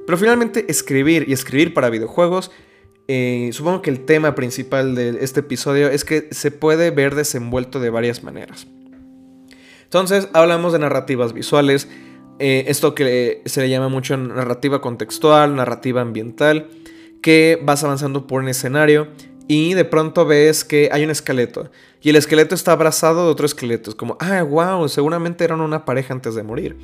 Pero 0.06 0.18
finalmente 0.18 0.66
escribir 0.68 1.26
y 1.28 1.32
escribir 1.32 1.74
para 1.74 1.90
videojuegos, 1.90 2.50
eh, 3.08 3.50
supongo 3.52 3.82
que 3.82 3.90
el 3.90 4.04
tema 4.04 4.34
principal 4.34 4.94
de 4.94 5.18
este 5.20 5.40
episodio 5.40 5.88
es 5.88 6.04
que 6.04 6.28
se 6.30 6.50
puede 6.50 6.90
ver 6.90 7.14
desenvuelto 7.14 7.80
de 7.80 7.90
varias 7.90 8.22
maneras. 8.22 8.66
Entonces 9.94 10.28
hablamos 10.32 10.72
de 10.72 10.80
narrativas 10.80 11.32
visuales, 11.32 11.88
eh, 12.40 12.64
esto 12.66 12.96
que 12.96 13.42
se 13.46 13.60
le 13.60 13.70
llama 13.70 13.88
mucho 13.88 14.16
narrativa 14.16 14.80
contextual, 14.80 15.54
narrativa 15.54 16.00
ambiental 16.00 16.68
que 17.22 17.60
vas 17.62 17.84
avanzando 17.84 18.26
por 18.26 18.42
un 18.42 18.48
escenario 18.48 19.06
y 19.46 19.74
de 19.74 19.84
pronto 19.84 20.26
ves 20.26 20.64
que 20.64 20.88
hay 20.90 21.04
un 21.04 21.10
esqueleto 21.10 21.70
y 22.02 22.10
el 22.10 22.16
esqueleto 22.16 22.56
está 22.56 22.72
abrazado 22.72 23.26
de 23.26 23.30
otro 23.30 23.46
esqueleto. 23.46 23.90
Es 23.90 23.94
como, 23.94 24.16
ah, 24.18 24.42
wow, 24.42 24.88
seguramente 24.88 25.44
eran 25.44 25.60
una 25.60 25.84
pareja 25.84 26.12
antes 26.12 26.34
de 26.34 26.42
morir. 26.42 26.76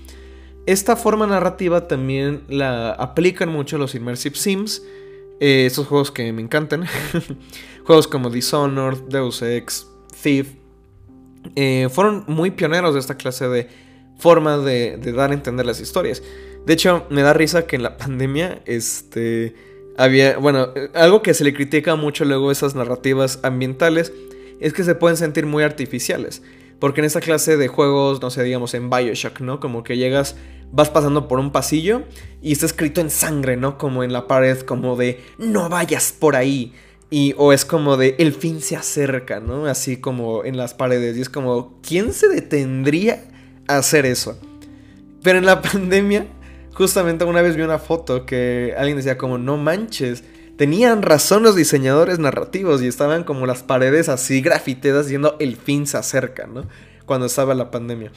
Esta 0.66 0.94
forma 0.94 1.26
narrativa 1.26 1.88
también 1.88 2.44
la 2.48 2.92
aplican 2.92 3.48
mucho 3.48 3.76
los 3.76 3.96
Immersive 3.96 4.36
Sims, 4.36 4.84
eh, 5.40 5.66
estos 5.66 5.88
juegos 5.88 6.12
que 6.12 6.32
me 6.32 6.42
encantan. 6.42 6.86
juegos 7.84 8.06
como 8.06 8.30
Dishonored, 8.30 8.98
Deus 9.08 9.42
Ex, 9.42 9.88
Thief, 10.22 10.59
eh, 11.56 11.88
fueron 11.90 12.24
muy 12.26 12.50
pioneros 12.50 12.94
de 12.94 13.00
esta 13.00 13.16
clase 13.16 13.48
de 13.48 13.68
forma 14.18 14.58
de, 14.58 14.96
dar 15.14 15.30
a 15.30 15.34
entender 15.34 15.66
las 15.66 15.80
historias. 15.80 16.22
De 16.66 16.74
hecho, 16.74 17.06
me 17.10 17.22
da 17.22 17.32
risa 17.32 17.66
que 17.66 17.76
en 17.76 17.82
la 17.82 17.96
pandemia, 17.98 18.62
este 18.66 19.54
había, 19.96 20.38
bueno, 20.38 20.68
algo 20.94 21.20
que 21.20 21.34
se 21.34 21.44
le 21.44 21.52
critica 21.52 21.94
mucho 21.96 22.24
luego 22.24 22.48
a 22.48 22.52
esas 22.52 22.74
narrativas 22.74 23.40
ambientales 23.42 24.12
es 24.60 24.72
que 24.72 24.84
se 24.84 24.94
pueden 24.94 25.16
sentir 25.16 25.46
muy 25.46 25.62
artificiales. 25.62 26.42
Porque 26.78 27.02
en 27.02 27.04
esta 27.04 27.20
clase 27.20 27.58
de 27.58 27.68
juegos, 27.68 28.22
no 28.22 28.30
sé, 28.30 28.42
digamos 28.42 28.72
en 28.72 28.88
Bioshock, 28.88 29.40
¿no? 29.40 29.60
Como 29.60 29.82
que 29.82 29.98
llegas, 29.98 30.36
vas 30.72 30.88
pasando 30.88 31.28
por 31.28 31.38
un 31.38 31.52
pasillo 31.52 32.04
y 32.40 32.52
está 32.52 32.64
escrito 32.64 33.02
en 33.02 33.10
sangre, 33.10 33.58
¿no? 33.58 33.76
Como 33.76 34.02
en 34.02 34.14
la 34.14 34.26
pared, 34.26 34.58
como 34.60 34.96
de 34.96 35.22
no 35.36 35.68
vayas 35.68 36.14
por 36.18 36.36
ahí. 36.36 36.72
Y, 37.10 37.34
o 37.36 37.52
es 37.52 37.64
como 37.64 37.96
de 37.96 38.14
el 38.18 38.32
fin 38.32 38.60
se 38.60 38.76
acerca, 38.76 39.40
¿no? 39.40 39.66
Así 39.66 39.96
como 39.96 40.44
en 40.44 40.56
las 40.56 40.74
paredes. 40.74 41.16
Y 41.16 41.20
es 41.20 41.28
como, 41.28 41.80
¿quién 41.82 42.12
se 42.12 42.28
detendría 42.28 43.24
a 43.66 43.78
hacer 43.78 44.06
eso? 44.06 44.38
Pero 45.22 45.38
en 45.38 45.46
la 45.46 45.60
pandemia 45.62 46.26
Justamente 46.80 47.24
una 47.24 47.42
vez 47.42 47.56
vi 47.56 47.62
una 47.62 47.78
foto 47.78 48.24
que 48.24 48.74
alguien 48.74 48.96
decía 48.96 49.18
como, 49.18 49.36
no 49.36 49.58
manches, 49.58 50.24
tenían 50.56 51.02
razón 51.02 51.42
los 51.42 51.54
diseñadores 51.54 52.18
narrativos 52.18 52.80
y 52.80 52.86
estaban 52.86 53.24
como 53.24 53.44
las 53.44 53.62
paredes 53.62 54.08
así 54.08 54.40
grafiteadas 54.40 55.04
diciendo 55.04 55.36
el 55.40 55.56
fin 55.56 55.86
se 55.86 55.98
acerca, 55.98 56.46
¿no? 56.46 56.64
Cuando 57.04 57.26
estaba 57.26 57.54
la 57.54 57.70
pandemia. 57.70 58.12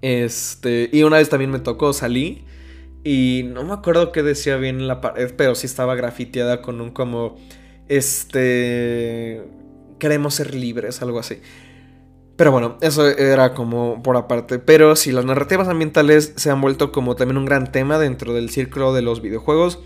Este, 0.00 0.90
y 0.92 1.02
una 1.02 1.16
vez 1.16 1.28
también 1.28 1.50
me 1.50 1.58
tocó, 1.58 1.92
salí 1.92 2.44
y 3.02 3.42
no 3.46 3.64
me 3.64 3.72
acuerdo 3.72 4.12
qué 4.12 4.22
decía 4.22 4.56
bien 4.58 4.80
en 4.80 4.86
la 4.86 5.00
pared, 5.00 5.34
pero 5.36 5.56
sí 5.56 5.66
estaba 5.66 5.96
grafiteada 5.96 6.62
con 6.62 6.80
un 6.80 6.90
como, 6.90 7.36
este, 7.88 9.42
queremos 9.98 10.34
ser 10.34 10.54
libres, 10.54 11.02
algo 11.02 11.18
así. 11.18 11.40
Pero 12.36 12.52
bueno, 12.52 12.76
eso 12.82 13.08
era 13.08 13.54
como 13.54 14.02
por 14.02 14.16
aparte. 14.16 14.58
Pero 14.58 14.94
sí, 14.94 15.10
las 15.10 15.24
narrativas 15.24 15.68
ambientales 15.68 16.34
se 16.36 16.50
han 16.50 16.60
vuelto 16.60 16.92
como 16.92 17.16
también 17.16 17.38
un 17.38 17.46
gran 17.46 17.72
tema 17.72 17.98
dentro 17.98 18.34
del 18.34 18.50
círculo 18.50 18.92
de 18.92 19.02
los 19.02 19.22
videojuegos. 19.22 19.80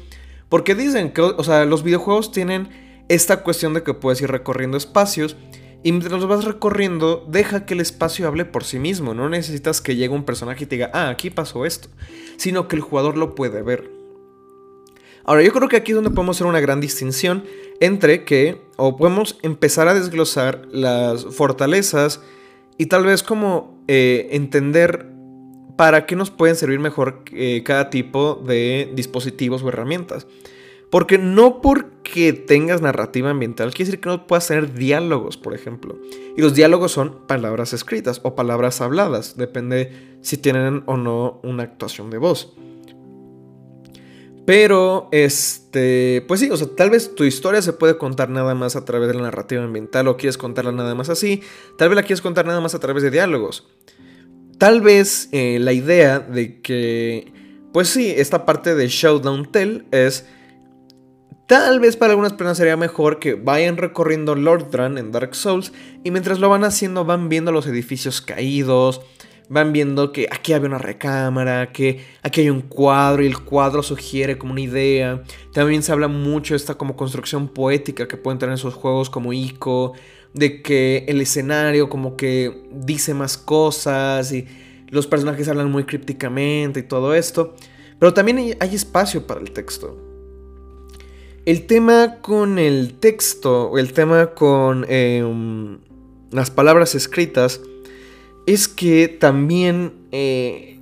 Porque 0.49 0.75
dicen 0.75 1.13
que, 1.13 1.23
o 1.23 1.45
sea, 1.45 1.65
los 1.65 1.85
videojuegos 1.85 2.33
tienen 2.33 2.69
esta 3.09 3.43
cuestión 3.43 3.73
de 3.73 3.85
que 3.85 3.95
puedes 3.95 4.21
ir 4.21 4.31
recorriendo 4.31 4.77
espacios. 4.77 5.37
Y 5.85 5.93
mientras 5.93 6.21
los 6.21 6.29
vas 6.29 6.45
recorriendo, 6.45 7.25
deja 7.29 7.65
que 7.65 7.75
el 7.75 7.81
espacio 7.81 8.27
hable 8.27 8.45
por 8.45 8.65
sí 8.65 8.81
mismo. 8.81 9.15
No 9.15 9.29
necesitas 9.29 9.81
que 9.81 9.95
llegue 9.95 10.13
un 10.13 10.25
personaje 10.25 10.65
y 10.65 10.67
te 10.67 10.75
diga, 10.75 10.91
ah, 10.93 11.09
aquí 11.09 11.31
pasó 11.31 11.65
esto. 11.65 11.89
Sino 12.37 12.67
que 12.67 12.75
el 12.75 12.83
jugador 12.83 13.17
lo 13.17 13.37
puede 13.37 13.63
ver. 13.63 13.89
Ahora, 15.25 15.43
yo 15.43 15.53
creo 15.53 15.69
que 15.69 15.77
aquí 15.77 15.93
es 15.93 15.97
donde 15.97 16.11
podemos 16.11 16.37
hacer 16.37 16.49
una 16.49 16.61
gran 16.61 16.81
distinción 16.81 17.45
entre 17.81 18.25
que, 18.25 18.61
o 18.77 18.97
podemos 18.97 19.39
empezar 19.43 19.89
a 19.89 19.95
desglosar 19.95 20.69
las 20.71 21.25
fortalezas 21.25 22.21
y 22.79 22.87
tal 22.87 23.05
vez 23.05 23.23
como 23.23 23.83
eh, 23.89 24.29
entender 24.33 25.07
para 25.77 26.05
qué 26.05 26.15
nos 26.15 26.31
pueden 26.31 26.57
servir 26.57 26.79
mejor 26.79 27.25
eh, 27.33 27.63
cada 27.65 27.89
tipo 27.89 28.35
de 28.35 28.91
dispositivos 28.95 29.63
o 29.63 29.69
herramientas. 29.69 30.27
Porque 30.91 31.19
no 31.19 31.63
porque 31.63 32.33
tengas 32.33 32.83
narrativa 32.83 33.31
ambiental 33.31 33.73
quiere 33.73 33.91
decir 33.91 34.01
que 34.01 34.09
no 34.09 34.27
puedas 34.27 34.49
tener 34.49 34.75
diálogos, 34.75 35.37
por 35.37 35.55
ejemplo. 35.55 35.99
Y 36.37 36.43
los 36.43 36.55
diálogos 36.55 36.93
son 36.93 37.27
palabras 37.27 37.73
escritas 37.73 38.21
o 38.25 38.35
palabras 38.35 38.81
habladas, 38.81 39.37
depende 39.37 40.19
si 40.21 40.37
tienen 40.37 40.83
o 40.87 40.97
no 40.97 41.41
una 41.45 41.63
actuación 41.63 42.11
de 42.11 42.19
voz. 42.19 42.53
Pero, 44.47 45.09
este, 45.13 46.25
pues 46.27 46.41
sí, 46.41 46.51
o 46.51 46.57
sea, 46.57 46.67
tal 46.77 46.91
vez 46.91 47.15
tu 47.15 47.25
historia 47.25 47.63
se 47.63 47.73
puede 47.73 47.99
contar 47.99 48.31
nada 48.31 48.55
más 48.55 48.75
a 48.75 48.85
través 48.85 49.09
de 49.09 49.15
la 49.15 49.23
narrativa 49.23 49.63
ambiental 49.63 50.09
o 50.09 50.17
quieres 50.17 50.39
contarla 50.39 50.73
nada 50.73 50.95
más 50.95 51.09
así, 51.09 51.43
tal 51.79 51.89
vez 51.89 51.97
la 51.97 52.03
quieres 52.03 52.23
contar 52.23 52.47
nada 52.47 52.61
más 52.61 52.75
a 52.75 52.81
través 52.81 53.03
de 53.03 53.11
diálogos. 53.11 53.69
Tal 54.59 54.81
vez 54.81 55.29
eh, 55.33 55.59
la 55.59 55.73
idea 55.73 56.21
de 56.21 56.61
que, 56.61 57.33
pues 57.73 57.89
sí, 57.89 58.13
esta 58.15 58.45
parte 58.45 58.75
de 58.75 58.89
Showdown 58.89 59.53
Tell 59.53 59.87
es, 59.91 60.27
tal 61.47 61.81
vez 61.81 61.97
para 61.97 62.13
algunas 62.13 62.33
personas 62.33 62.59
sería 62.59 62.77
mejor 62.77 63.19
que 63.19 63.35
vayan 63.35 63.77
recorriendo 63.77 64.35
Lordran 64.35 64.99
en 64.99 65.13
Dark 65.13 65.35
Souls 65.35 65.73
y 66.05 66.11
mientras 66.11 66.41
lo 66.41 66.49
van 66.49 66.65
haciendo 66.65 67.05
van 67.05 67.29
viendo 67.29 67.53
los 67.53 67.67
edificios 67.67 68.21
caídos, 68.21 69.01
van 69.51 69.73
viendo 69.73 70.13
que 70.13 70.29
aquí 70.31 70.53
había 70.53 70.69
una 70.69 70.79
recámara, 70.79 71.73
que 71.73 72.01
aquí 72.23 72.43
hay 72.43 72.51
un 72.51 72.63
cuadro 72.63 73.25
y 73.25 73.27
el 73.27 73.41
cuadro 73.41 73.83
sugiere 73.83 74.39
como 74.39 74.53
una 74.53 74.61
idea. 74.61 75.25
También 75.53 75.83
se 75.83 75.91
habla 75.91 76.07
mucho 76.07 76.55
de 76.55 76.57
esta 76.57 76.77
como 76.77 76.97
construcción 76.97 77.49
poética 77.49 78.07
que 78.07 78.17
pueden 78.17 78.39
tener 78.39 78.55
esos 78.55 78.75
juegos 78.75 79.11
como 79.11 79.33
Ico, 79.33 79.95
de 80.35 80.63
que 80.63 81.05
el 81.09 81.21
escenario 81.21 81.89
como 81.89 82.17
que 82.17 82.63
dice 82.71 83.13
más 83.13 83.37
cosas 83.37 84.33
y 84.33 84.47
los 84.89 85.09
personajes 85.09 85.49
hablan 85.49 85.69
muy 85.69 85.83
crípticamente 85.83 86.81
y 86.81 86.85
todo 86.85 87.13
esto. 87.13 87.57
Pero 87.99 88.15
también 88.15 88.57
hay 88.61 88.75
espacio 88.75 89.27
para 89.27 89.41
el 89.41 89.51
texto. 89.51 89.99
El 91.45 91.67
tema 91.67 92.19
con 92.23 92.61
el 92.61 92.95
texto, 93.01 93.77
el 93.79 93.93
tema 93.95 94.29
con 94.29 94.87
em, 94.89 95.79
las 96.31 96.53
palabras 96.53 96.95
escritas, 96.95 97.61
es 98.53 98.67
que 98.67 99.07
también 99.07 99.93
eh, 100.11 100.81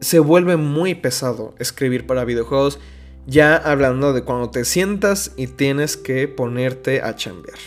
se 0.00 0.18
vuelve 0.18 0.56
muy 0.56 0.94
pesado 0.94 1.54
escribir 1.58 2.06
para 2.06 2.24
videojuegos, 2.24 2.78
ya 3.26 3.54
hablando 3.54 4.14
de 4.14 4.22
cuando 4.22 4.48
te 4.48 4.64
sientas 4.64 5.32
y 5.36 5.46
tienes 5.46 5.98
que 5.98 6.26
ponerte 6.26 7.02
a 7.02 7.14
chambear. 7.14 7.58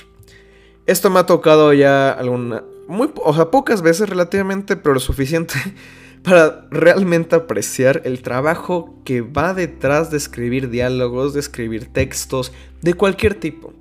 Esto 0.88 1.12
me 1.12 1.20
ha 1.20 1.28
tocado 1.28 1.74
ya 1.74 2.12
alguna, 2.12 2.64
muy, 2.88 3.12
o 3.24 3.36
sea, 3.36 3.52
pocas 3.52 3.84
veces 3.84 4.10
relativamente, 4.10 4.76
pero 4.76 4.96
lo 4.96 5.00
suficiente 5.00 5.54
para 6.24 6.68
realmente 6.72 7.36
apreciar 7.36 8.02
el 8.06 8.24
trabajo 8.24 9.00
que 9.06 9.22
va 9.22 9.54
detrás 9.54 10.10
de 10.10 10.18
escribir 10.18 10.72
diálogos, 10.72 11.36
de 11.36 11.42
escribir 11.42 11.94
textos, 11.94 12.52
de 12.82 12.96
cualquier 12.96 13.36
tipo, 13.36 13.74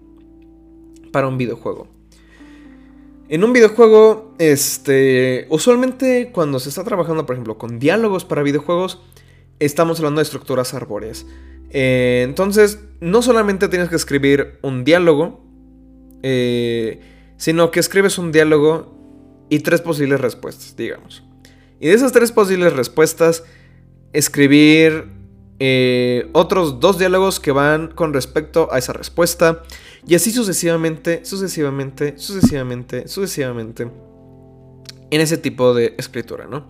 para 1.11 1.27
un 1.27 1.39
videojuego. 1.39 1.98
En 3.31 3.45
un 3.45 3.53
videojuego, 3.53 4.35
este, 4.39 5.47
usualmente 5.51 6.31
cuando 6.33 6.59
se 6.61 6.71
está 6.71 6.83
trabajando, 6.83 7.27
por 7.27 7.35
ejemplo, 7.35 7.59
con 7.59 7.79
diálogos 7.79 8.25
para 8.25 8.43
videojuegos, 8.43 9.03
estamos 9.59 9.99
hablando 9.99 10.21
de 10.21 10.23
estructuras 10.23 10.73
arbóreas. 10.73 11.27
Eh, 11.71 12.23
entonces, 12.25 12.79
no 13.01 13.21
solamente 13.21 13.69
tienes 13.69 13.91
que 13.91 13.97
escribir 13.97 14.59
un 14.63 14.83
diálogo, 14.83 15.45
eh, 16.23 17.01
sino 17.37 17.71
que 17.71 17.81
escribes 17.81 18.17
un 18.17 18.33
diálogo 18.33 18.97
y 19.51 19.61
tres 19.61 19.83
posibles 19.83 20.23
respuestas, 20.23 20.75
digamos. 20.75 21.23
Y 21.81 21.89
de 21.89 21.93
esas 21.93 22.13
tres 22.13 22.33
posibles 22.33 22.73
respuestas, 22.73 23.45
escribir 24.15 25.18
eh, 25.61 26.29
otros 26.33 26.79
dos 26.81 26.99
diálogos 26.99 27.41
que 27.41 27.51
van 27.51 27.89
con 27.89 28.13
respecto 28.13 28.69
a 28.73 28.79
esa 28.79 28.93
respuesta. 28.93 29.63
Y 30.07 30.15
así 30.15 30.31
sucesivamente, 30.31 31.25
sucesivamente, 31.25 32.19
sucesivamente, 32.19 33.09
sucesivamente. 33.09 33.91
En 35.11 35.21
ese 35.21 35.39
tipo 35.39 35.75
de 35.75 35.95
escritura, 35.99 36.47
¿no? 36.47 36.67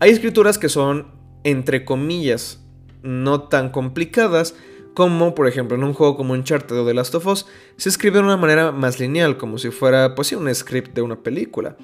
Hay 0.00 0.10
escrituras 0.10 0.58
que 0.58 0.68
son, 0.68 1.08
entre 1.44 1.84
comillas, 1.84 2.60
no 3.02 3.42
tan 3.44 3.70
complicadas. 3.70 4.54
Como 4.94 5.36
por 5.36 5.46
ejemplo 5.46 5.76
en 5.76 5.84
un 5.84 5.94
juego 5.94 6.16
como 6.16 6.34
Uncharted 6.34 6.76
o 6.76 6.84
The 6.84 6.94
Last 6.94 7.14
of 7.14 7.26
Us, 7.26 7.46
se 7.76 7.88
escribe 7.88 8.18
de 8.18 8.24
una 8.24 8.36
manera 8.36 8.72
más 8.72 8.98
lineal, 8.98 9.38
como 9.38 9.56
si 9.56 9.70
fuera, 9.70 10.14
pues 10.16 10.28
sí, 10.28 10.34
un 10.34 10.52
script 10.52 10.94
de 10.94 11.00
una 11.00 11.22
película. 11.22 11.76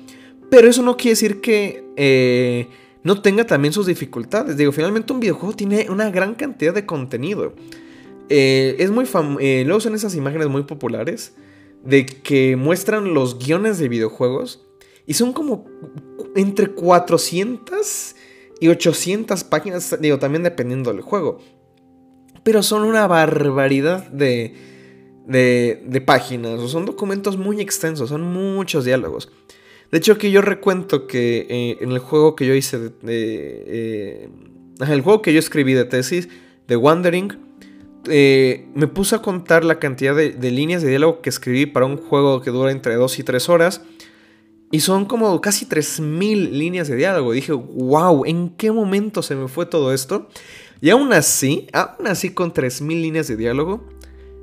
Pero 0.51 0.69
eso 0.69 0.83
no 0.83 0.97
quiere 0.97 1.11
decir 1.11 1.41
que 1.41 1.85
eh, 1.97 2.69
no 3.07 3.23
tenga 3.23 3.47
también 3.47 3.73
sus 3.73 3.87
dificultades. 3.87 4.57
Digo, 4.57 4.73
finalmente 4.73 5.13
un 5.13 5.21
videojuego 5.21 5.55
tiene 5.55 5.87
una 5.89 6.11
gran 6.11 6.35
cantidad 6.35 6.75
de 6.75 6.85
contenido. 6.87 7.55
Eh, 8.29 8.75
es 8.81 8.91
muy 8.91 9.07
famoso. 9.07 9.39
Eh, 9.41 9.63
luego 9.65 9.79
son 9.79 9.95
esas 9.95 10.17
imágenes 10.17 10.49
muy 10.49 10.65
populares 10.65 11.37
de 11.85 12.05
que 12.05 12.57
muestran 12.57 13.15
los 13.15 13.39
guiones 13.39 13.79
de 13.79 13.89
videojuegos. 13.89 14.67
Y 15.07 15.15
son 15.15 15.33
como 15.33 15.67
entre 16.35 16.67
400 16.67 18.17
y 18.59 18.67
800 18.67 19.45
páginas. 19.45 19.97
Digo, 20.01 20.19
también 20.19 20.43
dependiendo 20.43 20.93
del 20.93 21.01
juego. 21.01 21.39
Pero 22.43 22.65
son 22.65 22.83
una 22.83 23.07
barbaridad 23.07 24.09
de, 24.09 24.53
de, 25.29 26.01
páginas. 26.01 26.61
Son 26.73 26.85
documentos 26.85 27.37
muy 27.37 27.61
extensos. 27.61 28.09
Son 28.09 28.23
muchos 28.23 28.85
diálogos. 28.85 29.31
De 29.91 29.99
hecho, 29.99 30.19
que 30.19 30.31
yo 30.31 30.43
recuento 30.43 31.07
que 31.07 31.47
eh, 31.49 31.79
en 31.81 31.93
el 31.93 31.99
juego 31.99 32.37
que 32.37 32.47
yo 32.47 32.55
hice 32.55 32.79
de... 32.79 32.93
Eh, 33.03 34.29
el 34.81 35.01
juego 35.01 35.23
que 35.23 35.33
yo 35.33 35.39
escribí 35.39 35.73
de 35.73 35.85
tesis, 35.85 36.29
de 36.69 36.77
Wandering, 36.77 37.39
eh, 38.09 38.69
me 38.75 38.87
puse 38.87 39.17
a 39.17 39.21
contar 39.21 39.65
la 39.65 39.79
cantidad 39.79 40.15
de, 40.15 40.51
líneas 40.51 40.83
de 40.83 40.89
diálogo 40.89 41.23
que 41.23 41.31
escribí 41.31 41.67
para 41.67 41.87
un 41.87 41.97
juego 41.97 42.41
que 42.41 42.51
dura 42.51 42.71
entre 42.71 42.95
2 42.95 43.19
y 43.19 43.23
3 43.23 43.49
horas. 43.49 43.83
Y 44.71 44.81
son 44.81 45.05
como 45.07 45.41
casi 45.41 45.67
3.000 45.67 46.51
líneas 46.51 46.89
de 46.89 46.97
diálogo. 46.97 47.33
Y 47.33 47.37
dije, 47.37 47.53
wow, 47.53 48.25
¿en 48.27 48.51
qué 48.51 48.73
momento 48.73 49.23
se 49.23 49.37
me 49.37 49.49
fue 49.49 49.67
todo 49.67 49.93
esto? 49.93 50.29
Y 50.81 50.91
aún 50.91 51.13
así, 51.13 51.69
aún 51.73 52.07
así 52.07 52.31
con 52.31 52.53
3.000 52.53 53.01
líneas 53.01 53.29
de 53.29 53.37
diálogo, 53.37 53.87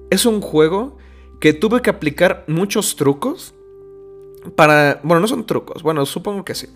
es 0.10 0.26
un 0.26 0.42
juego 0.42 0.98
que 1.40 1.54
tuve 1.54 1.82
que 1.82 1.90
aplicar 1.90 2.46
muchos 2.48 2.96
trucos 2.96 3.54
para... 4.56 5.00
Bueno, 5.04 5.22
no 5.22 5.28
son 5.28 5.46
trucos, 5.46 5.84
bueno, 5.84 6.06
supongo 6.06 6.46
que 6.46 6.56
sí. 6.56 6.68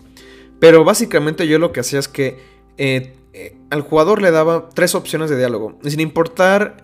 Pero 0.60 0.84
básicamente 0.84 1.46
yo 1.46 1.58
lo 1.58 1.72
que 1.72 1.80
hacía 1.80 1.98
es 1.98 2.08
que 2.08 2.38
eh, 2.76 3.14
eh, 3.32 3.56
al 3.70 3.82
jugador 3.82 4.20
le 4.22 4.30
daba 4.30 4.68
tres 4.70 4.94
opciones 4.94 5.30
de 5.30 5.38
diálogo. 5.38 5.78
Sin 5.84 6.00
importar... 6.00 6.82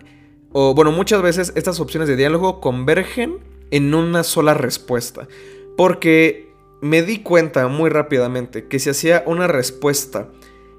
O 0.57 0.73
bueno, 0.73 0.93
muchas 0.93 1.21
veces 1.21 1.51
estas 1.55 1.81
opciones 1.81 2.07
de 2.07 2.15
diálogo 2.15 2.61
convergen 2.61 3.39
en 3.71 3.93
una 3.93 4.23
sola 4.23 4.53
respuesta. 4.53 5.27
Porque 5.75 6.49
me 6.81 7.01
di 7.01 7.19
cuenta 7.19 7.67
muy 7.67 7.89
rápidamente 7.89 8.67
que 8.67 8.79
si 8.79 8.89
hacía 8.89 9.23
una 9.25 9.47
respuesta 9.47 10.29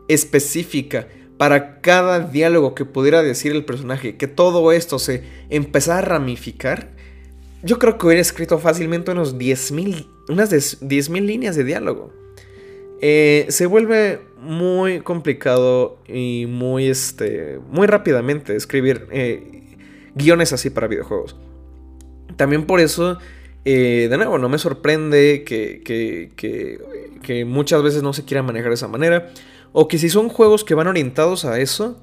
específica 0.09 1.09
para 1.37 1.81
cada 1.81 2.21
diálogo 2.21 2.75
que 2.75 2.85
pudiera 2.85 3.23
decir 3.23 3.53
el 3.53 3.65
personaje, 3.65 4.17
que 4.17 4.27
todo 4.27 4.73
esto 4.73 4.99
se 4.99 5.25
empezara 5.51 5.99
a 5.99 6.03
ramificar, 6.03 6.96
yo 7.67 7.79
creo 7.79 7.99
que 7.99 8.07
hubiera 8.07 8.23
escrito 8.23 8.59
fácilmente 8.59 9.11
unos 9.11 9.37
10.000, 9.37 10.07
unas 10.29 10.51
10.000 10.53 11.21
líneas 11.25 11.57
de 11.57 11.65
diálogo. 11.65 12.13
Eh, 13.01 13.47
se 13.49 13.67
vuelve 13.67 14.21
muy 14.39 15.01
complicado 15.01 15.99
y 16.07 16.47
muy, 16.49 16.87
este, 16.87 17.59
muy 17.69 17.87
rápidamente 17.87 18.57
escribir 18.57 19.09
eh, 19.11 19.77
guiones 20.15 20.53
así 20.53 20.71
para 20.71 20.87
videojuegos. 20.87 21.37
También 22.37 22.67
por 22.67 22.81
eso, 22.81 23.19
eh, 23.65 24.07
de 24.09 24.17
nuevo, 24.17 24.39
no 24.39 24.49
me 24.49 24.59
sorprende 24.59 25.43
que, 25.45 25.83
que, 25.85 26.31
que 27.23 27.45
muchas 27.45 27.83
veces 27.83 28.03
no 28.03 28.13
se 28.13 28.25
quiera 28.25 28.43
manejar 28.43 28.71
de 28.71 28.77
esa 28.77 28.89
manera. 28.89 29.31
O 29.73 29.89
que 29.89 29.99
si 29.99 30.09
son 30.09 30.29
juegos 30.29 30.65
que 30.65 30.75
van 30.75 30.87
orientados 30.87 31.45
a 31.45 31.61
eso, 31.61 32.01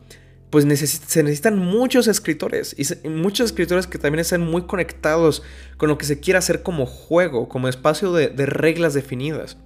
pues 0.54 0.66
se 0.66 1.24
necesitan 1.24 1.58
muchos 1.58 2.08
escritores 2.08 2.76
y 2.78 3.08
muchos 3.10 3.48
escritores 3.48 3.88
que 3.88 3.98
también 3.98 4.20
estén 4.20 4.42
muy 4.42 4.62
conectados 4.68 5.42
con 5.78 5.90
lo 5.90 5.98
que 5.98 6.06
se 6.06 6.20
quiere 6.20 6.38
hacer 6.38 6.62
como 6.62 6.86
juego, 6.86 7.50
como 7.50 7.68
espacio 7.68 8.14
de, 8.14 8.30
reglas 8.46 8.94
definidas. 8.94 9.58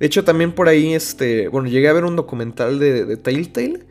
De 0.00 0.06
hecho, 0.06 0.24
también 0.24 0.50
por 0.50 0.68
ahí, 0.68 0.92
este, 0.92 1.46
bueno, 1.46 1.68
llegué 1.68 1.88
a 1.88 1.92
ver 1.92 2.04
un 2.04 2.16
documental 2.16 2.80
de, 2.80 3.04
de 3.04 3.16
Telltale 3.16 3.86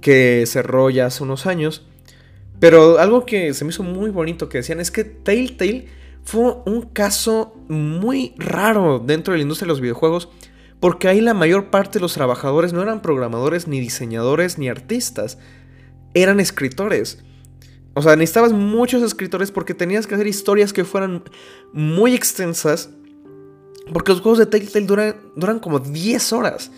que 0.00 0.42
cerró 0.48 0.90
ya 0.90 1.06
hace 1.06 1.22
unos 1.22 1.46
años, 1.46 1.86
pero 2.58 2.98
algo 2.98 3.24
que 3.24 3.54
se 3.54 3.64
me 3.64 3.70
hizo 3.70 3.84
muy 3.84 4.10
bonito 4.10 4.48
que 4.48 4.58
decían 4.58 4.80
es 4.80 4.90
que 4.90 5.04
Telltale 5.04 5.86
fue 6.24 6.56
un 6.66 6.88
caso 6.92 7.54
muy 7.68 8.34
raro 8.36 8.98
dentro 8.98 9.30
de 9.30 9.38
la 9.38 9.42
industria 9.42 9.66
de 9.66 9.74
los 9.74 9.80
videojuegos 9.80 10.28
porque 10.82 11.06
ahí 11.06 11.20
la 11.20 11.32
mayor 11.32 11.66
parte 11.66 12.00
de 12.00 12.00
los 12.00 12.14
trabajadores 12.14 12.72
no 12.72 12.82
eran 12.82 13.02
programadores, 13.02 13.68
ni 13.68 13.78
diseñadores, 13.78 14.58
ni 14.58 14.68
artistas, 14.68 15.38
eran 16.12 16.40
escritores. 16.40 17.22
O 17.94 18.02
sea, 18.02 18.16
necesitabas 18.16 18.52
muchos 18.52 19.00
escritores 19.04 19.52
porque 19.52 19.74
tenías 19.74 20.08
que 20.08 20.16
hacer 20.16 20.26
historias 20.26 20.72
que 20.72 20.82
fueran 20.82 21.22
muy 21.72 22.14
extensas. 22.14 22.90
Porque 23.92 24.10
los 24.10 24.22
juegos 24.22 24.40
de 24.40 24.46
Telltale 24.46 24.86
duran, 24.86 25.16
duran 25.36 25.60
como 25.60 25.78
10 25.78 26.32
horas. 26.32 26.72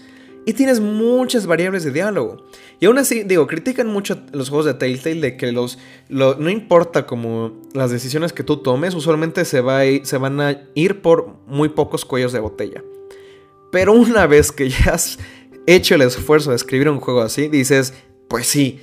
Y 0.44 0.52
tienes 0.52 0.80
muchas 0.80 1.46
variables 1.46 1.82
de 1.84 1.90
diálogo. 1.90 2.44
Y 2.80 2.84
aún 2.84 2.98
así, 2.98 3.22
digo, 3.22 3.46
critican 3.46 3.86
mucho 3.86 4.18
los 4.32 4.50
juegos 4.50 4.66
de 4.66 4.74
Telltale 4.74 5.22
de 5.22 5.38
que 5.38 5.50
los, 5.50 5.78
no 6.10 6.50
importa 6.50 7.06
como 7.06 7.62
las 7.72 7.90
decisiones 7.90 8.34
que 8.34 8.42
tú 8.42 8.58
tomes, 8.58 8.94
usualmente 8.94 9.46
se, 9.46 9.62
va 9.62 9.80
se 10.02 10.18
van 10.18 10.42
a 10.42 10.60
ir 10.74 11.00
por 11.00 11.38
muy 11.46 11.70
pocos 11.70 12.04
cuellos 12.04 12.34
de 12.34 12.40
botella. 12.40 12.82
Pero 13.74 13.92
una 13.92 14.28
vez 14.28 14.52
que 14.52 14.68
ya 14.70 14.92
has 14.92 15.18
hecho 15.66 15.96
el 15.96 16.02
esfuerzo 16.02 16.50
de 16.50 16.56
escribir 16.56 16.88
un 16.88 17.00
juego 17.00 17.22
así, 17.22 17.48
dices, 17.48 17.92
pues 18.28 18.46
sí, 18.46 18.78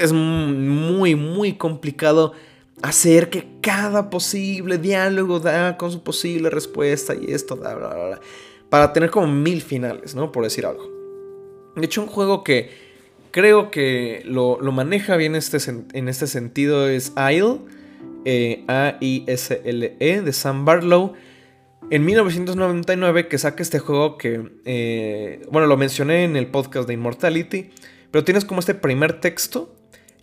es 0.00 0.10
muy, 0.10 1.14
muy 1.16 1.58
complicado 1.58 2.32
hacer 2.80 3.28
que 3.28 3.46
cada 3.60 4.08
posible 4.08 4.78
diálogo 4.78 5.38
da 5.38 5.76
con 5.76 5.92
su 5.92 6.02
posible 6.02 6.48
respuesta 6.48 7.14
y 7.14 7.30
esto, 7.30 7.56
bla, 7.56 7.74
bla, 7.74 7.88
bla, 7.88 8.20
para 8.70 8.90
tener 8.94 9.10
como 9.10 9.26
mil 9.26 9.60
finales, 9.60 10.14
¿no? 10.14 10.32
Por 10.32 10.44
decir 10.44 10.64
algo. 10.64 10.90
De 11.76 11.84
hecho, 11.84 12.00
un 12.00 12.08
juego 12.08 12.42
que 12.42 12.70
creo 13.32 13.70
que 13.70 14.22
lo, 14.24 14.56
maneja 14.72 15.14
bien 15.16 15.34
este, 15.34 15.58
en 15.92 16.08
este 16.08 16.26
sentido 16.26 16.88
es 16.88 17.12
Isle, 17.18 17.58
eh, 18.24 18.64
A-I-S-L-E, 18.66 20.22
de 20.22 20.32
Sam 20.32 20.64
Barlow 20.64 21.12
en 21.90 22.04
1999 22.04 23.28
que 23.28 23.38
saca 23.38 23.62
este 23.62 23.78
juego 23.78 24.18
que, 24.18 24.50
eh, 24.64 25.46
bueno, 25.50 25.66
lo 25.66 25.76
mencioné 25.76 26.24
en 26.24 26.36
el 26.36 26.46
podcast 26.46 26.88
de 26.88 26.94
Immortality, 26.94 27.70
pero 28.10 28.24
tienes 28.24 28.44
como 28.44 28.60
este 28.60 28.74
primer 28.74 29.20
texto 29.20 29.74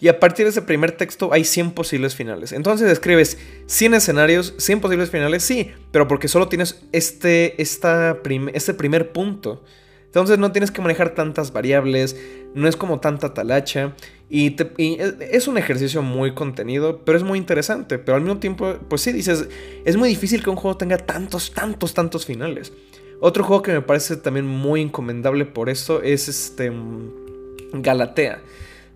y 0.02 0.08
a 0.08 0.20
partir 0.20 0.46
de 0.46 0.50
ese 0.50 0.64
primer 0.64 0.94
texto 0.94 1.32
hay 1.32 1.46
100 1.46 1.72
posibles 1.72 2.16
finales. 2.16 2.52
Entonces 2.52 2.92
escribes 2.92 3.38
100 3.68 3.94
escenarios, 3.94 4.56
100 4.58 4.82
posibles 4.82 5.12
finales, 5.12 5.44
sí, 5.44 5.72
pero 5.92 6.08
porque 6.08 6.28
solo 6.28 6.50
tienes 6.50 6.82
este, 6.92 7.62
esta 7.62 8.18
este 8.54 8.74
primer 8.74 9.12
punto. 9.12 9.64
Entonces 10.12 10.40
no 10.40 10.52
tienes 10.52 10.72
que 10.72 10.82
manejar 10.82 11.16
tantas 11.16 11.54
variables, 11.54 12.18
no 12.54 12.68
es 12.68 12.76
como 12.76 13.00
tanta 13.00 13.34
talacha. 13.34 13.96
Y, 14.30 14.58
es 14.78 15.48
un 15.48 15.58
ejercicio 15.58 16.02
muy 16.02 16.34
contenido, 16.34 17.00
pero 17.06 17.18
es 17.18 17.24
muy 17.24 17.40
interesante. 17.40 17.98
Pero 17.98 18.18
al 18.18 18.22
mismo 18.22 18.38
tiempo, 18.38 18.76
pues 18.90 19.04
sí, 19.04 19.14
dices, 19.14 19.48
es 19.86 19.96
muy 19.96 20.10
difícil 20.10 20.44
que 20.44 20.50
un 20.50 20.58
juego 20.58 20.76
tenga 20.76 20.98
tantos, 20.98 21.54
tantos, 21.54 21.94
tantos 21.94 22.26
finales. 22.26 22.74
Otro 23.22 23.46
juego 23.46 23.62
que 23.62 23.72
me 23.72 23.82
parece 23.82 24.18
también 24.18 24.46
muy 24.46 24.82
encomendable 24.82 25.46
por 25.46 25.70
eso 25.70 26.02
es 26.02 26.28
este 26.28 26.74
Galatea. 27.72 28.42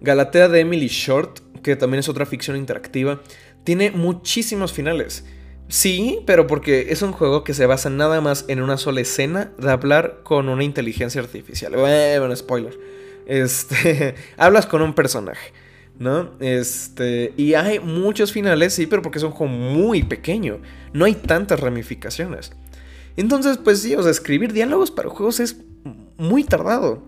Galatea 0.01 0.49
de 0.49 0.59
Emily 0.59 0.89
Short, 0.89 1.39
que 1.63 1.77
también 1.77 1.99
es 1.99 2.09
otra 2.09 2.25
ficción 2.25 2.57
interactiva, 2.57 3.21
tiene 3.63 3.91
muchísimos 3.91 4.73
finales. 4.73 5.23
Sí, 5.67 6.19
pero 6.25 6.45
porque 6.45 6.91
es 6.91 7.01
un 7.01 7.11
juego 7.11 7.43
que 7.43 7.53
se 7.53 7.65
basa 7.65 7.89
nada 7.89 8.21
más 8.21 8.45
en 8.47 8.61
una 8.61 8.77
sola 8.77 9.01
escena 9.01 9.51
de 9.57 9.71
hablar 9.71 10.19
con 10.23 10.47
una 10.47 10.63
inteligencia 10.63 11.21
artificial. 11.21 11.73
Bueno, 11.75 12.35
spoiler. 12.35 12.77
Este, 13.25 14.15
hablas 14.37 14.67
con 14.67 14.83
un 14.83 14.93
personaje, 14.93 15.53
¿no? 15.97 16.31
Este, 16.39 17.33
y 17.35 17.55
hay 17.55 17.79
muchos 17.79 18.31
finales, 18.31 18.73
sí, 18.73 18.85
pero 18.85 19.01
porque 19.01 19.17
es 19.17 19.23
un 19.23 19.31
juego 19.31 19.51
muy 19.51 20.03
pequeño. 20.03 20.59
No 20.93 21.05
hay 21.05 21.15
tantas 21.15 21.59
ramificaciones. 21.59 22.51
Entonces, 23.17 23.57
pues 23.57 23.81
sí, 23.81 23.95
o 23.95 24.03
sea, 24.03 24.11
escribir 24.11 24.53
diálogos 24.53 24.91
para 24.91 25.09
juegos 25.09 25.39
es 25.39 25.57
muy 26.17 26.43
tardado. 26.43 27.01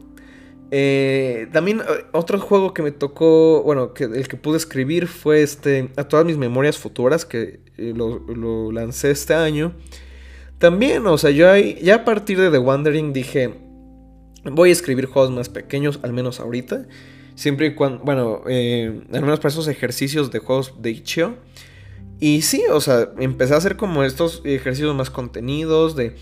Eh, 0.70 1.48
también 1.54 1.80
eh, 1.80 2.06
otro 2.12 2.40
juego 2.40 2.74
que 2.74 2.82
me 2.82 2.92
tocó, 2.92 3.64
bueno, 3.64 3.94
que 3.94 4.06
el 4.06 4.28
que 4.28 4.36
pude 4.36 4.58
escribir 4.58 5.08
fue 5.08 5.42
este, 5.42 5.92
a 5.96 6.04
todas 6.06 6.26
mis 6.26 6.38
memorias 6.38 6.78
futuras, 6.78 7.26
que 7.26 7.62
eh, 7.78 7.94
lo, 7.96 8.72
lancé 8.72 9.12
este 9.12 9.34
año. 9.34 9.74
También, 10.58 11.06
o 11.08 11.18
sea, 11.18 11.30
yo 11.30 11.56
ya 11.56 11.96
a 11.96 12.06
partir 12.06 12.40
de 12.40 12.50
The 12.50 12.58
Wandering 12.58 13.14
dije, 13.14 13.54
voy 14.44 14.70
a 14.70 14.72
escribir 14.72 15.06
juegos 15.06 15.32
más 15.32 15.50
pequeños, 15.50 16.00
al 16.04 16.14
menos 16.14 16.40
ahorita. 16.40 16.88
Siempre 17.36 17.68
y 17.68 17.76
cuando, 17.76 18.04
bueno, 18.04 18.42
al 18.46 19.22
menos 19.22 19.40
para 19.40 19.50
esos 19.50 19.68
ejercicios 19.68 20.32
de 20.32 20.40
juegos 20.40 20.82
de 20.82 20.90
Itch.io. 20.90 21.36
Y 22.20 22.42
sí, 22.42 22.64
o 22.72 22.82
sea, 22.82 23.12
empecé 23.20 23.54
a 23.54 23.58
hacer 23.58 23.78
como 23.78 24.04
estos 24.04 24.42
ejercicios 24.44 24.96
más 24.96 25.12
contenidos, 25.12 25.96
de 25.96 26.16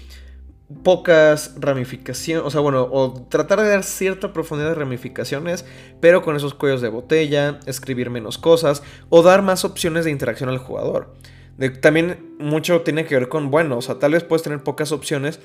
pocas 0.84 1.55
ramificaciones, 1.59 2.43
o 2.43 2.49
sea, 2.49 2.61
bueno, 2.61 2.88
o 2.91 3.13
tratar 3.30 3.61
de 3.61 3.70
dar 3.70 3.84
cierta 3.84 4.34
profundidad 4.34 4.70
de 4.70 4.76
ramificaciones, 4.76 5.66
pero 5.99 6.24
con 6.24 6.36
esos 6.36 6.55
cuellos 6.55 6.82
de 6.82 6.89
botella, 6.89 7.59
escribir 7.68 8.09
menos 8.09 8.38
cosas, 8.38 8.82
o 9.09 9.22
dar 9.22 9.43
más 9.43 9.63
opciones 9.63 10.05
de 10.05 10.11
interacción 10.11 10.49
al 10.49 10.57
jugador. 10.57 11.13
también 11.82 12.36
mucho 12.39 12.82
tiene 12.82 13.05
que 13.05 13.16
ver 13.16 13.30
con, 13.30 13.51
bueno, 13.51 13.78
o 13.78 13.82
sea, 13.82 13.99
tal 13.99 14.13
vez 14.13 14.24
puedes 14.24 14.41
tener 14.41 14.63
pocas 14.63 14.91
opciones, 14.91 15.39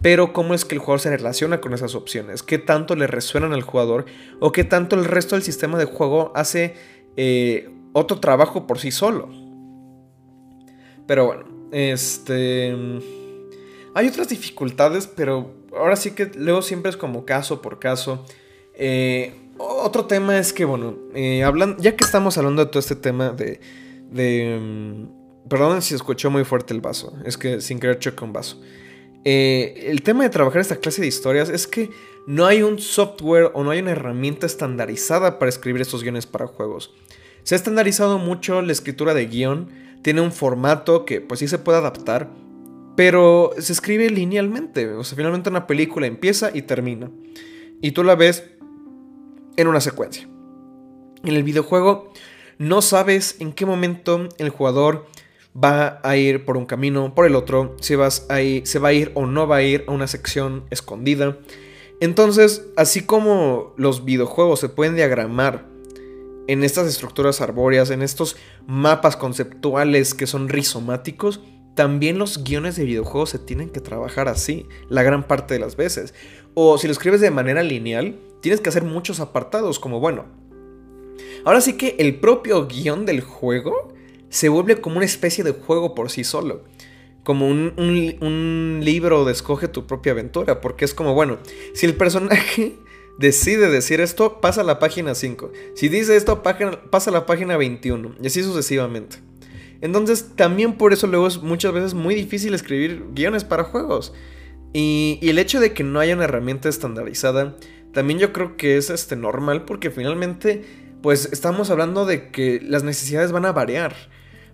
pero 0.00 0.32
cómo 0.32 0.54
es 0.54 0.64
que 0.64 0.76
el 0.76 0.78
jugador 0.78 1.00
se 1.00 1.10
relaciona 1.10 1.60
con 1.60 1.74
esas 1.74 1.96
opciones, 1.96 2.42
qué 2.44 2.58
tanto 2.58 2.94
le 2.94 3.08
resuenan 3.08 3.52
al 3.52 3.62
jugador, 3.62 4.06
o 4.38 4.52
qué 4.52 4.62
tanto 4.62 4.94
el 4.94 5.04
resto 5.04 5.34
del 5.34 5.42
sistema 5.42 5.78
de 5.78 5.84
juego 5.84 6.32
hace 6.36 6.74
eh, 7.16 7.68
otro 7.92 8.20
trabajo 8.20 8.68
por 8.68 8.78
sí 8.78 8.92
solo. 8.92 9.28
Pero 11.08 11.26
bueno, 11.26 11.44
este... 11.72 13.19
Hay 13.94 14.08
otras 14.08 14.28
dificultades, 14.28 15.06
pero 15.06 15.52
ahora 15.76 15.96
sí 15.96 16.12
que 16.12 16.30
luego 16.36 16.62
siempre 16.62 16.90
es 16.90 16.96
como 16.96 17.24
caso 17.24 17.60
por 17.60 17.78
caso. 17.78 18.24
Eh, 18.74 19.34
otro 19.58 20.06
tema 20.06 20.38
es 20.38 20.52
que, 20.52 20.64
bueno, 20.64 20.96
eh, 21.14 21.44
ya 21.78 21.96
que 21.96 22.04
estamos 22.04 22.38
hablando 22.38 22.64
de 22.64 22.70
todo 22.70 22.80
este 22.80 22.96
tema 22.96 23.30
de... 23.30 23.60
de 24.10 24.58
mm, 24.60 25.48
perdón 25.48 25.82
si 25.82 25.94
escuchó 25.94 26.30
muy 26.30 26.44
fuerte 26.44 26.72
el 26.72 26.80
vaso, 26.80 27.12
es 27.24 27.36
que 27.36 27.60
sin 27.60 27.80
querer 27.80 27.98
choque 27.98 28.24
un 28.24 28.32
vaso. 28.32 28.60
Eh, 29.24 29.86
el 29.88 30.02
tema 30.02 30.22
de 30.22 30.30
trabajar 30.30 30.60
esta 30.60 30.76
clase 30.76 31.02
de 31.02 31.08
historias 31.08 31.50
es 31.50 31.66
que 31.66 31.90
no 32.26 32.46
hay 32.46 32.62
un 32.62 32.78
software 32.78 33.50
o 33.54 33.64
no 33.64 33.70
hay 33.70 33.80
una 33.80 33.90
herramienta 33.90 34.46
estandarizada 34.46 35.38
para 35.38 35.48
escribir 35.48 35.82
estos 35.82 36.02
guiones 36.02 36.26
para 36.26 36.46
juegos. 36.46 36.94
Se 37.42 37.54
ha 37.54 37.58
estandarizado 37.58 38.18
mucho 38.18 38.62
la 38.62 38.72
escritura 38.72 39.12
de 39.14 39.26
guion, 39.26 39.68
tiene 40.02 40.20
un 40.20 40.32
formato 40.32 41.04
que 41.04 41.20
pues 41.20 41.40
sí 41.40 41.48
se 41.48 41.58
puede 41.58 41.78
adaptar, 41.78 42.30
pero 43.00 43.52
se 43.58 43.72
escribe 43.72 44.10
linealmente. 44.10 44.86
O 44.92 45.04
sea, 45.04 45.16
finalmente 45.16 45.48
una 45.48 45.66
película 45.66 46.06
empieza 46.06 46.50
y 46.52 46.60
termina. 46.60 47.10
Y 47.80 47.92
tú 47.92 48.04
la 48.04 48.14
ves 48.14 48.44
en 49.56 49.68
una 49.68 49.80
secuencia. 49.80 50.28
En 51.24 51.34
el 51.34 51.42
videojuego 51.42 52.12
no 52.58 52.82
sabes 52.82 53.36
en 53.38 53.54
qué 53.54 53.64
momento 53.64 54.28
el 54.36 54.50
jugador 54.50 55.06
va 55.56 55.98
a 56.02 56.18
ir 56.18 56.44
por 56.44 56.58
un 56.58 56.66
camino, 56.66 57.14
por 57.14 57.24
el 57.24 57.36
otro, 57.36 57.74
si 57.80 57.94
se 58.64 58.78
va 58.78 58.88
a 58.88 58.92
ir 58.92 59.12
o 59.14 59.24
no 59.24 59.48
va 59.48 59.56
a 59.56 59.62
ir 59.62 59.84
a 59.88 59.92
una 59.92 60.06
sección 60.06 60.64
escondida. 60.68 61.38
Entonces, 62.02 62.66
así 62.76 63.06
como 63.06 63.72
los 63.78 64.04
videojuegos 64.04 64.60
se 64.60 64.68
pueden 64.68 64.96
diagramar 64.96 65.66
en 66.48 66.64
estas 66.64 66.86
estructuras 66.86 67.40
arbóreas, 67.40 67.88
en 67.88 68.02
estos 68.02 68.36
mapas 68.66 69.16
conceptuales 69.16 70.12
que 70.12 70.26
son 70.26 70.50
rizomáticos, 70.50 71.40
también 71.74 72.18
los 72.18 72.44
guiones 72.44 72.76
de 72.76 72.84
videojuegos 72.84 73.30
se 73.30 73.38
tienen 73.38 73.70
que 73.70 73.80
trabajar 73.80 74.28
así, 74.28 74.66
la 74.88 75.02
gran 75.02 75.26
parte 75.26 75.54
de 75.54 75.60
las 75.60 75.76
veces. 75.76 76.14
O 76.54 76.78
si 76.78 76.86
lo 76.86 76.92
escribes 76.92 77.20
de 77.20 77.30
manera 77.30 77.62
lineal, 77.62 78.18
tienes 78.40 78.60
que 78.60 78.68
hacer 78.68 78.84
muchos 78.84 79.20
apartados, 79.20 79.78
como 79.78 80.00
bueno. 80.00 80.26
Ahora 81.44 81.60
sí 81.60 81.74
que 81.74 81.96
el 81.98 82.18
propio 82.18 82.66
guion 82.66 83.06
del 83.06 83.20
juego 83.20 83.94
se 84.28 84.48
vuelve 84.48 84.80
como 84.80 84.96
una 84.96 85.04
especie 85.04 85.44
de 85.44 85.52
juego 85.52 85.94
por 85.94 86.10
sí 86.10 86.24
solo. 86.24 86.64
Como 87.24 87.46
un, 87.46 88.80
libro 88.82 89.24
de 89.24 89.32
escoge 89.32 89.68
tu 89.68 89.86
propia 89.86 90.12
aventura, 90.12 90.60
porque 90.60 90.84
es 90.84 90.94
como, 90.94 91.14
bueno, 91.14 91.38
si 91.74 91.86
el 91.86 91.94
personaje 91.94 92.76
decide 93.18 93.70
decir 93.70 94.00
esto, 94.00 94.40
pasa 94.40 94.62
a 94.62 94.64
la 94.64 94.78
página 94.78 95.14
5. 95.14 95.52
Si 95.74 95.88
dice 95.88 96.16
esto, 96.16 96.42
pasa 96.42 97.10
a 97.10 97.12
la 97.12 97.26
página 97.26 97.56
21. 97.56 98.16
Y 98.22 98.26
así 98.26 98.42
sucesivamente. 98.42 99.29
Entonces 99.80 100.32
también 100.36 100.74
por 100.74 100.92
eso 100.92 101.06
luego 101.06 101.26
es 101.26 101.42
muchas 101.42 101.72
veces 101.72 101.94
muy 101.94 102.14
difícil 102.14 102.54
escribir 102.54 103.04
guiones 103.12 103.44
para 103.44 103.64
juegos. 103.64 104.12
Y, 104.72 105.18
el 105.22 105.38
hecho 105.38 105.58
de 105.60 105.72
que 105.72 105.82
no 105.82 106.00
haya 106.00 106.14
una 106.14 106.24
herramienta 106.24 106.68
estandarizada, 106.68 107.56
también 107.92 108.18
yo 108.18 108.32
creo 108.32 108.56
que 108.56 108.76
es 108.76 108.90
este, 108.90 109.16
normal 109.16 109.64
porque 109.64 109.90
finalmente 109.90 110.64
pues 111.02 111.30
estamos 111.32 111.70
hablando 111.70 112.04
de 112.04 112.30
que 112.30 112.60
las 112.62 112.84
necesidades 112.84 113.32
van 113.32 113.46
a 113.46 113.52
variar. 113.52 113.94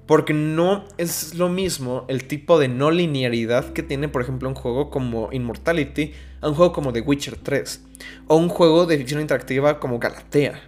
Porque 0.07 0.33
no 0.33 0.85
es 0.99 1.35
lo 1.35 1.49
mismo 1.49 2.05
el 2.07 2.29
tipo 2.29 2.61
de 2.61 2.69
no 2.69 2.93
linearidad 2.93 3.73
que 3.73 3.83
tiene, 3.83 4.09
por 4.09 4.23
ejemplo, 4.23 4.49
un 4.49 4.55
juego 4.55 4.89
como 4.89 5.31
Immortality 5.33 6.13
a 6.41 6.49
un 6.49 6.55
juego 6.55 6.73
como 6.73 6.93
The 6.93 7.01
Witcher 7.01 7.37
3. 7.43 7.85
O 8.29 8.37
un 8.37 8.49
juego 8.49 8.87
de 8.87 8.99
ficción 8.99 9.21
interactiva 9.21 9.81
como 9.81 9.99
Galatea. 9.99 10.61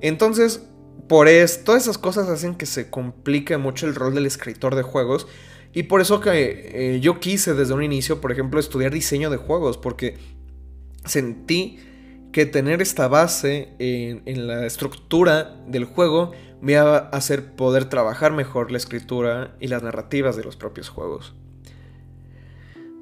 Entonces, 0.00 0.68
por 1.08 1.28
eso, 1.28 1.60
todas 1.64 1.82
esas 1.82 1.98
cosas 1.98 2.28
hacen 2.28 2.54
que 2.54 2.66
se 2.66 2.90
complique 2.90 3.56
mucho 3.56 3.86
el 3.86 3.94
rol 3.94 4.14
del 4.14 4.26
escritor 4.26 4.74
de 4.74 4.82
juegos. 4.82 5.26
Y 5.72 5.84
por 5.84 6.00
eso 6.00 6.20
que 6.20 6.94
eh, 6.94 7.00
yo 7.00 7.20
quise 7.20 7.54
desde 7.54 7.74
un 7.74 7.82
inicio, 7.82 8.20
por 8.20 8.32
ejemplo, 8.32 8.60
estudiar 8.60 8.92
diseño 8.92 9.28
de 9.28 9.36
juegos, 9.36 9.76
porque 9.76 10.16
sentí 11.04 11.78
que 12.32 12.46
tener 12.46 12.80
esta 12.80 13.08
base 13.08 13.74
en, 13.78 14.46
la 14.46 14.66
estructura 14.66 15.56
del 15.68 15.84
juego 15.84 16.32
me 16.60 16.72
iba 16.72 16.96
a 16.96 17.08
hacer 17.10 17.54
poder 17.54 17.84
trabajar 17.88 18.32
mejor 18.32 18.70
la 18.70 18.78
escritura 18.78 19.56
y 19.60 19.68
las 19.68 19.82
narrativas 19.82 20.36
de 20.36 20.44
los 20.44 20.56
propios 20.56 20.88
juegos. 20.88 21.34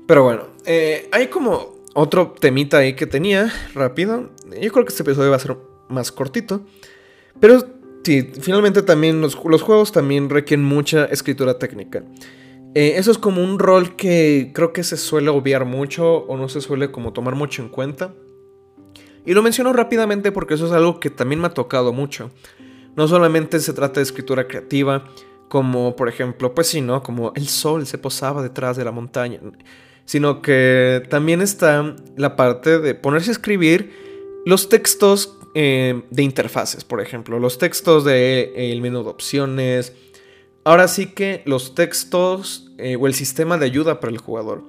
Pero 0.07 0.25
bueno, 0.25 0.49
eh, 0.67 1.09
hay 1.13 1.29
como 1.29 1.77
otro 1.95 2.33
temita 2.33 2.79
ahí 2.79 2.95
que 2.95 3.07
tenía, 3.07 3.53
rápido. 3.75 4.31
Yo 4.61 4.73
creo 4.73 4.85
que 4.85 4.91
este 4.91 5.03
episodio 5.03 5.31
va 5.31 5.37
a 5.37 5.41
ser 5.41 5.57
más 5.89 6.11
cortito. 6.11 6.63
Pero 7.41 7.65
Sí, 8.05 8.33
finalmente 8.41 8.83
también 8.83 9.21
los, 9.21 9.35
juegos 9.35 9.93
también 9.93 10.29
requieren 10.29 10.65
mucha 10.65 11.05
escritura 11.05 11.59
técnica. 11.59 12.03
Eh, 12.75 12.95
eso 12.97 13.11
es 13.11 13.19
como 13.19 13.43
un 13.43 13.59
rol 13.59 13.97
que 13.97 14.51
creo 14.55 14.73
que 14.73 14.83
se 14.83 14.97
suele 14.97 15.29
obviar 15.31 15.67
mucho 15.67 16.17
o 16.17 16.37
no 16.37 16.49
se 16.49 16.61
suele 16.61 16.91
como 16.91 17.13
tomar 17.13 17.37
mucho 17.37 17.63
en 17.63 17.69
cuenta. 17.69 18.15
Y 19.25 19.35
lo 19.35 19.43
menciono 19.43 19.73
rápidamente 19.73 20.33
porque 20.33 20.55
eso 20.55 20.67
es 20.67 20.73
algo 20.73 20.99
que 20.99 21.11
también 21.11 21.41
me 21.41 21.47
ha 21.47 21.55
tocado 21.55 21.93
mucho. 21.93 22.31
No 22.97 23.07
solamente 23.07 23.61
se 23.61 23.73
trata 23.73 24.01
de 24.01 24.05
escritura 24.05 24.49
creativa, 24.49 25.05
como 25.49 25.95
por 25.95 26.09
ejemplo, 26.09 26.55
pues 26.55 26.67
sí, 26.67 26.81
¿no? 26.81 27.03
Como 27.03 27.33
el 27.37 27.47
sol 27.47 27.87
se 27.87 27.99
posaba 27.99 28.43
detrás 28.43 28.77
de 28.77 28.85
la 28.85 28.91
montaña, 28.91 29.39
sino 30.07 30.43
que 30.43 31.03
también 31.09 31.41
está 31.41 31.95
la 32.17 32.35
parte 32.35 32.81
de 32.81 32.95
ponerse 32.97 33.31
a 33.31 33.33
escribir 33.33 33.93
los 34.45 34.69
textos 34.69 35.39
eh, 35.55 36.03
de 36.11 36.23
interfaces, 36.23 36.85
por 36.85 37.01
ejemplo, 37.01 37.39
los 37.39 37.59
textos 37.59 38.05
del 38.05 38.55
de, 38.55 38.79
menú 38.81 39.03
de 39.03 39.11
opciones. 39.11 39.93
Ahora 40.65 40.89
sí 40.89 41.07
que 41.07 41.43
los 41.45 41.75
textos 41.75 42.71
eh, 42.79 42.97
o 42.97 43.07
el 43.07 43.15
sistema 43.15 43.59
de 43.59 43.67
ayuda 43.67 44.01
para 44.01 44.13
el 44.13 44.19
jugador. 44.19 44.65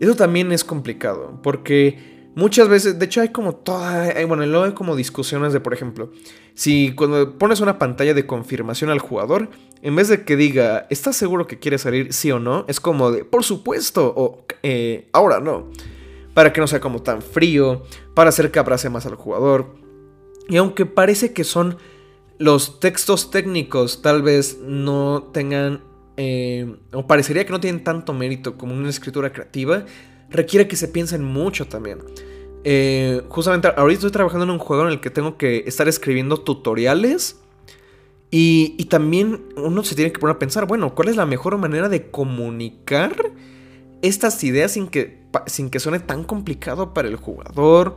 Eso 0.00 0.14
también 0.14 0.52
es 0.52 0.62
complicado, 0.62 1.40
porque 1.42 2.30
muchas 2.34 2.68
veces, 2.68 2.98
de 2.98 3.06
hecho 3.06 3.20
hay 3.20 3.30
como 3.30 3.54
toda, 3.54 4.14
bueno, 4.26 4.46
luego 4.46 4.64
hay 4.64 4.72
como 4.72 4.94
discusiones 4.94 5.52
de, 5.52 5.60
por 5.60 5.74
ejemplo, 5.74 6.10
si 6.58 6.92
cuando 6.96 7.38
pones 7.38 7.60
una 7.60 7.78
pantalla 7.78 8.14
de 8.14 8.26
confirmación 8.26 8.90
al 8.90 8.98
jugador, 8.98 9.48
en 9.80 9.94
vez 9.94 10.08
de 10.08 10.24
que 10.24 10.34
diga, 10.34 10.88
¿estás 10.90 11.14
seguro 11.14 11.46
que 11.46 11.60
quiere 11.60 11.78
salir 11.78 12.12
sí 12.12 12.32
o 12.32 12.40
no? 12.40 12.64
Es 12.66 12.80
como 12.80 13.12
de, 13.12 13.24
por 13.24 13.44
supuesto, 13.44 14.12
o 14.16 14.44
eh, 14.64 15.08
ahora 15.12 15.38
no. 15.38 15.70
Para 16.34 16.52
que 16.52 16.60
no 16.60 16.66
sea 16.66 16.80
como 16.80 17.00
tan 17.00 17.22
frío, 17.22 17.84
para 18.14 18.30
hacer 18.30 18.50
que 18.50 18.58
abrace 18.58 18.90
más 18.90 19.06
al 19.06 19.14
jugador. 19.14 19.66
Y 20.48 20.56
aunque 20.56 20.86
parece 20.86 21.32
que 21.32 21.44
son 21.44 21.76
los 22.38 22.80
textos 22.80 23.30
técnicos, 23.30 24.00
tal 24.02 24.22
vez 24.22 24.58
no 24.62 25.30
tengan, 25.32 25.82
eh, 26.16 26.76
o 26.92 27.06
parecería 27.06 27.44
que 27.44 27.52
no 27.52 27.60
tienen 27.60 27.84
tanto 27.84 28.14
mérito 28.14 28.56
como 28.56 28.74
una 28.74 28.88
escritura 28.88 29.32
creativa, 29.32 29.84
requiere 30.30 30.68
que 30.68 30.76
se 30.76 30.88
piensen 30.88 31.22
mucho 31.22 31.66
también. 31.66 31.98
Eh, 32.64 33.22
justamente 33.28 33.68
ahorita 33.76 33.98
estoy 33.98 34.10
trabajando 34.10 34.44
en 34.44 34.50
un 34.50 34.58
juego 34.58 34.84
en 34.84 34.90
el 34.90 35.00
que 35.00 35.10
tengo 35.10 35.36
que 35.36 35.62
estar 35.66 35.86
escribiendo 35.86 36.38
tutoriales 36.38 37.40
Y, 38.30 38.84
también 38.90 39.44
uno 39.56 39.84
se 39.84 39.94
tiene 39.94 40.12
que 40.12 40.18
poner 40.18 40.36
a 40.36 40.38
pensar, 40.38 40.66
bueno, 40.66 40.94
¿cuál 40.94 41.08
es 41.08 41.16
la 41.16 41.24
mejor 41.24 41.56
manera 41.56 41.88
de 41.88 42.10
comunicar 42.10 43.32
estas 44.02 44.42
ideas 44.44 44.72
sin 44.72 44.88
que, 44.88 45.22
sin 45.46 45.70
que 45.70 45.80
suene 45.80 46.00
tan 46.00 46.24
complicado 46.24 46.92
para 46.94 47.08
el 47.08 47.16
jugador? 47.16 47.96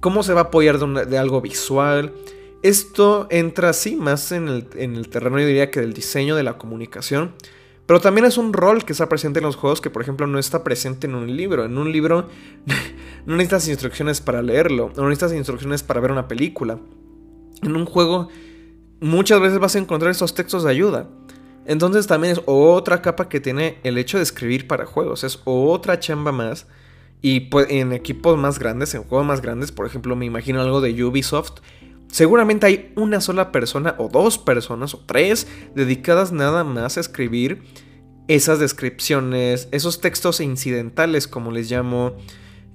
¿Cómo 0.00 0.22
se 0.22 0.32
va 0.32 0.40
a 0.40 0.44
apoyar 0.44 0.78
de, 0.78 1.18
algo 1.18 1.40
visual? 1.40 2.12
Esto 2.62 3.26
entra 3.30 3.70
así 3.70 3.96
más 3.96 4.32
en 4.32 4.48
el, 4.48 4.68
en 4.76 4.96
el 4.96 5.08
terreno, 5.08 5.38
yo 5.38 5.46
diría, 5.46 5.70
que 5.70 5.80
del 5.80 5.92
diseño 5.92 6.36
de 6.36 6.42
la 6.42 6.58
comunicación. 6.58 7.34
Pero 7.86 8.00
también 8.00 8.26
es 8.26 8.36
un 8.36 8.52
rol 8.52 8.84
que 8.84 8.92
está 8.92 9.08
presente 9.08 9.38
en 9.38 9.46
los 9.46 9.56
juegos 9.56 9.80
que, 9.80 9.88
por 9.88 10.02
ejemplo, 10.02 10.26
no 10.26 10.38
está 10.38 10.62
presente 10.62 11.06
en 11.06 11.14
un 11.14 11.34
libro. 11.36 11.64
En 11.64 11.78
un 11.78 11.90
libro 11.90 12.28
no 13.26 13.36
necesitas 13.36 13.66
instrucciones 13.68 14.20
para 14.20 14.42
leerlo, 14.42 14.92
no 14.94 15.08
necesitas 15.08 15.32
instrucciones 15.32 15.82
para 15.82 16.00
ver 16.00 16.12
una 16.12 16.28
película. 16.28 16.78
En 17.62 17.74
un 17.74 17.86
juego 17.86 18.28
muchas 19.00 19.40
veces 19.40 19.58
vas 19.58 19.74
a 19.74 19.78
encontrar 19.78 20.10
esos 20.10 20.34
textos 20.34 20.64
de 20.64 20.70
ayuda. 20.70 21.08
Entonces 21.64 22.06
también 22.06 22.34
es 22.34 22.42
otra 22.46 23.02
capa 23.02 23.28
que 23.28 23.40
tiene 23.40 23.78
el 23.84 23.98
hecho 23.98 24.16
de 24.18 24.22
escribir 24.22 24.66
para 24.66 24.86
juegos. 24.86 25.24
Es 25.24 25.40
otra 25.44 25.98
chamba 25.98 26.32
más. 26.32 26.66
Y 27.20 27.40
pues, 27.40 27.66
en 27.70 27.92
equipos 27.92 28.38
más 28.38 28.58
grandes, 28.58 28.94
en 28.94 29.02
juegos 29.02 29.26
más 29.26 29.40
grandes, 29.42 29.72
por 29.72 29.86
ejemplo, 29.86 30.14
me 30.16 30.26
imagino 30.26 30.60
algo 30.60 30.80
de 30.80 31.02
Ubisoft. 31.04 31.60
Seguramente 32.08 32.66
hay 32.66 32.92
una 32.96 33.20
sola 33.20 33.52
persona 33.52 33.94
o 33.98 34.08
dos 34.08 34.38
personas 34.38 34.94
o 34.94 35.02
tres 35.04 35.46
dedicadas 35.74 36.32
nada 36.32 36.64
más 36.64 36.96
a 36.96 37.00
escribir 37.00 37.62
esas 38.28 38.58
descripciones, 38.60 39.68
esos 39.72 40.00
textos 40.00 40.40
incidentales, 40.40 41.26
como 41.26 41.50
les 41.50 41.70
llamo, 41.70 42.14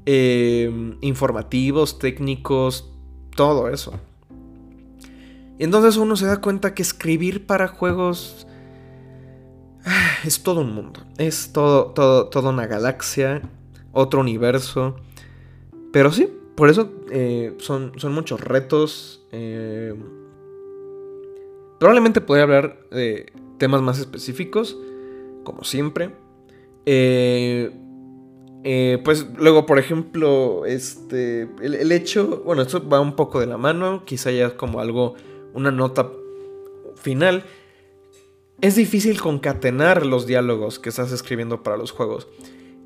eh, 0.05 0.97
informativos, 1.01 1.99
técnicos, 1.99 2.91
todo 3.35 3.69
eso. 3.69 3.99
Entonces 5.59 5.97
uno 5.97 6.15
se 6.15 6.25
da 6.25 6.41
cuenta 6.41 6.73
que 6.73 6.81
escribir 6.81 7.45
para 7.45 7.67
juegos 7.67 8.47
ah, 9.85 10.11
es 10.25 10.41
todo 10.43 10.61
un 10.61 10.73
mundo. 10.73 11.01
Es 11.17 11.53
todo, 11.53 11.87
todo, 11.93 12.27
toda 12.27 12.49
una 12.49 12.67
galaxia, 12.67 13.41
otro 13.93 14.19
universo. 14.19 14.95
Pero 15.93 16.11
sí, 16.11 16.27
por 16.55 16.69
eso 16.69 16.91
eh, 17.11 17.53
son, 17.59 17.93
son, 17.97 18.13
muchos 18.13 18.41
retos. 18.41 19.25
Eh, 19.31 19.95
probablemente 21.79 22.19
podría 22.19 22.43
hablar 22.43 22.89
de 22.91 23.31
temas 23.57 23.81
más 23.81 23.99
específicos, 23.99 24.77
como 25.43 25.63
siempre. 25.63 26.11
Eh, 26.85 27.71
pues 29.03 29.27
luego, 29.37 29.65
por 29.65 29.79
ejemplo, 29.79 30.65
este, 30.65 31.49
el, 31.61 31.75
el, 31.75 31.91
hecho, 31.91 32.41
bueno, 32.45 32.61
esto 32.61 32.87
va 32.87 32.99
un 32.99 33.15
poco 33.15 33.39
de 33.39 33.45
la 33.45 33.57
mano, 33.57 34.03
quizá 34.05 34.31
ya 34.31 34.55
como 34.57 34.79
algo 34.79 35.15
una 35.53 35.71
nota 35.71 36.09
final, 36.95 37.43
es 38.61 38.75
difícil 38.75 39.19
concatenar 39.19 40.05
los 40.05 40.25
diálogos 40.25 40.79
que 40.79 40.89
estás 40.89 41.11
escribiendo 41.11 41.63
para 41.63 41.77
los 41.77 41.91
juegos. 41.91 42.27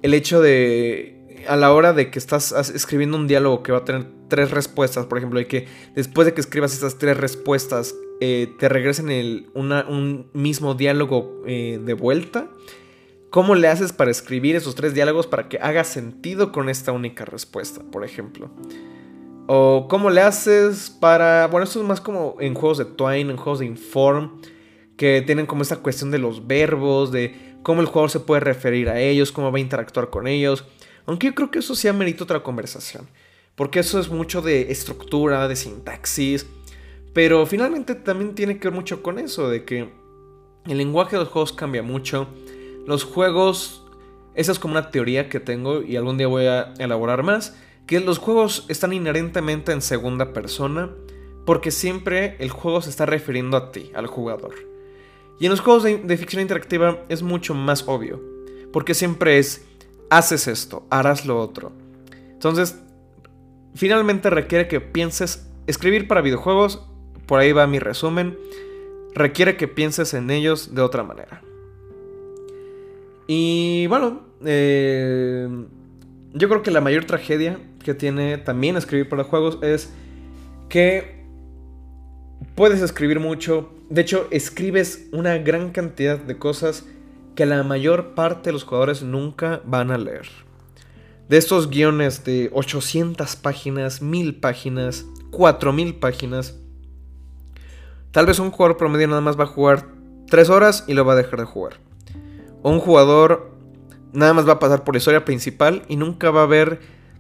El 0.02 0.14
hecho 0.14 0.42
de, 0.42 1.44
a 1.48 1.56
la 1.56 1.74
hora 1.74 1.94
de 1.94 2.12
que 2.12 2.20
estás 2.20 2.52
escribiendo 2.70 3.18
un 3.18 3.28
diálogo 3.28 3.64
que 3.64 3.72
va 3.72 3.80
a 3.80 3.86
tener 3.86 4.06
tres 4.28 4.52
respuestas, 4.52 5.06
por 5.06 5.18
ejemplo, 5.18 5.40
y 5.40 5.46
que 5.46 5.68
después 5.96 6.26
de 6.26 6.34
que 6.34 6.42
escribas 6.42 6.74
esas 6.74 6.98
tres 6.98 7.18
respuestas, 7.18 7.96
eh, 8.20 8.56
te 8.58 8.68
regresen 8.68 9.12
el, 9.12 9.50
un 9.54 10.30
mismo 10.34 10.74
diálogo 10.74 11.42
eh, 11.46 11.80
de 11.84 11.94
vuelta. 11.94 12.50
¿Cómo 13.30 13.56
le 13.56 13.68
haces 13.68 13.94
para 13.94 14.10
escribir 14.10 14.56
esos 14.56 14.74
tres 14.74 14.94
diálogos 14.94 15.28
para 15.28 15.50
que 15.50 15.60
haga 15.60 15.84
sentido 15.84 16.52
con 16.52 16.70
esta 16.70 16.92
única 16.92 17.26
respuesta, 17.26 17.84
por 17.92 18.04
ejemplo? 18.04 18.50
O 19.48 19.88
cómo 19.90 20.10
le 20.10 20.22
haces 20.22 20.90
para... 20.90 21.48
Bueno, 21.48 21.66
esto 21.66 21.82
es 21.82 21.88
más 21.88 22.02
como 22.02 22.38
en 22.40 22.54
juegos 22.54 22.78
de 22.80 22.86
Twine, 22.86 23.32
en 23.32 23.38
juegos 23.38 23.60
de 23.60 23.66
Inform, 23.66 24.42
que 24.96 25.22
tienen 25.22 25.46
como 25.46 25.62
esta 25.62 25.78
cuestión 25.78 26.10
de 26.10 26.18
los 26.18 26.48
verbos, 26.48 27.12
de 27.12 27.47
cómo 27.68 27.82
el 27.82 27.88
jugador 27.88 28.10
se 28.10 28.22
puede 28.22 28.40
referir 28.40 28.88
a 28.88 28.98
ellos, 28.98 29.34
cómo 29.34 29.52
va 29.52 29.58
a 29.58 29.60
interactuar 29.60 30.10
con 30.10 30.26
ellos. 30.26 30.64
Aunque 31.06 31.28
yo 31.28 31.36
creo 31.36 31.52
que 31.52 31.60
eso 31.60 31.76
sí 31.76 31.90
amerita 31.90 32.24
otra 32.24 32.42
conversación. 32.42 33.10
Porque 33.56 33.80
eso 33.80 34.00
es 34.00 34.08
mucho 34.08 34.42
de 34.42 34.72
estructura, 34.72 35.50
de 35.50 35.58
sintaxis. 35.58 36.48
Pero 37.14 37.46
finalmente 37.46 37.94
también 37.94 38.36
tiene 38.36 38.58
que 38.58 38.70
ver 38.70 38.74
mucho 38.74 39.04
con 39.04 39.20
eso, 39.20 39.50
de 39.50 39.66
que 39.66 39.90
el 40.66 40.78
lenguaje 40.78 41.18
de 41.18 41.24
los 41.24 41.28
juegos 41.28 41.52
cambia 41.52 41.84
mucho. 41.84 42.30
Los 42.86 43.04
juegos, 43.04 43.84
esa 44.34 44.54
es 44.54 44.60
como 44.60 44.76
una 44.76 44.90
teoría 44.90 45.28
que 45.28 45.42
tengo 45.42 45.82
y 45.82 45.98
algún 45.98 46.18
día 46.18 46.28
voy 46.28 46.46
a 46.46 46.74
elaborar 46.80 47.24
más 47.24 47.54
que 47.86 48.00
los 48.00 48.18
juegos 48.18 48.64
están 48.70 48.94
inherentemente 48.94 49.74
en 49.74 49.82
segunda 49.82 50.32
persona 50.32 50.90
porque 51.46 51.72
siempre 51.72 52.38
el 52.40 52.50
juego 52.50 52.82
se 52.82 52.92
está 52.92 53.06
refiriendo 53.06 53.58
a 53.58 53.74
ti, 53.74 53.92
al 53.94 54.08
jugador. 54.08 54.77
Y 55.40 55.46
en 55.46 55.52
los 55.52 55.60
juegos 55.60 55.84
de, 55.84 56.18
ficción 56.18 56.42
interactiva 56.42 57.04
es 57.10 57.22
mucho 57.22 57.54
más 57.54 57.88
obvio, 57.88 58.22
porque 58.74 58.94
siempre 58.94 59.38
es, 59.38 59.66
haces 60.10 60.48
esto, 60.48 60.86
harás 60.90 61.26
lo 61.26 61.40
otro. 61.40 61.72
Entonces, 62.32 62.80
finalmente 63.76 64.30
requiere 64.30 64.68
que 64.68 64.82
pienses, 64.82 65.48
escribir 65.68 66.08
para 66.08 66.22
videojuegos, 66.22 66.88
por 67.28 67.40
ahí 67.40 67.52
va 67.52 67.68
mi 67.68 67.80
resumen, 67.80 68.38
requiere 69.14 69.58
que 69.58 69.68
pienses 69.68 70.14
en 70.14 70.32
ellos 70.32 70.74
de 70.74 70.82
otra 70.82 71.04
manera. 71.04 71.42
Y 73.28 73.86
bueno, 73.88 74.22
eh, 74.46 75.48
yo 76.34 76.50
creo 76.50 76.64
que 76.64 76.72
la 76.72 76.82
mayor 76.82 77.06
tragedia 77.06 77.60
que 77.84 77.94
tiene 77.94 78.38
también 78.38 78.78
escribir 78.78 79.10
para 79.10 79.24
juegos 79.24 79.60
es 79.62 79.92
que 80.70 81.17
puedes 82.56 82.82
escribir 82.82 83.20
mucho. 83.20 83.70
De 83.90 84.02
hecho, 84.02 84.28
escribes 84.32 85.08
una 85.12 85.38
gran 85.38 85.72
cantidad 85.72 86.18
de 86.18 86.38
cosas 86.38 86.86
que 87.36 87.46
la 87.46 87.64
mayor 87.64 88.16
parte 88.16 88.50
de 88.50 88.54
los 88.54 88.64
jugadores 88.64 89.04
nunca 89.04 89.62
van 89.66 89.92
a 89.92 89.98
leer. 89.98 90.28
De 91.30 91.38
estos 91.38 91.70
guiones 91.70 92.24
de 92.24 92.50
800 92.54 93.36
páginas, 93.36 94.02
1000 94.02 94.40
páginas, 94.40 95.06
4000 95.32 95.96
páginas, 95.96 96.56
tal 98.12 98.26
vez 98.26 98.40
un 98.40 98.50
jugador 98.50 98.78
promedio 98.78 99.08
nada 99.08 99.22
más 99.22 99.38
va 99.40 99.44
a 99.44 99.48
jugar 99.48 99.86
3 100.30 100.50
horas 100.50 100.84
y 100.88 100.94
lo 100.94 101.06
va 101.06 101.14
a 101.14 101.18
dejar 101.18 101.40
de 101.40 101.46
jugar. 101.46 101.74
O 102.64 102.72
un 102.72 102.80
jugador 102.80 103.52
nada 104.14 104.34
más 104.34 104.48
va 104.48 104.54
a 104.54 104.60
pasar 104.60 104.84
por 104.84 104.96
la 104.96 105.00
historia 105.00 105.26
principal 105.26 105.84
y 105.88 105.96
nunca 105.96 106.32
va 106.32 106.44
a 106.44 106.48
ver 106.48 106.80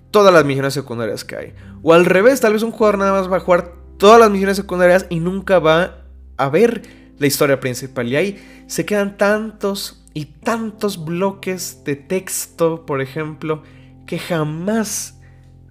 todas 0.10 0.34
las 0.34 0.46
misiones 0.46 0.74
secundarias 0.74 1.24
que 1.24 1.36
hay. 1.36 1.54
O 1.84 1.94
al 1.94 2.06
revés, 2.06 2.42
tal 2.42 2.54
vez 2.54 2.64
un 2.64 2.72
jugador 2.72 2.98
nada 2.98 3.12
más 3.12 3.32
va 3.32 3.38
a 3.38 3.42
jugar 3.42 3.74
todas 3.98 4.20
las 4.20 4.30
misiones 4.30 4.58
secundarias 4.58 5.06
y 5.10 5.20
nunca 5.20 5.60
va 5.60 6.06
a 6.38 6.50
ver 6.50 6.84
la 7.18 7.28
historia 7.28 7.60
principal. 7.60 8.08
Y 8.08 8.16
ahí 8.16 8.64
se 8.68 8.86
quedan 8.86 9.18
tantos 9.18 10.04
y 10.14 10.26
tantos 10.26 11.04
bloques 11.04 11.84
de 11.84 11.96
texto, 11.96 12.86
por 12.86 13.02
ejemplo, 13.02 13.64
que 14.06 14.18
jamás 14.18 15.20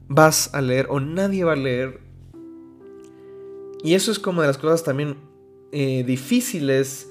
vas 0.08 0.54
a 0.54 0.60
leer 0.60 0.86
o 0.88 1.00
nadie 1.00 1.44
va 1.44 1.52
a 1.52 1.56
leer. 1.56 2.00
Y 3.82 3.94
eso 3.94 4.10
es 4.10 4.18
como 4.18 4.42
de 4.42 4.48
las 4.48 4.58
cosas 4.58 4.84
también 4.84 5.16
eh, 5.72 6.04
difíciles. 6.06 7.08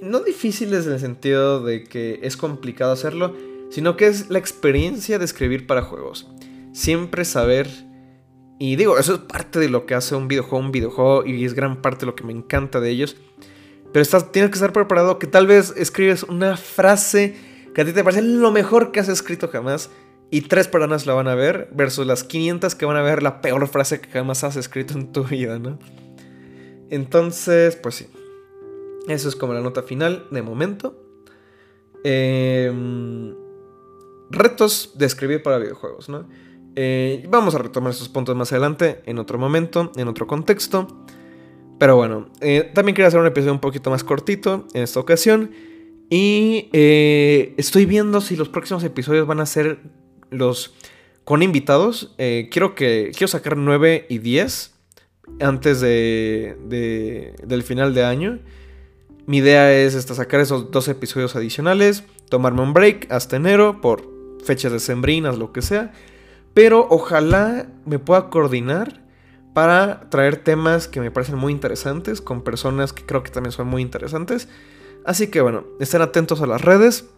No 0.00 0.20
difíciles 0.20 0.86
en 0.86 0.92
el 0.92 1.00
sentido 1.00 1.64
de 1.64 1.84
que 1.84 2.20
es 2.22 2.36
complicado 2.36 2.92
hacerlo, 2.92 3.34
sino 3.70 3.96
que 3.96 4.06
es 4.06 4.30
la 4.30 4.38
experiencia 4.38 5.18
de 5.18 5.24
escribir 5.24 5.66
para 5.66 5.82
juegos. 5.82 6.28
Siempre 6.72 7.24
saber, 7.24 7.68
y 8.58 8.76
digo, 8.76 8.98
eso 8.98 9.14
es 9.14 9.20
parte 9.20 9.58
de 9.58 9.68
lo 9.68 9.84
que 9.84 9.94
hace 9.94 10.14
un 10.14 10.28
videojuego 10.28 10.64
un 10.64 10.72
videojuego 10.72 11.26
y 11.26 11.44
es 11.44 11.54
gran 11.54 11.82
parte 11.82 12.00
de 12.00 12.06
lo 12.06 12.14
que 12.14 12.24
me 12.24 12.32
encanta 12.32 12.80
de 12.80 12.90
ellos. 12.90 13.16
Pero 13.92 14.02
estás, 14.02 14.32
tienes 14.32 14.50
que 14.50 14.56
estar 14.56 14.72
preparado 14.72 15.18
que 15.18 15.26
tal 15.26 15.46
vez 15.46 15.74
escribes 15.76 16.22
una 16.22 16.56
frase 16.56 17.36
que 17.74 17.82
a 17.82 17.84
ti 17.84 17.92
te 17.92 18.02
parece 18.02 18.22
lo 18.22 18.50
mejor 18.52 18.92
que 18.92 19.00
has 19.00 19.08
escrito 19.08 19.48
jamás 19.48 19.90
y 20.30 20.42
tres 20.42 20.68
personas 20.68 21.06
la 21.06 21.14
van 21.14 21.28
a 21.28 21.34
ver 21.34 21.68
versus 21.72 22.06
las 22.06 22.24
500 22.24 22.74
que 22.74 22.86
van 22.86 22.96
a 22.96 23.02
ver 23.02 23.22
la 23.22 23.40
peor 23.40 23.66
frase 23.68 24.00
que 24.00 24.10
jamás 24.10 24.42
has 24.44 24.56
escrito 24.56 24.94
en 24.94 25.12
tu 25.12 25.24
vida, 25.24 25.58
¿no? 25.58 25.78
Entonces, 26.90 27.76
pues 27.76 27.96
sí. 27.96 28.06
Eso 29.08 29.28
es 29.28 29.36
como 29.36 29.52
la 29.52 29.60
nota 29.60 29.82
final 29.82 30.26
de 30.30 30.42
momento. 30.42 31.00
Eh, 32.02 32.72
retos 34.30 34.92
de 34.94 35.06
escribir 35.06 35.42
para 35.42 35.58
videojuegos, 35.58 36.08
¿no? 36.08 36.26
Eh, 36.76 37.26
vamos 37.30 37.54
a 37.54 37.58
retomar 37.58 37.90
esos 37.90 38.10
puntos 38.10 38.36
más 38.36 38.52
adelante, 38.52 39.00
en 39.06 39.18
otro 39.18 39.38
momento, 39.38 39.90
en 39.96 40.08
otro 40.08 40.26
contexto. 40.26 40.86
Pero 41.78 41.96
bueno, 41.96 42.28
eh, 42.40 42.70
también 42.74 42.94
quiero 42.94 43.08
hacer 43.08 43.18
un 43.18 43.26
episodio 43.26 43.52
un 43.52 43.60
poquito 43.60 43.90
más 43.90 44.04
cortito 44.04 44.66
en 44.74 44.82
esta 44.82 45.00
ocasión. 45.00 45.50
Y 46.10 46.68
eh, 46.72 47.54
estoy 47.56 47.86
viendo 47.86 48.20
si 48.20 48.36
los 48.36 48.50
próximos 48.50 48.84
episodios 48.84 49.26
van 49.26 49.40
a 49.40 49.46
ser 49.46 49.80
los 50.30 50.74
con 51.24 51.42
invitados. 51.42 52.14
quiero, 52.16 52.74
que, 52.76 53.10
quiero 53.12 53.26
sacar 53.26 53.56
9 53.56 54.06
y 54.08 54.18
10 54.18 54.74
antes 55.40 55.80
de, 55.80 57.34
del 57.42 57.62
final 57.62 57.94
de 57.94 58.04
año. 58.04 58.38
Mi 59.26 59.38
idea 59.38 59.72
es 59.72 59.94
esta, 59.94 60.14
sacar 60.14 60.38
esos 60.40 60.70
dos 60.70 60.86
episodios 60.86 61.34
adicionales, 61.34 62.04
tomarme 62.28 62.62
un 62.62 62.72
break 62.72 63.10
hasta 63.10 63.34
enero 63.34 63.80
por 63.80 64.08
fechas 64.44 64.70
decembrinas, 64.70 65.36
lo 65.36 65.52
que 65.52 65.62
sea. 65.62 65.92
Pero 66.56 66.88
ojalá 66.88 67.68
me 67.84 67.98
pueda 67.98 68.30
coordinar 68.30 69.02
para 69.52 70.08
traer 70.08 70.38
temas 70.38 70.88
que 70.88 71.02
me 71.02 71.10
parecen 71.10 71.36
muy 71.36 71.52
interesantes 71.52 72.22
con 72.22 72.40
personas 72.40 72.94
que 72.94 73.04
creo 73.04 73.22
que 73.22 73.30
también 73.30 73.52
son 73.52 73.66
muy 73.66 73.82
interesantes. 73.82 74.48
Así 75.04 75.26
que 75.26 75.42
bueno, 75.42 75.64
estén 75.80 76.00
atentos 76.00 76.40
a 76.40 76.46
las 76.46 76.62
redes. 76.62 77.10